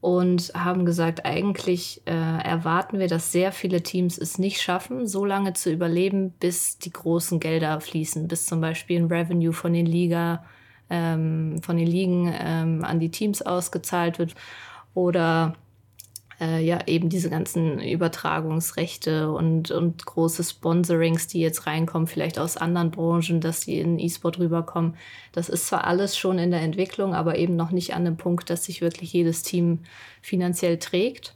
Und 0.00 0.50
haben 0.54 0.86
gesagt, 0.86 1.26
eigentlich 1.26 2.00
äh, 2.06 2.12
erwarten 2.12 2.98
wir, 2.98 3.08
dass 3.08 3.30
sehr 3.30 3.52
viele 3.52 3.82
Teams 3.82 4.16
es 4.16 4.38
nicht 4.38 4.62
schaffen, 4.62 5.06
so 5.06 5.26
lange 5.26 5.52
zu 5.52 5.70
überleben, 5.70 6.30
bis 6.40 6.78
die 6.78 6.90
großen 6.90 7.40
Gelder 7.40 7.78
fließen, 7.78 8.26
bis 8.26 8.46
zum 8.46 8.62
Beispiel 8.62 8.98
ein 8.98 9.12
Revenue 9.12 9.52
von 9.52 9.74
den 9.74 9.86
Liga 9.86 10.42
ähm, 10.92 11.62
von 11.62 11.78
den 11.78 11.86
Ligen 11.86 12.32
ähm, 12.38 12.84
an 12.84 13.00
die 13.00 13.10
Teams 13.10 13.40
ausgezahlt 13.42 14.18
wird 14.18 14.34
oder 14.94 15.54
äh, 16.38 16.62
ja 16.62 16.80
eben 16.86 17.08
diese 17.08 17.30
ganzen 17.30 17.80
Übertragungsrechte 17.80 19.32
und, 19.32 19.70
und 19.70 20.04
große 20.04 20.44
Sponsorings, 20.44 21.28
die 21.28 21.40
jetzt 21.40 21.66
reinkommen, 21.66 22.06
vielleicht 22.06 22.38
aus 22.38 22.58
anderen 22.58 22.90
Branchen, 22.90 23.40
dass 23.40 23.60
die 23.60 23.78
in 23.78 23.98
E-Sport 23.98 24.38
rüberkommen. 24.38 24.96
Das 25.32 25.48
ist 25.48 25.66
zwar 25.66 25.84
alles 25.84 26.16
schon 26.18 26.38
in 26.38 26.50
der 26.50 26.60
Entwicklung, 26.60 27.14
aber 27.14 27.38
eben 27.38 27.56
noch 27.56 27.70
nicht 27.70 27.94
an 27.94 28.04
dem 28.04 28.18
Punkt, 28.18 28.50
dass 28.50 28.64
sich 28.64 28.82
wirklich 28.82 29.12
jedes 29.12 29.42
Team 29.42 29.80
finanziell 30.20 30.78
trägt. 30.78 31.34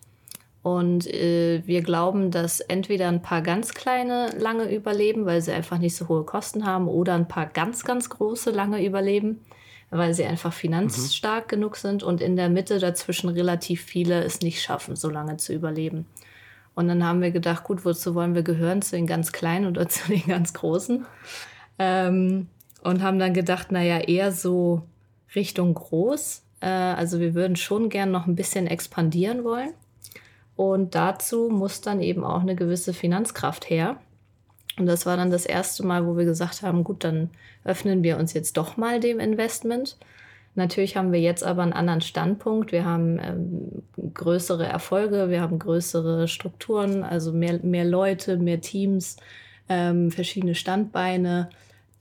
Und 0.66 1.06
äh, 1.06 1.62
wir 1.64 1.80
glauben, 1.80 2.32
dass 2.32 2.58
entweder 2.58 3.06
ein 3.06 3.22
paar 3.22 3.40
ganz 3.40 3.72
kleine 3.72 4.30
lange 4.36 4.74
überleben, 4.74 5.24
weil 5.24 5.40
sie 5.40 5.52
einfach 5.52 5.78
nicht 5.78 5.94
so 5.94 6.08
hohe 6.08 6.24
Kosten 6.24 6.66
haben, 6.66 6.88
oder 6.88 7.14
ein 7.14 7.28
paar 7.28 7.46
ganz, 7.46 7.84
ganz 7.84 8.08
große 8.10 8.50
lange 8.50 8.84
überleben, 8.84 9.44
weil 9.90 10.12
sie 10.12 10.24
einfach 10.24 10.52
finanzstark 10.52 11.48
genug 11.48 11.76
sind 11.76 12.02
und 12.02 12.20
in 12.20 12.34
der 12.34 12.48
Mitte 12.48 12.80
dazwischen 12.80 13.28
relativ 13.28 13.80
viele 13.80 14.24
es 14.24 14.40
nicht 14.40 14.60
schaffen, 14.60 14.96
so 14.96 15.08
lange 15.08 15.36
zu 15.36 15.52
überleben. 15.52 16.04
Und 16.74 16.88
dann 16.88 17.04
haben 17.04 17.22
wir 17.22 17.30
gedacht, 17.30 17.62
gut, 17.62 17.84
wozu 17.84 18.16
wollen 18.16 18.34
wir 18.34 18.42
gehören? 18.42 18.82
Zu 18.82 18.96
den 18.96 19.06
ganz 19.06 19.30
Kleinen 19.30 19.66
oder 19.66 19.88
zu 19.88 20.08
den 20.08 20.26
ganz 20.26 20.52
Großen? 20.52 21.06
Ähm, 21.78 22.48
und 22.82 23.04
haben 23.04 23.20
dann 23.20 23.34
gedacht, 23.34 23.70
naja, 23.70 23.98
eher 23.98 24.32
so 24.32 24.82
Richtung 25.32 25.74
groß. 25.74 26.42
Äh, 26.58 26.66
also 26.66 27.20
wir 27.20 27.36
würden 27.36 27.54
schon 27.54 27.88
gern 27.88 28.10
noch 28.10 28.26
ein 28.26 28.34
bisschen 28.34 28.66
expandieren 28.66 29.44
wollen. 29.44 29.72
Und 30.56 30.94
dazu 30.94 31.48
muss 31.50 31.82
dann 31.82 32.00
eben 32.00 32.24
auch 32.24 32.40
eine 32.40 32.56
gewisse 32.56 32.94
Finanzkraft 32.94 33.68
her. 33.68 33.98
Und 34.78 34.86
das 34.86 35.06
war 35.06 35.16
dann 35.16 35.30
das 35.30 35.46
erste 35.46 35.84
Mal, 35.86 36.06
wo 36.06 36.16
wir 36.16 36.24
gesagt 36.24 36.62
haben, 36.62 36.84
gut, 36.84 37.04
dann 37.04 37.30
öffnen 37.64 38.02
wir 38.02 38.18
uns 38.18 38.32
jetzt 38.32 38.56
doch 38.56 38.76
mal 38.76 39.00
dem 39.00 39.20
Investment. 39.20 39.96
Natürlich 40.54 40.96
haben 40.96 41.12
wir 41.12 41.20
jetzt 41.20 41.44
aber 41.44 41.62
einen 41.62 41.74
anderen 41.74 42.00
Standpunkt. 42.00 42.72
Wir 42.72 42.86
haben 42.86 43.18
ähm, 43.18 44.12
größere 44.14 44.66
Erfolge, 44.66 45.28
wir 45.28 45.42
haben 45.42 45.58
größere 45.58 46.28
Strukturen, 46.28 47.04
also 47.04 47.32
mehr, 47.32 47.60
mehr 47.62 47.84
Leute, 47.84 48.38
mehr 48.38 48.62
Teams, 48.62 49.16
ähm, 49.68 50.10
verschiedene 50.10 50.54
Standbeine, 50.54 51.50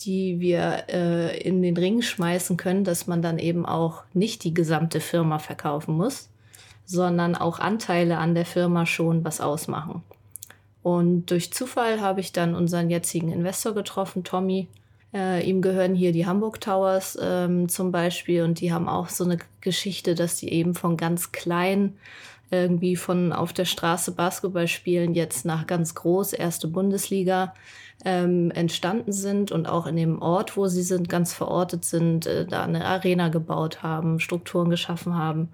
die 0.02 0.40
wir 0.40 0.84
äh, 0.90 1.38
in 1.40 1.62
den 1.62 1.76
Ring 1.76 2.02
schmeißen 2.02 2.56
können, 2.56 2.86
dass 2.86 3.08
man 3.08 3.22
dann 3.22 3.40
eben 3.40 3.66
auch 3.66 4.04
nicht 4.14 4.44
die 4.46 4.54
gesamte 4.54 5.02
Firma 5.02 5.40
verkaufen 5.40 5.96
muss, 5.96 6.30
sondern 6.86 7.36
auch 7.36 7.60
Anteile 7.60 8.18
an 8.18 8.36
der 8.36 8.46
Firma 8.46 8.86
schon 8.86 9.24
was 9.24 9.42
ausmachen. 9.42 10.04
Und 10.84 11.32
durch 11.32 11.52
Zufall 11.52 12.02
habe 12.02 12.20
ich 12.20 12.32
dann 12.32 12.56
unseren 12.56 12.90
jetzigen 12.90 13.32
Investor 13.32 13.74
getroffen, 13.74 14.24
Tommy, 14.24 14.68
Äh, 15.14 15.50
ihm 15.50 15.62
gehören 15.62 15.96
hier 15.96 16.12
die 16.12 16.26
Hamburg 16.26 16.60
Towers 16.60 17.18
ähm, 17.22 17.70
zum 17.70 17.92
Beispiel 17.94 18.44
und 18.44 18.60
die 18.60 18.74
haben 18.74 18.90
auch 18.90 19.08
so 19.08 19.24
eine 19.24 19.38
Geschichte, 19.62 20.14
dass 20.14 20.36
die 20.36 20.52
eben 20.52 20.76
von 20.76 20.98
ganz 20.98 21.32
klein 21.32 21.94
irgendwie 22.52 22.98
von 22.98 23.32
auf 23.32 23.54
der 23.54 23.64
Straße 23.64 24.12
Basketball 24.12 24.68
spielen 24.68 25.14
jetzt 25.14 25.46
nach 25.46 25.68
ganz 25.68 25.96
groß 25.96 26.34
erste 26.34 26.68
Bundesliga 26.68 27.54
ähm, 28.04 28.52
entstanden 28.52 29.14
sind 29.14 29.54
und 29.54 29.68
auch 29.68 29.88
in 29.88 29.96
dem 29.96 30.22
Ort, 30.22 30.58
wo 30.58 30.68
sie 30.68 30.84
sind, 30.84 31.08
ganz 31.08 31.34
verortet 31.34 31.86
sind, 31.86 32.26
äh, 32.26 32.46
da 32.46 32.66
eine 32.66 32.84
Arena 32.84 33.30
gebaut 33.30 33.84
haben, 33.84 34.20
Strukturen 34.20 34.70
geschaffen 34.70 35.16
haben. 35.16 35.48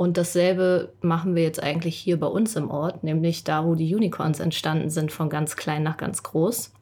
Und 0.00 0.16
dasselbe 0.16 0.94
machen 1.02 1.34
wir 1.34 1.42
jetzt 1.42 1.62
eigentlich 1.62 1.94
hier 1.94 2.18
bei 2.18 2.26
uns 2.26 2.56
im 2.56 2.70
Ort, 2.70 3.04
nämlich 3.04 3.44
da, 3.44 3.66
wo 3.66 3.74
die 3.74 3.94
Unicorns 3.94 4.40
entstanden 4.40 4.88
sind, 4.88 5.12
von 5.12 5.28
ganz 5.28 5.56
klein 5.56 5.82
nach 5.82 5.98
ganz 5.98 6.22
groß. 6.22 6.72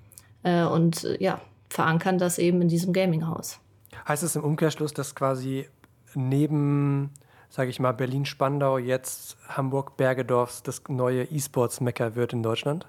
Äh, 0.45 0.63
und 0.63 1.03
äh, 1.03 1.21
ja, 1.21 1.41
verankern 1.69 2.19
das 2.19 2.39
eben 2.39 2.63
in 2.63 2.69
diesem 2.69 2.93
Gaming-Haus. 2.93 3.59
Heißt 4.07 4.23
es 4.23 4.37
im 4.37 4.45
Umkehrschluss, 4.45 4.95
dass 4.95 5.17
quasi 5.17 5.69
neben, 6.15 7.11
sage 7.51 7.71
ich 7.71 7.81
mal, 7.81 7.91
Berlin-Spandau 7.91 8.79
jetzt 8.79 9.37
Hamburg-Bergedorf 9.49 10.63
das 10.63 10.85
neue 10.87 11.25
E-Sports-Mecker 11.25 12.15
wird 12.15 12.35
in 12.35 12.45
Deutschland? 12.45 12.87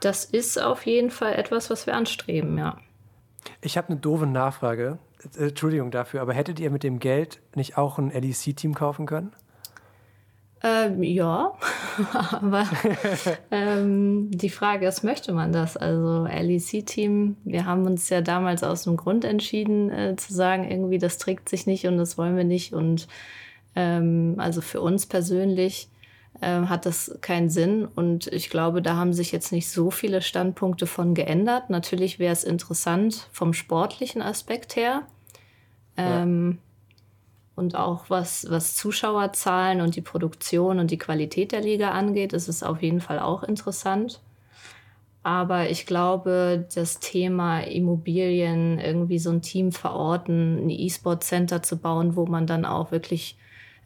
Das 0.00 0.24
ist 0.24 0.60
auf 0.60 0.84
jeden 0.86 1.12
Fall 1.12 1.34
etwas, 1.34 1.70
was 1.70 1.86
wir 1.86 1.94
anstreben, 1.94 2.58
ja. 2.58 2.78
Ich 3.60 3.78
habe 3.78 3.90
eine 3.90 4.00
doofe 4.00 4.26
Nachfrage. 4.26 4.98
Äh, 5.36 5.48
Entschuldigung 5.48 5.90
dafür, 5.90 6.22
aber 6.22 6.34
hättet 6.34 6.60
ihr 6.60 6.70
mit 6.70 6.82
dem 6.82 6.98
Geld 6.98 7.40
nicht 7.54 7.76
auch 7.78 7.98
ein 7.98 8.10
LEC-Team 8.10 8.74
kaufen 8.74 9.06
können? 9.06 9.32
Ähm, 10.62 11.02
ja, 11.02 11.54
aber 12.32 12.66
ähm, 13.50 14.30
die 14.30 14.50
Frage 14.50 14.86
ist, 14.86 15.02
möchte 15.02 15.32
man 15.32 15.52
das? 15.52 15.76
Also 15.78 16.26
LEC-Team, 16.26 17.36
wir 17.44 17.64
haben 17.64 17.86
uns 17.86 18.10
ja 18.10 18.20
damals 18.20 18.62
aus 18.62 18.84
dem 18.84 18.98
Grund 18.98 19.24
entschieden 19.24 19.90
äh, 19.90 20.16
zu 20.16 20.34
sagen, 20.34 20.70
irgendwie 20.70 20.98
das 20.98 21.16
trägt 21.16 21.48
sich 21.48 21.66
nicht 21.66 21.86
und 21.86 21.96
das 21.96 22.18
wollen 22.18 22.36
wir 22.36 22.44
nicht. 22.44 22.74
Und 22.74 23.08
ähm, 23.74 24.34
also 24.36 24.60
für 24.60 24.82
uns 24.82 25.06
persönlich 25.06 25.88
hat 26.46 26.86
das 26.86 27.18
keinen 27.20 27.50
Sinn. 27.50 27.84
Und 27.84 28.26
ich 28.28 28.50
glaube, 28.50 28.82
da 28.82 28.96
haben 28.96 29.12
sich 29.12 29.32
jetzt 29.32 29.52
nicht 29.52 29.70
so 29.70 29.90
viele 29.90 30.22
Standpunkte 30.22 30.86
von 30.86 31.14
geändert. 31.14 31.70
Natürlich 31.70 32.18
wäre 32.18 32.32
es 32.32 32.44
interessant 32.44 33.28
vom 33.32 33.52
sportlichen 33.52 34.22
Aspekt 34.22 34.76
her. 34.76 35.02
Ähm, 35.96 36.52
ja 36.52 36.70
und 37.60 37.76
auch 37.76 38.08
was, 38.08 38.46
was 38.48 38.74
Zuschauerzahlen 38.74 39.82
und 39.82 39.94
die 39.94 40.00
Produktion 40.00 40.78
und 40.78 40.90
die 40.90 40.98
Qualität 40.98 41.52
der 41.52 41.60
Liga 41.60 41.90
angeht, 41.90 42.32
ist 42.32 42.48
es 42.48 42.62
auf 42.62 42.80
jeden 42.80 43.02
Fall 43.02 43.18
auch 43.18 43.42
interessant. 43.42 44.20
Aber 45.22 45.68
ich 45.68 45.84
glaube, 45.84 46.66
das 46.74 47.00
Thema 47.00 47.60
Immobilien, 47.60 48.78
irgendwie 48.78 49.18
so 49.18 49.28
ein 49.28 49.42
Team 49.42 49.72
verorten, 49.72 50.64
ein 50.64 50.70
E-Sport-Center 50.70 51.62
zu 51.62 51.76
bauen, 51.76 52.16
wo 52.16 52.24
man 52.24 52.46
dann 52.46 52.64
auch 52.64 52.92
wirklich 52.92 53.36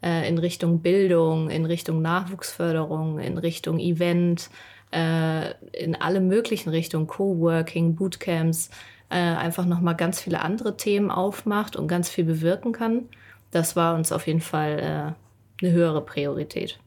äh, 0.04 0.28
in 0.28 0.38
Richtung 0.38 0.80
Bildung, 0.80 1.50
in 1.50 1.64
Richtung 1.64 2.02
Nachwuchsförderung, 2.02 3.18
in 3.18 3.38
Richtung 3.38 3.78
Event, 3.78 4.50
äh, 4.92 5.52
in 5.72 5.96
alle 5.96 6.20
möglichen 6.20 6.68
Richtungen, 6.68 7.06
Coworking, 7.06 7.94
Bootcamps, 7.94 8.70
äh, 9.08 9.16
einfach 9.16 9.64
nochmal 9.64 9.96
ganz 9.96 10.20
viele 10.20 10.42
andere 10.42 10.76
Themen 10.76 11.10
aufmacht 11.10 11.76
und 11.76 11.88
ganz 11.88 12.08
viel 12.08 12.24
bewirken 12.24 12.72
kann 12.72 13.08
das 13.54 13.76
war 13.76 13.94
uns 13.94 14.10
auf 14.12 14.26
jeden 14.26 14.40
Fall 14.40 14.78
äh, 15.60 15.64
eine 15.64 15.72
höhere 15.72 16.04
Priorität. 16.04 16.78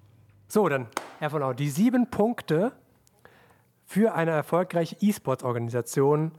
So, 0.47 0.67
dann, 0.67 0.87
Herr 1.19 1.29
von 1.29 1.41
Au, 1.41 1.53
die 1.53 1.69
sieben 1.69 2.09
Punkte 2.09 2.73
für 3.85 4.13
eine 4.13 4.31
erfolgreiche 4.31 4.97
E-Sports-Organisation. 4.99 6.33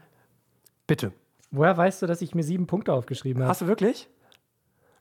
Bitte. 0.87 1.13
Woher 1.51 1.77
weißt 1.77 2.03
du, 2.03 2.07
dass 2.07 2.21
ich 2.21 2.35
mir 2.35 2.43
sieben 2.43 2.67
Punkte 2.67 2.93
aufgeschrieben 2.93 3.43
habe? 3.43 3.51
Hast 3.51 3.63
du 3.63 3.67
wirklich? 3.67 4.09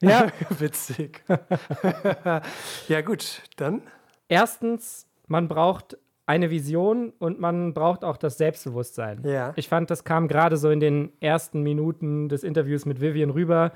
Ja. 0.01 0.27
Witzig. 0.59 1.23
ja, 2.87 3.01
gut, 3.01 3.41
dann. 3.55 3.81
Erstens, 4.27 5.07
man 5.27 5.47
braucht 5.47 5.97
eine 6.25 6.49
Vision 6.49 7.13
und 7.19 7.39
man 7.39 7.73
braucht 7.73 8.03
auch 8.03 8.17
das 8.17 8.37
Selbstbewusstsein. 8.37 9.23
Ja. 9.23 9.53
Ich 9.55 9.69
fand, 9.69 9.89
das 9.89 10.03
kam 10.03 10.27
gerade 10.27 10.57
so 10.57 10.69
in 10.69 10.81
den 10.81 11.13
ersten 11.21 11.63
Minuten 11.63 12.27
des 12.27 12.43
Interviews 12.43 12.85
mit 12.85 12.99
Vivian 12.99 13.29
rüber, 13.29 13.71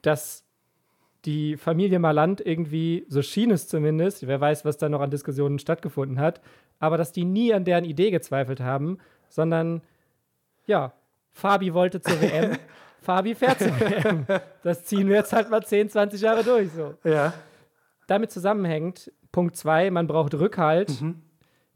dass 0.00 0.44
die 1.26 1.56
Familie 1.56 1.98
Maland 1.98 2.40
irgendwie, 2.40 3.04
so 3.08 3.22
schien 3.22 3.50
es 3.50 3.68
zumindest, 3.68 4.26
wer 4.26 4.40
weiß, 4.40 4.64
was 4.64 4.78
da 4.78 4.88
noch 4.88 5.00
an 5.00 5.10
Diskussionen 5.10 5.58
stattgefunden 5.58 6.18
hat, 6.18 6.40
aber 6.78 6.96
dass 6.96 7.12
die 7.12 7.24
nie 7.24 7.52
an 7.52 7.64
deren 7.64 7.84
Idee 7.84 8.10
gezweifelt 8.10 8.60
haben, 8.60 8.98
sondern 9.28 9.82
ja, 10.66 10.92
Fabi 11.32 11.74
wollte 11.74 12.00
zur 12.00 12.20
WM, 12.20 12.56
Fabi 13.04 13.34
fährt 13.34 13.58
zur 13.58 13.68
WM. 13.80 14.26
Das 14.62 14.84
ziehen 14.84 15.08
wir 15.08 15.16
jetzt 15.16 15.32
halt 15.32 15.50
mal 15.50 15.62
10, 15.62 15.90
20 15.90 16.20
Jahre 16.20 16.42
durch. 16.42 16.70
So. 16.72 16.94
Ja. 17.04 17.32
Damit 18.06 18.30
zusammenhängt, 18.30 19.12
Punkt 19.30 19.56
2, 19.56 19.90
man 19.90 20.06
braucht 20.06 20.34
Rückhalt. 20.34 21.00
Mhm. 21.00 21.22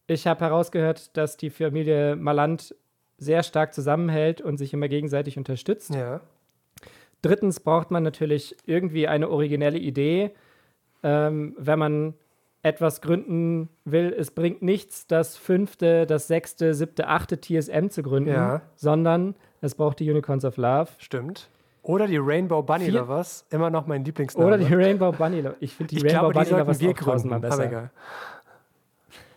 Ich 0.06 0.26
habe 0.26 0.44
herausgehört, 0.44 1.16
dass 1.16 1.36
die 1.36 1.50
Familie 1.50 2.16
Maland 2.16 2.74
sehr 3.18 3.42
stark 3.42 3.74
zusammenhält 3.74 4.40
und 4.40 4.56
sich 4.56 4.72
immer 4.72 4.88
gegenseitig 4.88 5.36
unterstützt. 5.36 5.94
Ja. 5.94 6.20
Drittens 7.20 7.60
braucht 7.60 7.90
man 7.90 8.02
natürlich 8.02 8.56
irgendwie 8.64 9.08
eine 9.08 9.28
originelle 9.28 9.78
Idee, 9.78 10.30
ähm, 11.02 11.54
wenn 11.58 11.78
man 11.78 12.14
etwas 12.62 13.00
gründen 13.00 13.68
will. 13.84 14.14
Es 14.16 14.30
bringt 14.30 14.62
nichts, 14.62 15.06
das 15.06 15.36
fünfte, 15.36 16.06
das 16.06 16.26
sechste, 16.26 16.74
siebte, 16.74 17.08
achte 17.08 17.40
TSM 17.40 17.88
zu 17.88 18.02
gründen, 18.02 18.30
ja. 18.30 18.62
sondern 18.76 19.34
es 19.60 19.74
braucht 19.74 20.00
die 20.00 20.10
Unicorns 20.10 20.44
of 20.44 20.56
Love. 20.56 20.90
Stimmt. 20.98 21.48
Oder 21.82 22.06
die 22.06 22.18
Rainbow 22.18 22.62
Bunny 22.62 22.86
Vier 22.86 23.00
Lovers, 23.00 23.46
immer 23.50 23.70
noch 23.70 23.86
mein 23.86 24.04
Lieblingsname. 24.04 24.46
Oder 24.46 24.58
die 24.58 24.74
Rainbow 24.74 25.12
Bunny 25.12 25.40
Lovers. 25.40 25.56
Ich 25.60 25.74
finde 25.74 25.90
die 25.90 25.96
ich 25.96 26.04
Rainbow 26.04 26.30
glaube, 26.30 26.34
Bunny 26.34 26.60
Lovers 26.60 26.80
wir 26.80 26.90
auch 26.90 26.94
tausendmal 26.94 27.40
besser. 27.40 27.90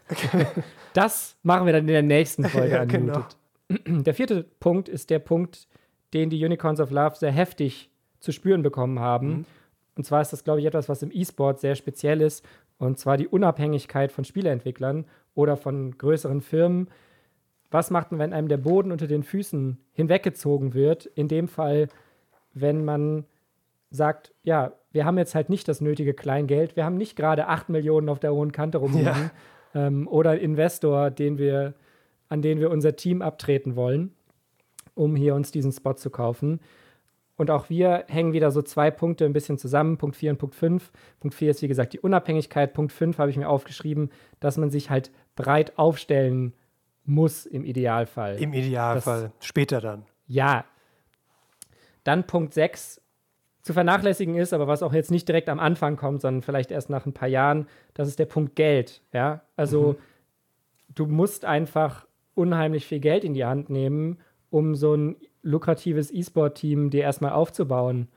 Okay. 0.09 0.45
Das 0.93 1.37
machen 1.41 1.65
wir 1.65 1.71
dann 1.73 1.83
in 1.83 1.87
der 1.87 2.01
nächsten 2.01 2.43
Folge 2.49 2.75
ja, 2.75 2.83
genau. 2.83 3.25
Der 3.87 4.13
vierte 4.13 4.43
Punkt 4.59 4.89
ist 4.89 5.09
der 5.09 5.19
Punkt, 5.19 5.67
den 6.13 6.29
die 6.29 6.43
Unicorns 6.43 6.81
of 6.81 6.91
Love 6.91 7.15
sehr 7.15 7.31
heftig 7.31 7.89
zu 8.19 8.33
spüren 8.33 8.61
bekommen 8.61 8.99
haben. 8.99 9.27
Mhm. 9.27 9.45
Und 9.95 10.05
zwar 10.05 10.21
ist 10.21 10.33
das, 10.33 10.43
glaube 10.43 10.59
ich, 10.59 10.65
etwas, 10.65 10.89
was 10.89 11.03
im 11.03 11.11
E-Sport 11.11 11.59
sehr 11.59 11.75
speziell 11.75 12.21
ist. 12.21 12.45
Und 12.77 12.97
zwar 12.97 13.17
die 13.17 13.27
Unabhängigkeit 13.27 14.11
von 14.11 14.23
Spieleentwicklern 14.23 15.05
oder 15.35 15.57
von 15.57 15.97
größeren 15.97 16.41
Firmen. 16.41 16.89
Was 17.69 17.91
macht 17.91 18.11
man, 18.11 18.19
wenn 18.19 18.33
einem 18.33 18.47
der 18.47 18.57
Boden 18.57 18.91
unter 18.91 19.07
den 19.07 19.23
Füßen 19.23 19.77
hinweggezogen 19.93 20.73
wird? 20.73 21.05
In 21.05 21.27
dem 21.27 21.47
Fall, 21.47 21.87
wenn 22.53 22.83
man 22.83 23.25
sagt, 23.89 24.33
ja, 24.43 24.73
wir 24.91 25.05
haben 25.05 25.17
jetzt 25.17 25.35
halt 25.35 25.49
nicht 25.49 25.67
das 25.67 25.81
nötige 25.81 26.13
Kleingeld, 26.13 26.75
wir 26.75 26.85
haben 26.85 26.97
nicht 26.97 27.15
gerade 27.15 27.47
8 27.47 27.69
Millionen 27.69 28.09
auf 28.09 28.19
der 28.19 28.33
hohen 28.33 28.51
Kante 28.51 28.77
rumliegen 28.77 29.31
ja. 29.73 29.87
ähm, 29.87 30.07
oder 30.07 30.39
Investor, 30.39 31.11
den 31.11 31.37
wir, 31.37 31.73
an 32.29 32.41
den 32.41 32.59
wir 32.59 32.71
unser 32.71 32.95
Team 32.95 33.21
abtreten 33.21 33.75
wollen 33.75 34.13
um 34.95 35.15
hier 35.15 35.35
uns 35.35 35.51
diesen 35.51 35.71
Spot 35.71 35.93
zu 35.93 36.09
kaufen. 36.09 36.59
Und 37.41 37.49
auch 37.49 37.71
wir 37.71 38.05
hängen 38.07 38.33
wieder 38.33 38.51
so 38.51 38.61
zwei 38.61 38.91
Punkte 38.91 39.25
ein 39.25 39.33
bisschen 39.33 39.57
zusammen, 39.57 39.97
Punkt 39.97 40.15
4 40.15 40.29
und 40.29 40.37
Punkt 40.37 40.53
5. 40.53 40.91
Punkt 41.19 41.33
4 41.33 41.49
ist, 41.49 41.63
wie 41.63 41.67
gesagt, 41.67 41.93
die 41.93 41.99
Unabhängigkeit. 41.99 42.71
Punkt 42.71 42.91
5 42.91 43.17
habe 43.17 43.31
ich 43.31 43.37
mir 43.37 43.49
aufgeschrieben, 43.49 44.11
dass 44.39 44.57
man 44.57 44.69
sich 44.69 44.91
halt 44.91 45.09
breit 45.35 45.75
aufstellen 45.79 46.53
muss 47.03 47.47
im 47.47 47.65
Idealfall. 47.65 48.39
Im 48.39 48.53
Idealfall, 48.53 49.31
das, 49.39 49.47
später 49.47 49.81
dann. 49.81 50.05
Ja. 50.27 50.65
Dann 52.03 52.27
Punkt 52.27 52.53
6 52.53 53.01
zu 53.63 53.73
vernachlässigen 53.73 54.35
ist, 54.35 54.53
aber 54.53 54.67
was 54.67 54.83
auch 54.83 54.93
jetzt 54.93 55.09
nicht 55.09 55.27
direkt 55.27 55.49
am 55.49 55.59
Anfang 55.59 55.95
kommt, 55.95 56.21
sondern 56.21 56.43
vielleicht 56.43 56.69
erst 56.69 56.91
nach 56.91 57.07
ein 57.07 57.13
paar 57.13 57.27
Jahren, 57.27 57.65
das 57.95 58.07
ist 58.07 58.19
der 58.19 58.27
Punkt 58.27 58.55
Geld. 58.55 59.01
Ja, 59.13 59.41
also 59.55 59.93
mhm. 59.93 59.95
du 60.93 61.07
musst 61.07 61.43
einfach 61.43 62.05
unheimlich 62.35 62.85
viel 62.85 62.99
Geld 62.99 63.23
in 63.23 63.33
die 63.33 63.45
Hand 63.45 63.71
nehmen, 63.71 64.19
um 64.51 64.75
so 64.75 64.93
ein 64.93 65.15
lukratives 65.43 66.11
E-Sport-Team 66.11 66.89
dir 66.89 67.03
erstmal 67.03 67.31
aufzubauen. 67.31 68.07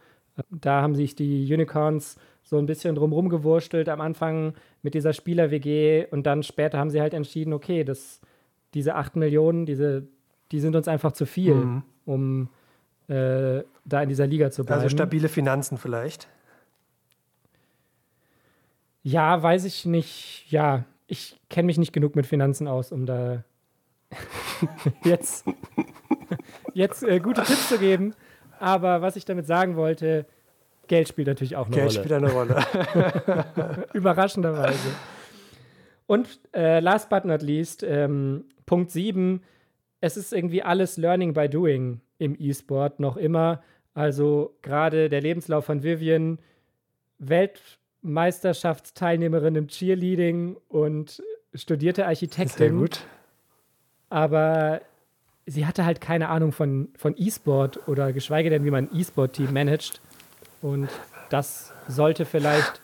Da 0.50 0.82
haben 0.82 0.94
sich 0.94 1.14
die 1.14 1.52
Unicorns 1.52 2.16
so 2.42 2.58
ein 2.58 2.66
bisschen 2.66 2.94
drumherum 2.94 3.28
gewurstelt 3.28 3.88
am 3.88 4.00
Anfang 4.00 4.54
mit 4.82 4.94
dieser 4.94 5.12
Spieler-WG 5.12 6.06
und 6.10 6.24
dann 6.24 6.42
später 6.42 6.78
haben 6.78 6.90
sie 6.90 7.00
halt 7.00 7.14
entschieden, 7.14 7.52
okay, 7.52 7.84
das, 7.84 8.20
diese 8.74 8.96
8 8.96 9.16
Millionen, 9.16 9.64
diese, 9.64 10.06
die 10.52 10.60
sind 10.60 10.76
uns 10.76 10.88
einfach 10.88 11.12
zu 11.12 11.24
viel, 11.24 11.54
mhm. 11.54 11.82
um 12.04 12.48
äh, 13.08 13.62
da 13.84 14.02
in 14.02 14.08
dieser 14.08 14.26
Liga 14.26 14.50
zu 14.50 14.62
also 14.62 14.66
bleiben. 14.66 14.82
Also 14.82 14.96
stabile 14.96 15.28
Finanzen 15.28 15.78
vielleicht? 15.78 16.28
Ja, 19.02 19.42
weiß 19.42 19.64
ich 19.64 19.84
nicht. 19.86 20.46
Ja, 20.48 20.84
ich 21.06 21.38
kenne 21.50 21.66
mich 21.66 21.78
nicht 21.78 21.92
genug 21.92 22.16
mit 22.16 22.26
Finanzen 22.26 22.66
aus, 22.66 22.92
um 22.92 23.06
da 23.06 23.44
jetzt, 25.04 25.44
jetzt 26.72 27.02
äh, 27.02 27.20
gute 27.20 27.42
Tipps 27.42 27.68
zu 27.68 27.78
geben. 27.78 28.14
Aber 28.58 29.02
was 29.02 29.16
ich 29.16 29.24
damit 29.24 29.46
sagen 29.46 29.76
wollte, 29.76 30.26
Geld 30.86 31.08
spielt 31.08 31.28
natürlich 31.28 31.56
auch 31.56 31.66
eine 31.66 31.76
Geld 31.76 31.88
Rolle. 31.88 31.94
Geld 31.94 32.06
spielt 32.06 32.22
eine 32.22 32.32
Rolle. 32.32 33.86
Überraschenderweise. 33.92 34.88
Und 36.06 36.40
äh, 36.54 36.80
last 36.80 37.08
but 37.08 37.24
not 37.24 37.42
least, 37.42 37.82
ähm, 37.82 38.44
Punkt 38.66 38.90
7, 38.90 39.42
es 40.00 40.16
ist 40.16 40.32
irgendwie 40.32 40.62
alles 40.62 40.96
Learning 40.96 41.32
by 41.32 41.48
Doing. 41.48 42.00
im 42.18 42.36
E-Sport 42.38 43.00
noch 43.00 43.16
immer. 43.16 43.62
Also 43.94 44.56
gerade 44.62 45.08
der 45.08 45.20
Lebenslauf 45.20 45.64
von 45.64 45.82
Vivian, 45.82 46.38
Weltmeisterschaftsteilnehmerin 47.18 49.54
im 49.54 49.68
Cheerleading 49.68 50.56
und 50.68 51.22
studierte 51.54 52.06
Architektin. 52.06 52.56
Sehr 52.56 52.70
gut. 52.70 53.06
Aber 54.14 54.80
sie 55.44 55.66
hatte 55.66 55.84
halt 55.84 56.00
keine 56.00 56.28
Ahnung 56.28 56.52
von, 56.52 56.86
von 56.96 57.16
E-Sport 57.16 57.88
oder 57.88 58.12
geschweige 58.12 58.48
denn, 58.48 58.64
wie 58.64 58.70
man 58.70 58.84
ein 58.88 58.96
E-Sport-Team 58.96 59.52
managt. 59.52 60.00
Und 60.62 60.88
das 61.30 61.72
sollte 61.88 62.24
vielleicht 62.24 62.80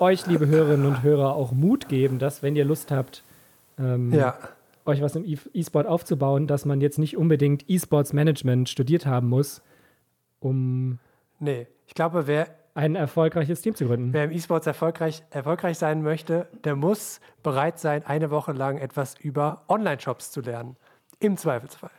euch, 0.00 0.26
liebe 0.26 0.48
Hörerinnen 0.48 0.84
und 0.84 1.04
Hörer, 1.04 1.36
auch 1.36 1.52
Mut 1.52 1.88
geben, 1.88 2.18
dass, 2.18 2.42
wenn 2.42 2.56
ihr 2.56 2.64
Lust 2.64 2.90
habt, 2.90 3.22
ähm, 3.78 4.12
Ja. 4.12 4.36
euch 4.84 5.00
was 5.02 5.14
im 5.14 5.24
E-Sport 5.54 5.86
aufzubauen, 5.86 6.48
dass 6.48 6.64
man 6.64 6.80
jetzt 6.80 6.98
nicht 6.98 7.16
unbedingt 7.16 7.64
E-Sports-Management 7.70 8.68
studiert 8.68 9.06
haben 9.06 9.28
muss, 9.28 9.62
um 10.40 10.98
Nee, 11.38 11.68
ich 11.86 11.94
glaube, 11.94 12.26
wer, 12.26 12.48
ein 12.74 12.94
erfolgreiches 12.94 13.60
Team 13.60 13.74
zu 13.74 13.86
gründen. 13.86 14.12
wer 14.12 14.24
im 14.24 14.30
E-Sports 14.30 14.66
erfolgreich, 14.66 15.22
erfolgreich 15.30 15.78
sein 15.78 16.02
möchte, 16.02 16.48
der 16.64 16.76
muss 16.76 17.20
bereit 17.42 17.78
sein, 17.78 18.04
eine 18.06 18.30
Woche 18.30 18.52
lang 18.52 18.78
etwas 18.78 19.14
über 19.18 19.62
Online-Shops 19.68 20.30
zu 20.30 20.40
lernen. 20.40 20.76
Im 21.18 21.36
Zweifelsfall. 21.36 21.90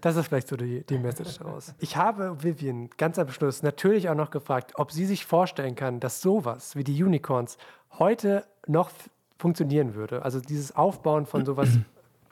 Das 0.00 0.16
ist 0.16 0.28
vielleicht 0.28 0.48
so 0.48 0.56
die, 0.56 0.84
die 0.84 0.98
Message 0.98 1.38
daraus. 1.38 1.74
Ich 1.78 1.96
habe 1.96 2.42
Vivian 2.42 2.90
ganz 2.96 3.18
am 3.18 3.28
Schluss 3.28 3.62
natürlich 3.62 4.08
auch 4.08 4.14
noch 4.14 4.30
gefragt, 4.30 4.72
ob 4.76 4.92
sie 4.92 5.06
sich 5.06 5.26
vorstellen 5.26 5.74
kann, 5.74 5.98
dass 5.98 6.20
sowas 6.20 6.76
wie 6.76 6.84
die 6.84 7.02
Unicorns 7.02 7.58
heute 7.98 8.44
noch 8.66 8.90
funktionieren 9.38 9.94
würde. 9.94 10.22
Also 10.22 10.40
dieses 10.40 10.76
Aufbauen 10.76 11.26
von 11.26 11.44
sowas 11.44 11.70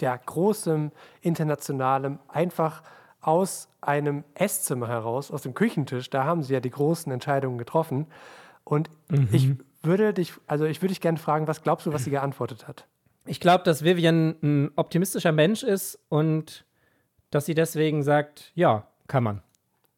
ja, 0.01 0.17
großem, 0.17 0.93
internationalem, 1.23 2.19
einfach 2.29 2.83
aus 3.27 3.69
einem 3.81 4.23
Esszimmer 4.35 4.87
heraus, 4.87 5.33
aus 5.33 5.43
dem 5.43 5.53
Küchentisch, 5.53 6.11
da 6.11 6.25
haben 6.25 6.45
sie 6.45 6.55
ja 6.55 6.61
die 6.61 6.71
großen 6.71 7.11
Entscheidungen 7.11 7.59
getroffen. 7.59 8.07
Und 8.63 8.89
ich 9.33 9.51
würde 9.83 10.15
dich, 10.15 10.33
also 10.47 10.65
ich 10.65 10.81
würde 10.81 10.93
dich 10.93 11.01
gerne 11.01 11.19
fragen, 11.19 11.49
was 11.49 11.63
glaubst 11.63 11.87
du, 11.87 11.93
was 11.93 12.05
sie 12.05 12.11
geantwortet 12.11 12.69
hat? 12.69 12.87
Ich 13.27 13.41
glaube, 13.41 13.65
dass 13.65 13.83
Vivian 13.83 14.37
ein 14.43 14.71
optimistischer 14.77 15.33
Mensch 15.33 15.65
ist 15.65 15.99
und 16.09 16.65
dass 17.31 17.47
sie 17.47 17.55
deswegen 17.55 18.05
sagt, 18.05 18.53
ja, 18.55 18.87
kann 19.09 19.25
man. 19.25 19.43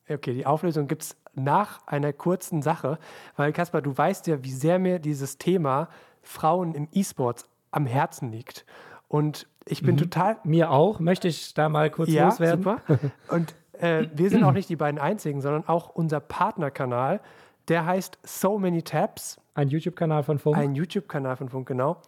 Okay, 0.09 0.33
die 0.33 0.47
Auflösung 0.47 0.89
gibt 0.89 1.03
es 1.03 1.17
nach 1.35 1.87
einer 1.87 2.15
kurzen 2.15 2.63
Sache, 2.63 2.99
weil 3.37 3.53
Kaspar, 3.53 3.83
du 3.83 3.97
weißt 3.97 4.27
ja, 4.27 4.43
wie 4.43 4.53
sehr 4.53 4.79
mir 4.79 4.99
dieses 4.99 5.37
Thema 5.37 5.91
Frauen 6.23 6.75
im 6.75 6.89
E-Sports 6.93 7.47
am 7.71 7.85
Herzen 7.85 8.33
liegt. 8.33 8.65
Und 9.09 9.47
ich 9.65 9.83
bin 9.83 9.97
total 9.97 10.37
Mir 10.45 10.71
auch, 10.71 11.01
möchte 11.01 11.29
ich 11.29 11.55
da 11.55 11.69
mal 11.69 11.91
kurz 11.91 12.11
ja, 12.11 12.27
loswerden. 12.27 12.63
super. 12.63 12.83
Und 13.29 13.55
äh, 13.81 14.07
wir 14.15 14.31
sind 14.31 14.45
auch 14.45 14.53
nicht 14.53 14.69
die 14.69 14.77
beiden 14.77 15.01
einzigen, 15.01 15.41
sondern 15.41 15.67
auch 15.67 15.91
unser 15.91 16.21
Partnerkanal, 16.21 17.21
der 17.69 17.87
heißt 17.87 18.19
So 18.23 18.59
Many 18.59 18.83
Tabs, 18.83 19.39
Ein 19.55 19.69
YouTube-Kanal 19.69 20.23
von 20.23 20.39
Funk. 20.39 20.57
ein 20.57 20.75
YouTube-Kanal 20.75 21.37
von 21.37 21.49
Funk, 21.49 21.69
genau. 21.69 22.01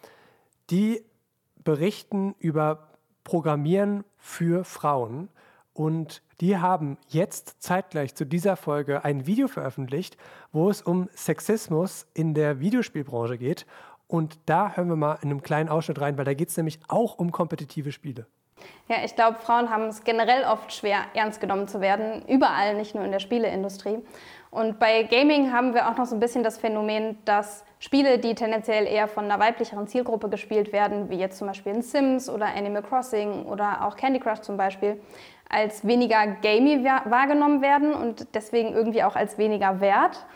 Die 0.70 1.03
berichten 1.64 2.34
über 2.38 2.88
Programmieren 3.24 4.05
für 4.16 4.64
Frauen. 4.64 5.28
Und 5.72 6.22
die 6.40 6.59
haben 6.59 6.98
jetzt 7.09 7.62
zeitgleich 7.62 8.14
zu 8.14 8.24
dieser 8.24 8.57
Folge 8.57 9.05
ein 9.05 9.26
Video 9.26 9.46
veröffentlicht, 9.46 10.16
wo 10.53 10.68
es 10.70 10.82
um 10.82 11.09
Sexismus 11.14 12.07
in 12.14 12.34
der 12.34 12.61
Videospielbranche 12.61 13.38
geht. 13.38 13.66
Und 14.11 14.38
da 14.46 14.72
hören 14.74 14.88
wir 14.88 14.96
mal 14.96 15.18
in 15.22 15.30
einem 15.30 15.40
kleinen 15.42 15.68
Ausschnitt 15.68 16.00
rein, 16.00 16.18
weil 16.18 16.24
da 16.24 16.34
geht 16.34 16.48
es 16.48 16.56
nämlich 16.56 16.80
auch 16.88 17.16
um 17.18 17.30
kompetitive 17.30 17.92
Spiele. 17.92 18.26
Ja, 18.88 18.96
ich 19.04 19.14
glaube, 19.14 19.38
Frauen 19.38 19.70
haben 19.70 19.84
es 19.84 20.02
generell 20.02 20.44
oft 20.44 20.72
schwer, 20.72 20.98
ernst 21.14 21.40
genommen 21.40 21.68
zu 21.68 21.80
werden. 21.80 22.22
Überall, 22.26 22.74
nicht 22.74 22.94
nur 22.94 23.04
in 23.04 23.12
der 23.12 23.20
Spieleindustrie. 23.20 24.00
Und 24.50 24.80
bei 24.80 25.04
Gaming 25.04 25.52
haben 25.52 25.74
wir 25.74 25.88
auch 25.88 25.96
noch 25.96 26.06
so 26.06 26.16
ein 26.16 26.20
bisschen 26.20 26.42
das 26.42 26.58
Phänomen, 26.58 27.18
dass 27.24 27.64
Spiele, 27.78 28.18
die 28.18 28.34
tendenziell 28.34 28.84
eher 28.84 29.06
von 29.06 29.26
einer 29.26 29.38
weiblicheren 29.38 29.86
Zielgruppe 29.86 30.28
gespielt 30.28 30.72
werden, 30.72 31.08
wie 31.08 31.16
jetzt 31.16 31.38
zum 31.38 31.46
Beispiel 31.46 31.72
in 31.72 31.82
Sims 31.82 32.28
oder 32.28 32.46
Animal 32.54 32.82
Crossing 32.82 33.44
oder 33.44 33.86
auch 33.86 33.96
Candy 33.96 34.18
Crush 34.18 34.40
zum 34.40 34.56
Beispiel, 34.56 35.00
als 35.48 35.86
weniger 35.86 36.26
gamey 36.42 36.84
wa- 36.84 37.02
wahrgenommen 37.04 37.62
werden 37.62 37.94
und 37.94 38.34
deswegen 38.34 38.74
irgendwie 38.74 39.04
auch 39.04 39.14
als 39.14 39.38
weniger 39.38 39.80
wert. 39.80 40.26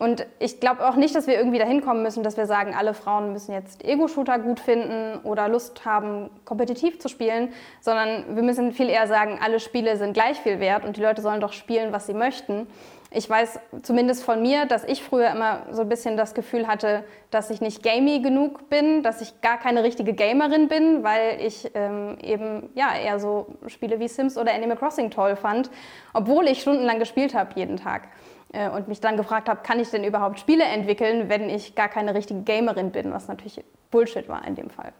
Und 0.00 0.26
ich 0.38 0.60
glaube 0.60 0.88
auch 0.88 0.96
nicht, 0.96 1.14
dass 1.14 1.26
wir 1.26 1.34
irgendwie 1.34 1.58
dahin 1.58 1.82
kommen 1.82 2.02
müssen, 2.02 2.22
dass 2.22 2.38
wir 2.38 2.46
sagen, 2.46 2.74
alle 2.74 2.94
Frauen 2.94 3.34
müssen 3.34 3.52
jetzt 3.52 3.84
Ego-Shooter 3.84 4.38
gut 4.38 4.58
finden 4.58 5.18
oder 5.24 5.46
Lust 5.46 5.84
haben, 5.84 6.30
kompetitiv 6.46 6.98
zu 6.98 7.10
spielen, 7.10 7.52
sondern 7.82 8.34
wir 8.34 8.42
müssen 8.42 8.72
viel 8.72 8.88
eher 8.88 9.06
sagen, 9.06 9.38
alle 9.44 9.60
Spiele 9.60 9.98
sind 9.98 10.14
gleich 10.14 10.38
viel 10.40 10.58
wert 10.58 10.86
und 10.86 10.96
die 10.96 11.02
Leute 11.02 11.20
sollen 11.20 11.42
doch 11.42 11.52
spielen, 11.52 11.92
was 11.92 12.06
sie 12.06 12.14
möchten. 12.14 12.66
Ich 13.10 13.28
weiß 13.28 13.60
zumindest 13.82 14.24
von 14.24 14.40
mir, 14.40 14.64
dass 14.64 14.84
ich 14.84 15.02
früher 15.02 15.28
immer 15.32 15.66
so 15.70 15.82
ein 15.82 15.88
bisschen 15.90 16.16
das 16.16 16.32
Gefühl 16.32 16.66
hatte, 16.66 17.04
dass 17.30 17.50
ich 17.50 17.60
nicht 17.60 17.82
gamey 17.82 18.20
genug 18.20 18.70
bin, 18.70 19.02
dass 19.02 19.20
ich 19.20 19.42
gar 19.42 19.58
keine 19.58 19.82
richtige 19.82 20.14
Gamerin 20.14 20.68
bin, 20.68 21.02
weil 21.02 21.42
ich 21.44 21.72
ähm, 21.74 22.16
eben 22.22 22.70
ja 22.74 22.94
eher 22.96 23.20
so 23.20 23.48
Spiele 23.66 24.00
wie 24.00 24.08
Sims 24.08 24.38
oder 24.38 24.54
Animal 24.54 24.78
Crossing 24.78 25.10
toll 25.10 25.36
fand, 25.36 25.70
obwohl 26.14 26.48
ich 26.48 26.62
stundenlang 26.62 26.98
gespielt 26.98 27.34
habe 27.34 27.50
jeden 27.54 27.76
Tag 27.76 28.08
und 28.52 28.88
mich 28.88 29.00
dann 29.00 29.16
gefragt 29.16 29.48
habe, 29.48 29.60
kann 29.62 29.78
ich 29.78 29.90
denn 29.90 30.04
überhaupt 30.04 30.40
Spiele 30.40 30.64
entwickeln, 30.64 31.28
wenn 31.28 31.48
ich 31.48 31.74
gar 31.74 31.88
keine 31.88 32.14
richtige 32.14 32.42
Gamerin 32.42 32.90
bin, 32.90 33.12
was 33.12 33.28
natürlich 33.28 33.62
Bullshit 33.90 34.28
war 34.28 34.46
in 34.46 34.54
dem 34.54 34.70
Fall. 34.70 34.92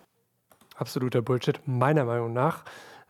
Absoluter 0.76 1.20
Bullshit, 1.20 1.61
meiner 1.66 2.05
Meinung 2.05 2.32
nach. 2.32 2.64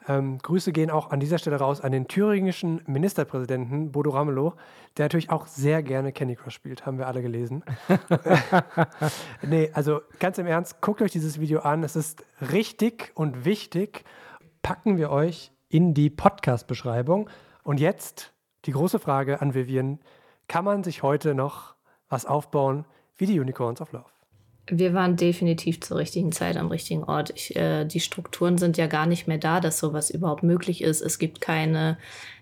Ähm, 0.08 0.38
Grüße 0.38 0.72
gehen 0.72 0.90
auch 0.90 1.10
an 1.10 1.20
dieser 1.20 1.38
Stelle 1.38 1.56
raus 1.56 1.80
an 1.80 1.92
den 1.92 2.08
thüringischen 2.08 2.80
Ministerpräsidenten 2.86 3.92
Bodo 3.92 4.10
Ramelow, 4.10 4.54
der 4.96 5.04
natürlich 5.04 5.30
auch 5.30 5.46
sehr 5.46 5.82
gerne 5.82 6.12
Candy 6.12 6.36
Crush 6.36 6.54
spielt, 6.54 6.86
haben 6.86 6.98
wir 6.98 7.06
alle 7.06 7.22
gelesen. 7.22 7.62
nee, 9.42 9.70
also 9.74 10.00
ganz 10.18 10.38
im 10.38 10.46
Ernst, 10.46 10.80
guckt 10.80 11.02
euch 11.02 11.12
dieses 11.12 11.38
Video 11.38 11.60
an. 11.60 11.84
Es 11.84 11.96
ist 11.96 12.24
richtig 12.50 13.12
und 13.14 13.44
wichtig. 13.44 14.04
Packen 14.62 14.96
wir 14.96 15.10
euch 15.10 15.52
in 15.68 15.94
die 15.94 16.10
Podcast-Beschreibung. 16.10 17.28
Und 17.62 17.78
jetzt 17.78 18.32
die 18.64 18.72
große 18.72 18.98
Frage 18.98 19.40
an 19.40 19.54
Vivian: 19.54 20.00
Kann 20.50 20.64
man 20.64 20.82
sich 20.82 21.04
heute 21.04 21.36
noch 21.36 21.76
was 22.08 22.26
aufbauen 22.26 22.84
wie 23.16 23.26
die 23.26 23.38
Unicorns 23.38 23.80
of 23.80 23.92
Love? 23.92 24.06
Wir 24.66 24.94
waren 24.94 25.14
definitiv 25.14 25.80
zur 25.80 25.98
richtigen 25.98 26.32
Zeit 26.32 26.56
am 26.56 26.66
richtigen 26.66 27.04
Ort. 27.04 27.32
Ich, 27.36 27.54
äh, 27.54 27.84
die 27.84 28.00
Strukturen 28.00 28.58
sind 28.58 28.76
ja 28.76 28.88
gar 28.88 29.06
nicht 29.06 29.28
mehr 29.28 29.38
da, 29.38 29.60
dass 29.60 29.78
sowas 29.78 30.10
überhaupt 30.10 30.42
möglich 30.42 30.82
ist. 30.82 31.02
Es 31.02 31.20
gibt 31.20 31.40
keine, 31.40 31.98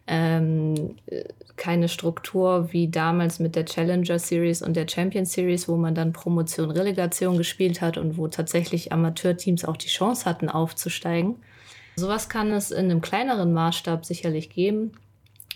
ähm, 0.06 0.96
äh, 1.04 1.24
keine 1.56 1.90
Struktur 1.90 2.72
wie 2.72 2.88
damals 2.88 3.40
mit 3.40 3.54
der 3.54 3.66
Challenger 3.66 4.18
Series 4.18 4.62
und 4.62 4.74
der 4.74 4.88
Champion 4.88 5.26
Series, 5.26 5.68
wo 5.68 5.76
man 5.76 5.94
dann 5.94 6.14
Promotion, 6.14 6.70
Relegation 6.70 7.36
gespielt 7.36 7.82
hat 7.82 7.98
und 7.98 8.16
wo 8.16 8.26
tatsächlich 8.28 8.90
Amateurteams 8.90 9.66
auch 9.66 9.76
die 9.76 9.88
Chance 9.88 10.24
hatten, 10.24 10.48
aufzusteigen. 10.48 11.36
Sowas 11.96 12.30
kann 12.30 12.52
es 12.52 12.70
in 12.70 12.86
einem 12.86 13.02
kleineren 13.02 13.52
Maßstab 13.52 14.06
sicherlich 14.06 14.48
geben, 14.48 14.92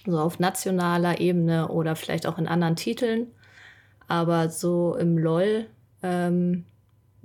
so 0.07 0.19
auf 0.19 0.39
nationaler 0.39 1.21
Ebene 1.21 1.69
oder 1.69 1.97
vielleicht 1.97 2.27
auch 2.27 2.39
in 2.39 2.49
anderen 2.49 2.77
Titeln. 2.77 3.29
Aber 4.09 4.51
so 4.51 4.97
im 4.97 5.17
LOL 5.17 5.67
ähm, 6.03 6.65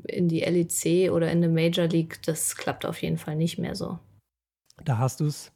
in 0.06 0.28
die 0.28 0.42
LEC 0.42 1.12
oder 1.12 1.32
in 1.32 1.44
eine 1.44 1.50
Major 1.50 1.88
League, 1.88 2.22
das 2.24 2.56
klappt 2.56 2.86
auf 2.86 3.02
jeden 3.02 3.18
Fall 3.18 3.36
nicht 3.36 3.58
mehr 3.58 3.76
so. 3.76 4.00
Da 4.84 4.98
hast 4.98 5.20
du 5.20 5.26
es. 5.26 5.52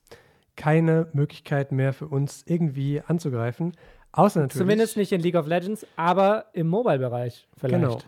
Keine 0.58 1.08
Möglichkeit 1.14 1.72
mehr 1.72 1.94
für 1.94 2.08
uns 2.08 2.44
irgendwie 2.46 3.02
anzugreifen. 3.02 3.74
Außer 4.12 4.42
natürlich. 4.42 4.62
Zumindest 4.62 4.98
nicht 4.98 5.12
in 5.12 5.22
League 5.22 5.36
of 5.36 5.48
Legends, 5.48 5.86
aber 5.96 6.48
im 6.54 6.68
Mobile-Bereich 6.68 7.48
vielleicht. 7.58 7.82
Genau. 7.82 8.02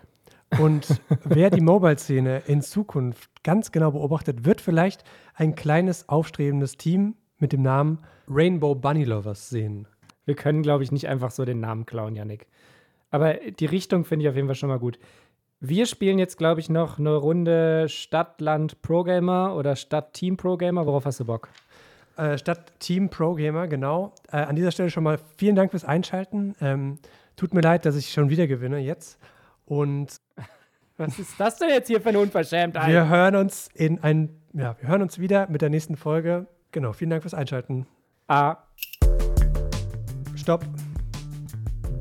Und 0.60 0.88
wer 1.24 1.50
die 1.50 1.62
Mobile-Szene 1.62 2.44
in 2.48 2.62
Zukunft 2.62 3.44
ganz 3.44 3.72
genau 3.72 3.92
beobachtet, 3.92 4.46
wird 4.46 4.60
vielleicht 4.60 5.04
ein 5.34 5.56
kleines 5.56 6.10
aufstrebendes 6.10 6.78
Team 6.78 7.16
mit 7.44 7.52
dem 7.52 7.62
Namen 7.62 8.00
Rainbow 8.30 8.74
Bunny 8.74 9.04
Lovers 9.04 9.50
sehen. 9.50 9.86
Wir 10.26 10.36
können, 10.36 10.64
glaube 10.64 10.84
ich, 10.84 10.92
nicht 10.94 11.10
einfach 11.10 11.30
so 11.30 11.44
den 11.44 11.60
Namen 11.60 11.86
klauen, 11.86 12.16
Yannick. 12.16 12.48
Aber 13.12 13.34
die 13.34 13.66
Richtung 13.66 14.06
finde 14.06 14.24
ich 14.24 14.30
auf 14.30 14.36
jeden 14.36 14.48
Fall 14.48 14.56
schon 14.56 14.70
mal 14.70 14.80
gut. 14.80 14.98
Wir 15.60 15.86
spielen 15.86 16.20
jetzt, 16.20 16.38
glaube 16.38 16.62
ich, 16.62 16.70
noch 16.70 17.00
eine 17.00 17.14
Runde 17.16 17.88
Stadt-Land 17.90 18.82
Pro-Gamer 18.82 19.56
oder 19.56 19.76
Stadt-Team 19.76 20.38
Pro-Gamer. 20.38 20.86
Worauf 20.86 21.06
hast 21.06 21.20
du 21.20 21.26
Bock? 21.26 21.50
Äh, 22.16 22.38
statt 22.38 22.80
Team 22.80 23.10
Pro 23.10 23.34
Gamer, 23.34 23.68
genau. 23.68 24.14
Äh, 24.32 24.38
an 24.38 24.56
dieser 24.56 24.72
Stelle 24.72 24.90
schon 24.90 25.04
mal 25.04 25.20
vielen 25.38 25.56
Dank 25.56 25.72
fürs 25.72 25.84
Einschalten. 25.84 26.56
Ähm, 26.62 27.00
tut 27.36 27.54
mir 27.54 27.62
leid, 27.62 27.86
dass 27.86 27.98
ich 27.98 28.12
schon 28.12 28.30
wieder 28.30 28.48
gewinne 28.48 28.80
jetzt. 28.80 29.20
Und 29.66 30.22
Was 30.98 31.20
ist 31.20 31.40
das 31.40 31.58
denn 31.58 31.70
jetzt 31.70 31.88
hier 31.88 32.00
für 32.00 32.10
eine 32.10 32.20
Unverschämtheit? 32.20 32.88
wir 32.88 33.10
hören 33.10 33.36
uns 33.36 33.68
in 33.74 34.02
ein, 34.04 34.30
ja, 34.54 34.78
wir 34.80 34.88
hören 34.88 35.02
uns 35.02 35.20
wieder 35.20 35.48
mit 35.50 35.62
der 35.62 35.70
nächsten 35.70 35.98
Folge. 35.98 36.46
Genau, 36.74 36.92
vielen 36.92 37.12
Dank 37.12 37.22
fürs 37.22 37.34
Einschalten. 37.36 37.86
A, 38.28 38.58
Stopp. 40.36 40.66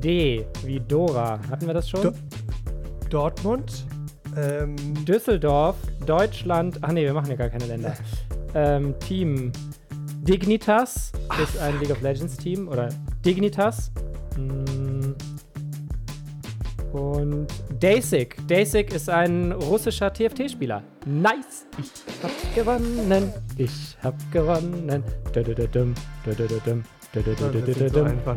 D, 0.03 0.45
wie 0.65 0.79
Dora. 0.81 1.39
Hatten 1.49 1.67
wir 1.67 1.73
das 1.73 1.89
schon? 1.89 2.01
Do- 2.01 2.13
Dortmund. 3.09 3.85
Ähm, 4.35 4.75
Düsseldorf, 5.05 5.75
Deutschland. 6.05 6.79
Ach 6.81 6.91
nee, 6.91 7.03
wir 7.03 7.13
machen 7.13 7.29
ja 7.29 7.35
gar 7.35 7.49
keine 7.49 7.65
Länder. 7.67 7.93
ähm, 8.55 8.95
Team. 8.99 9.51
Dignitas 10.23 11.11
ist 11.41 11.57
ein 11.59 11.79
League 11.79 11.91
of 11.91 12.01
Legends 12.01 12.35
Team 12.35 12.67
oder 12.67 12.89
Dignitas. 13.23 13.91
Mm. 14.37 14.92
Und 16.93 17.47
Dasik. 17.79 18.37
Dasik 18.47 18.93
ist 18.93 19.09
ein 19.09 19.51
russischer 19.51 20.13
TFT-Spieler. 20.13 20.83
Nice! 21.05 21.65
Ich 21.79 21.91
hab 22.21 22.55
gewonnen. 22.55 23.33
Ich 23.57 23.97
hab 24.03 24.15
gewonnen. 24.31 25.03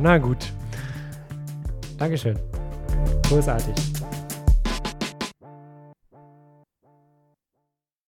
Na 0.01 0.19
gut. 0.19 0.53
Dankeschön. 1.99 2.39
Großartig. 3.29 3.75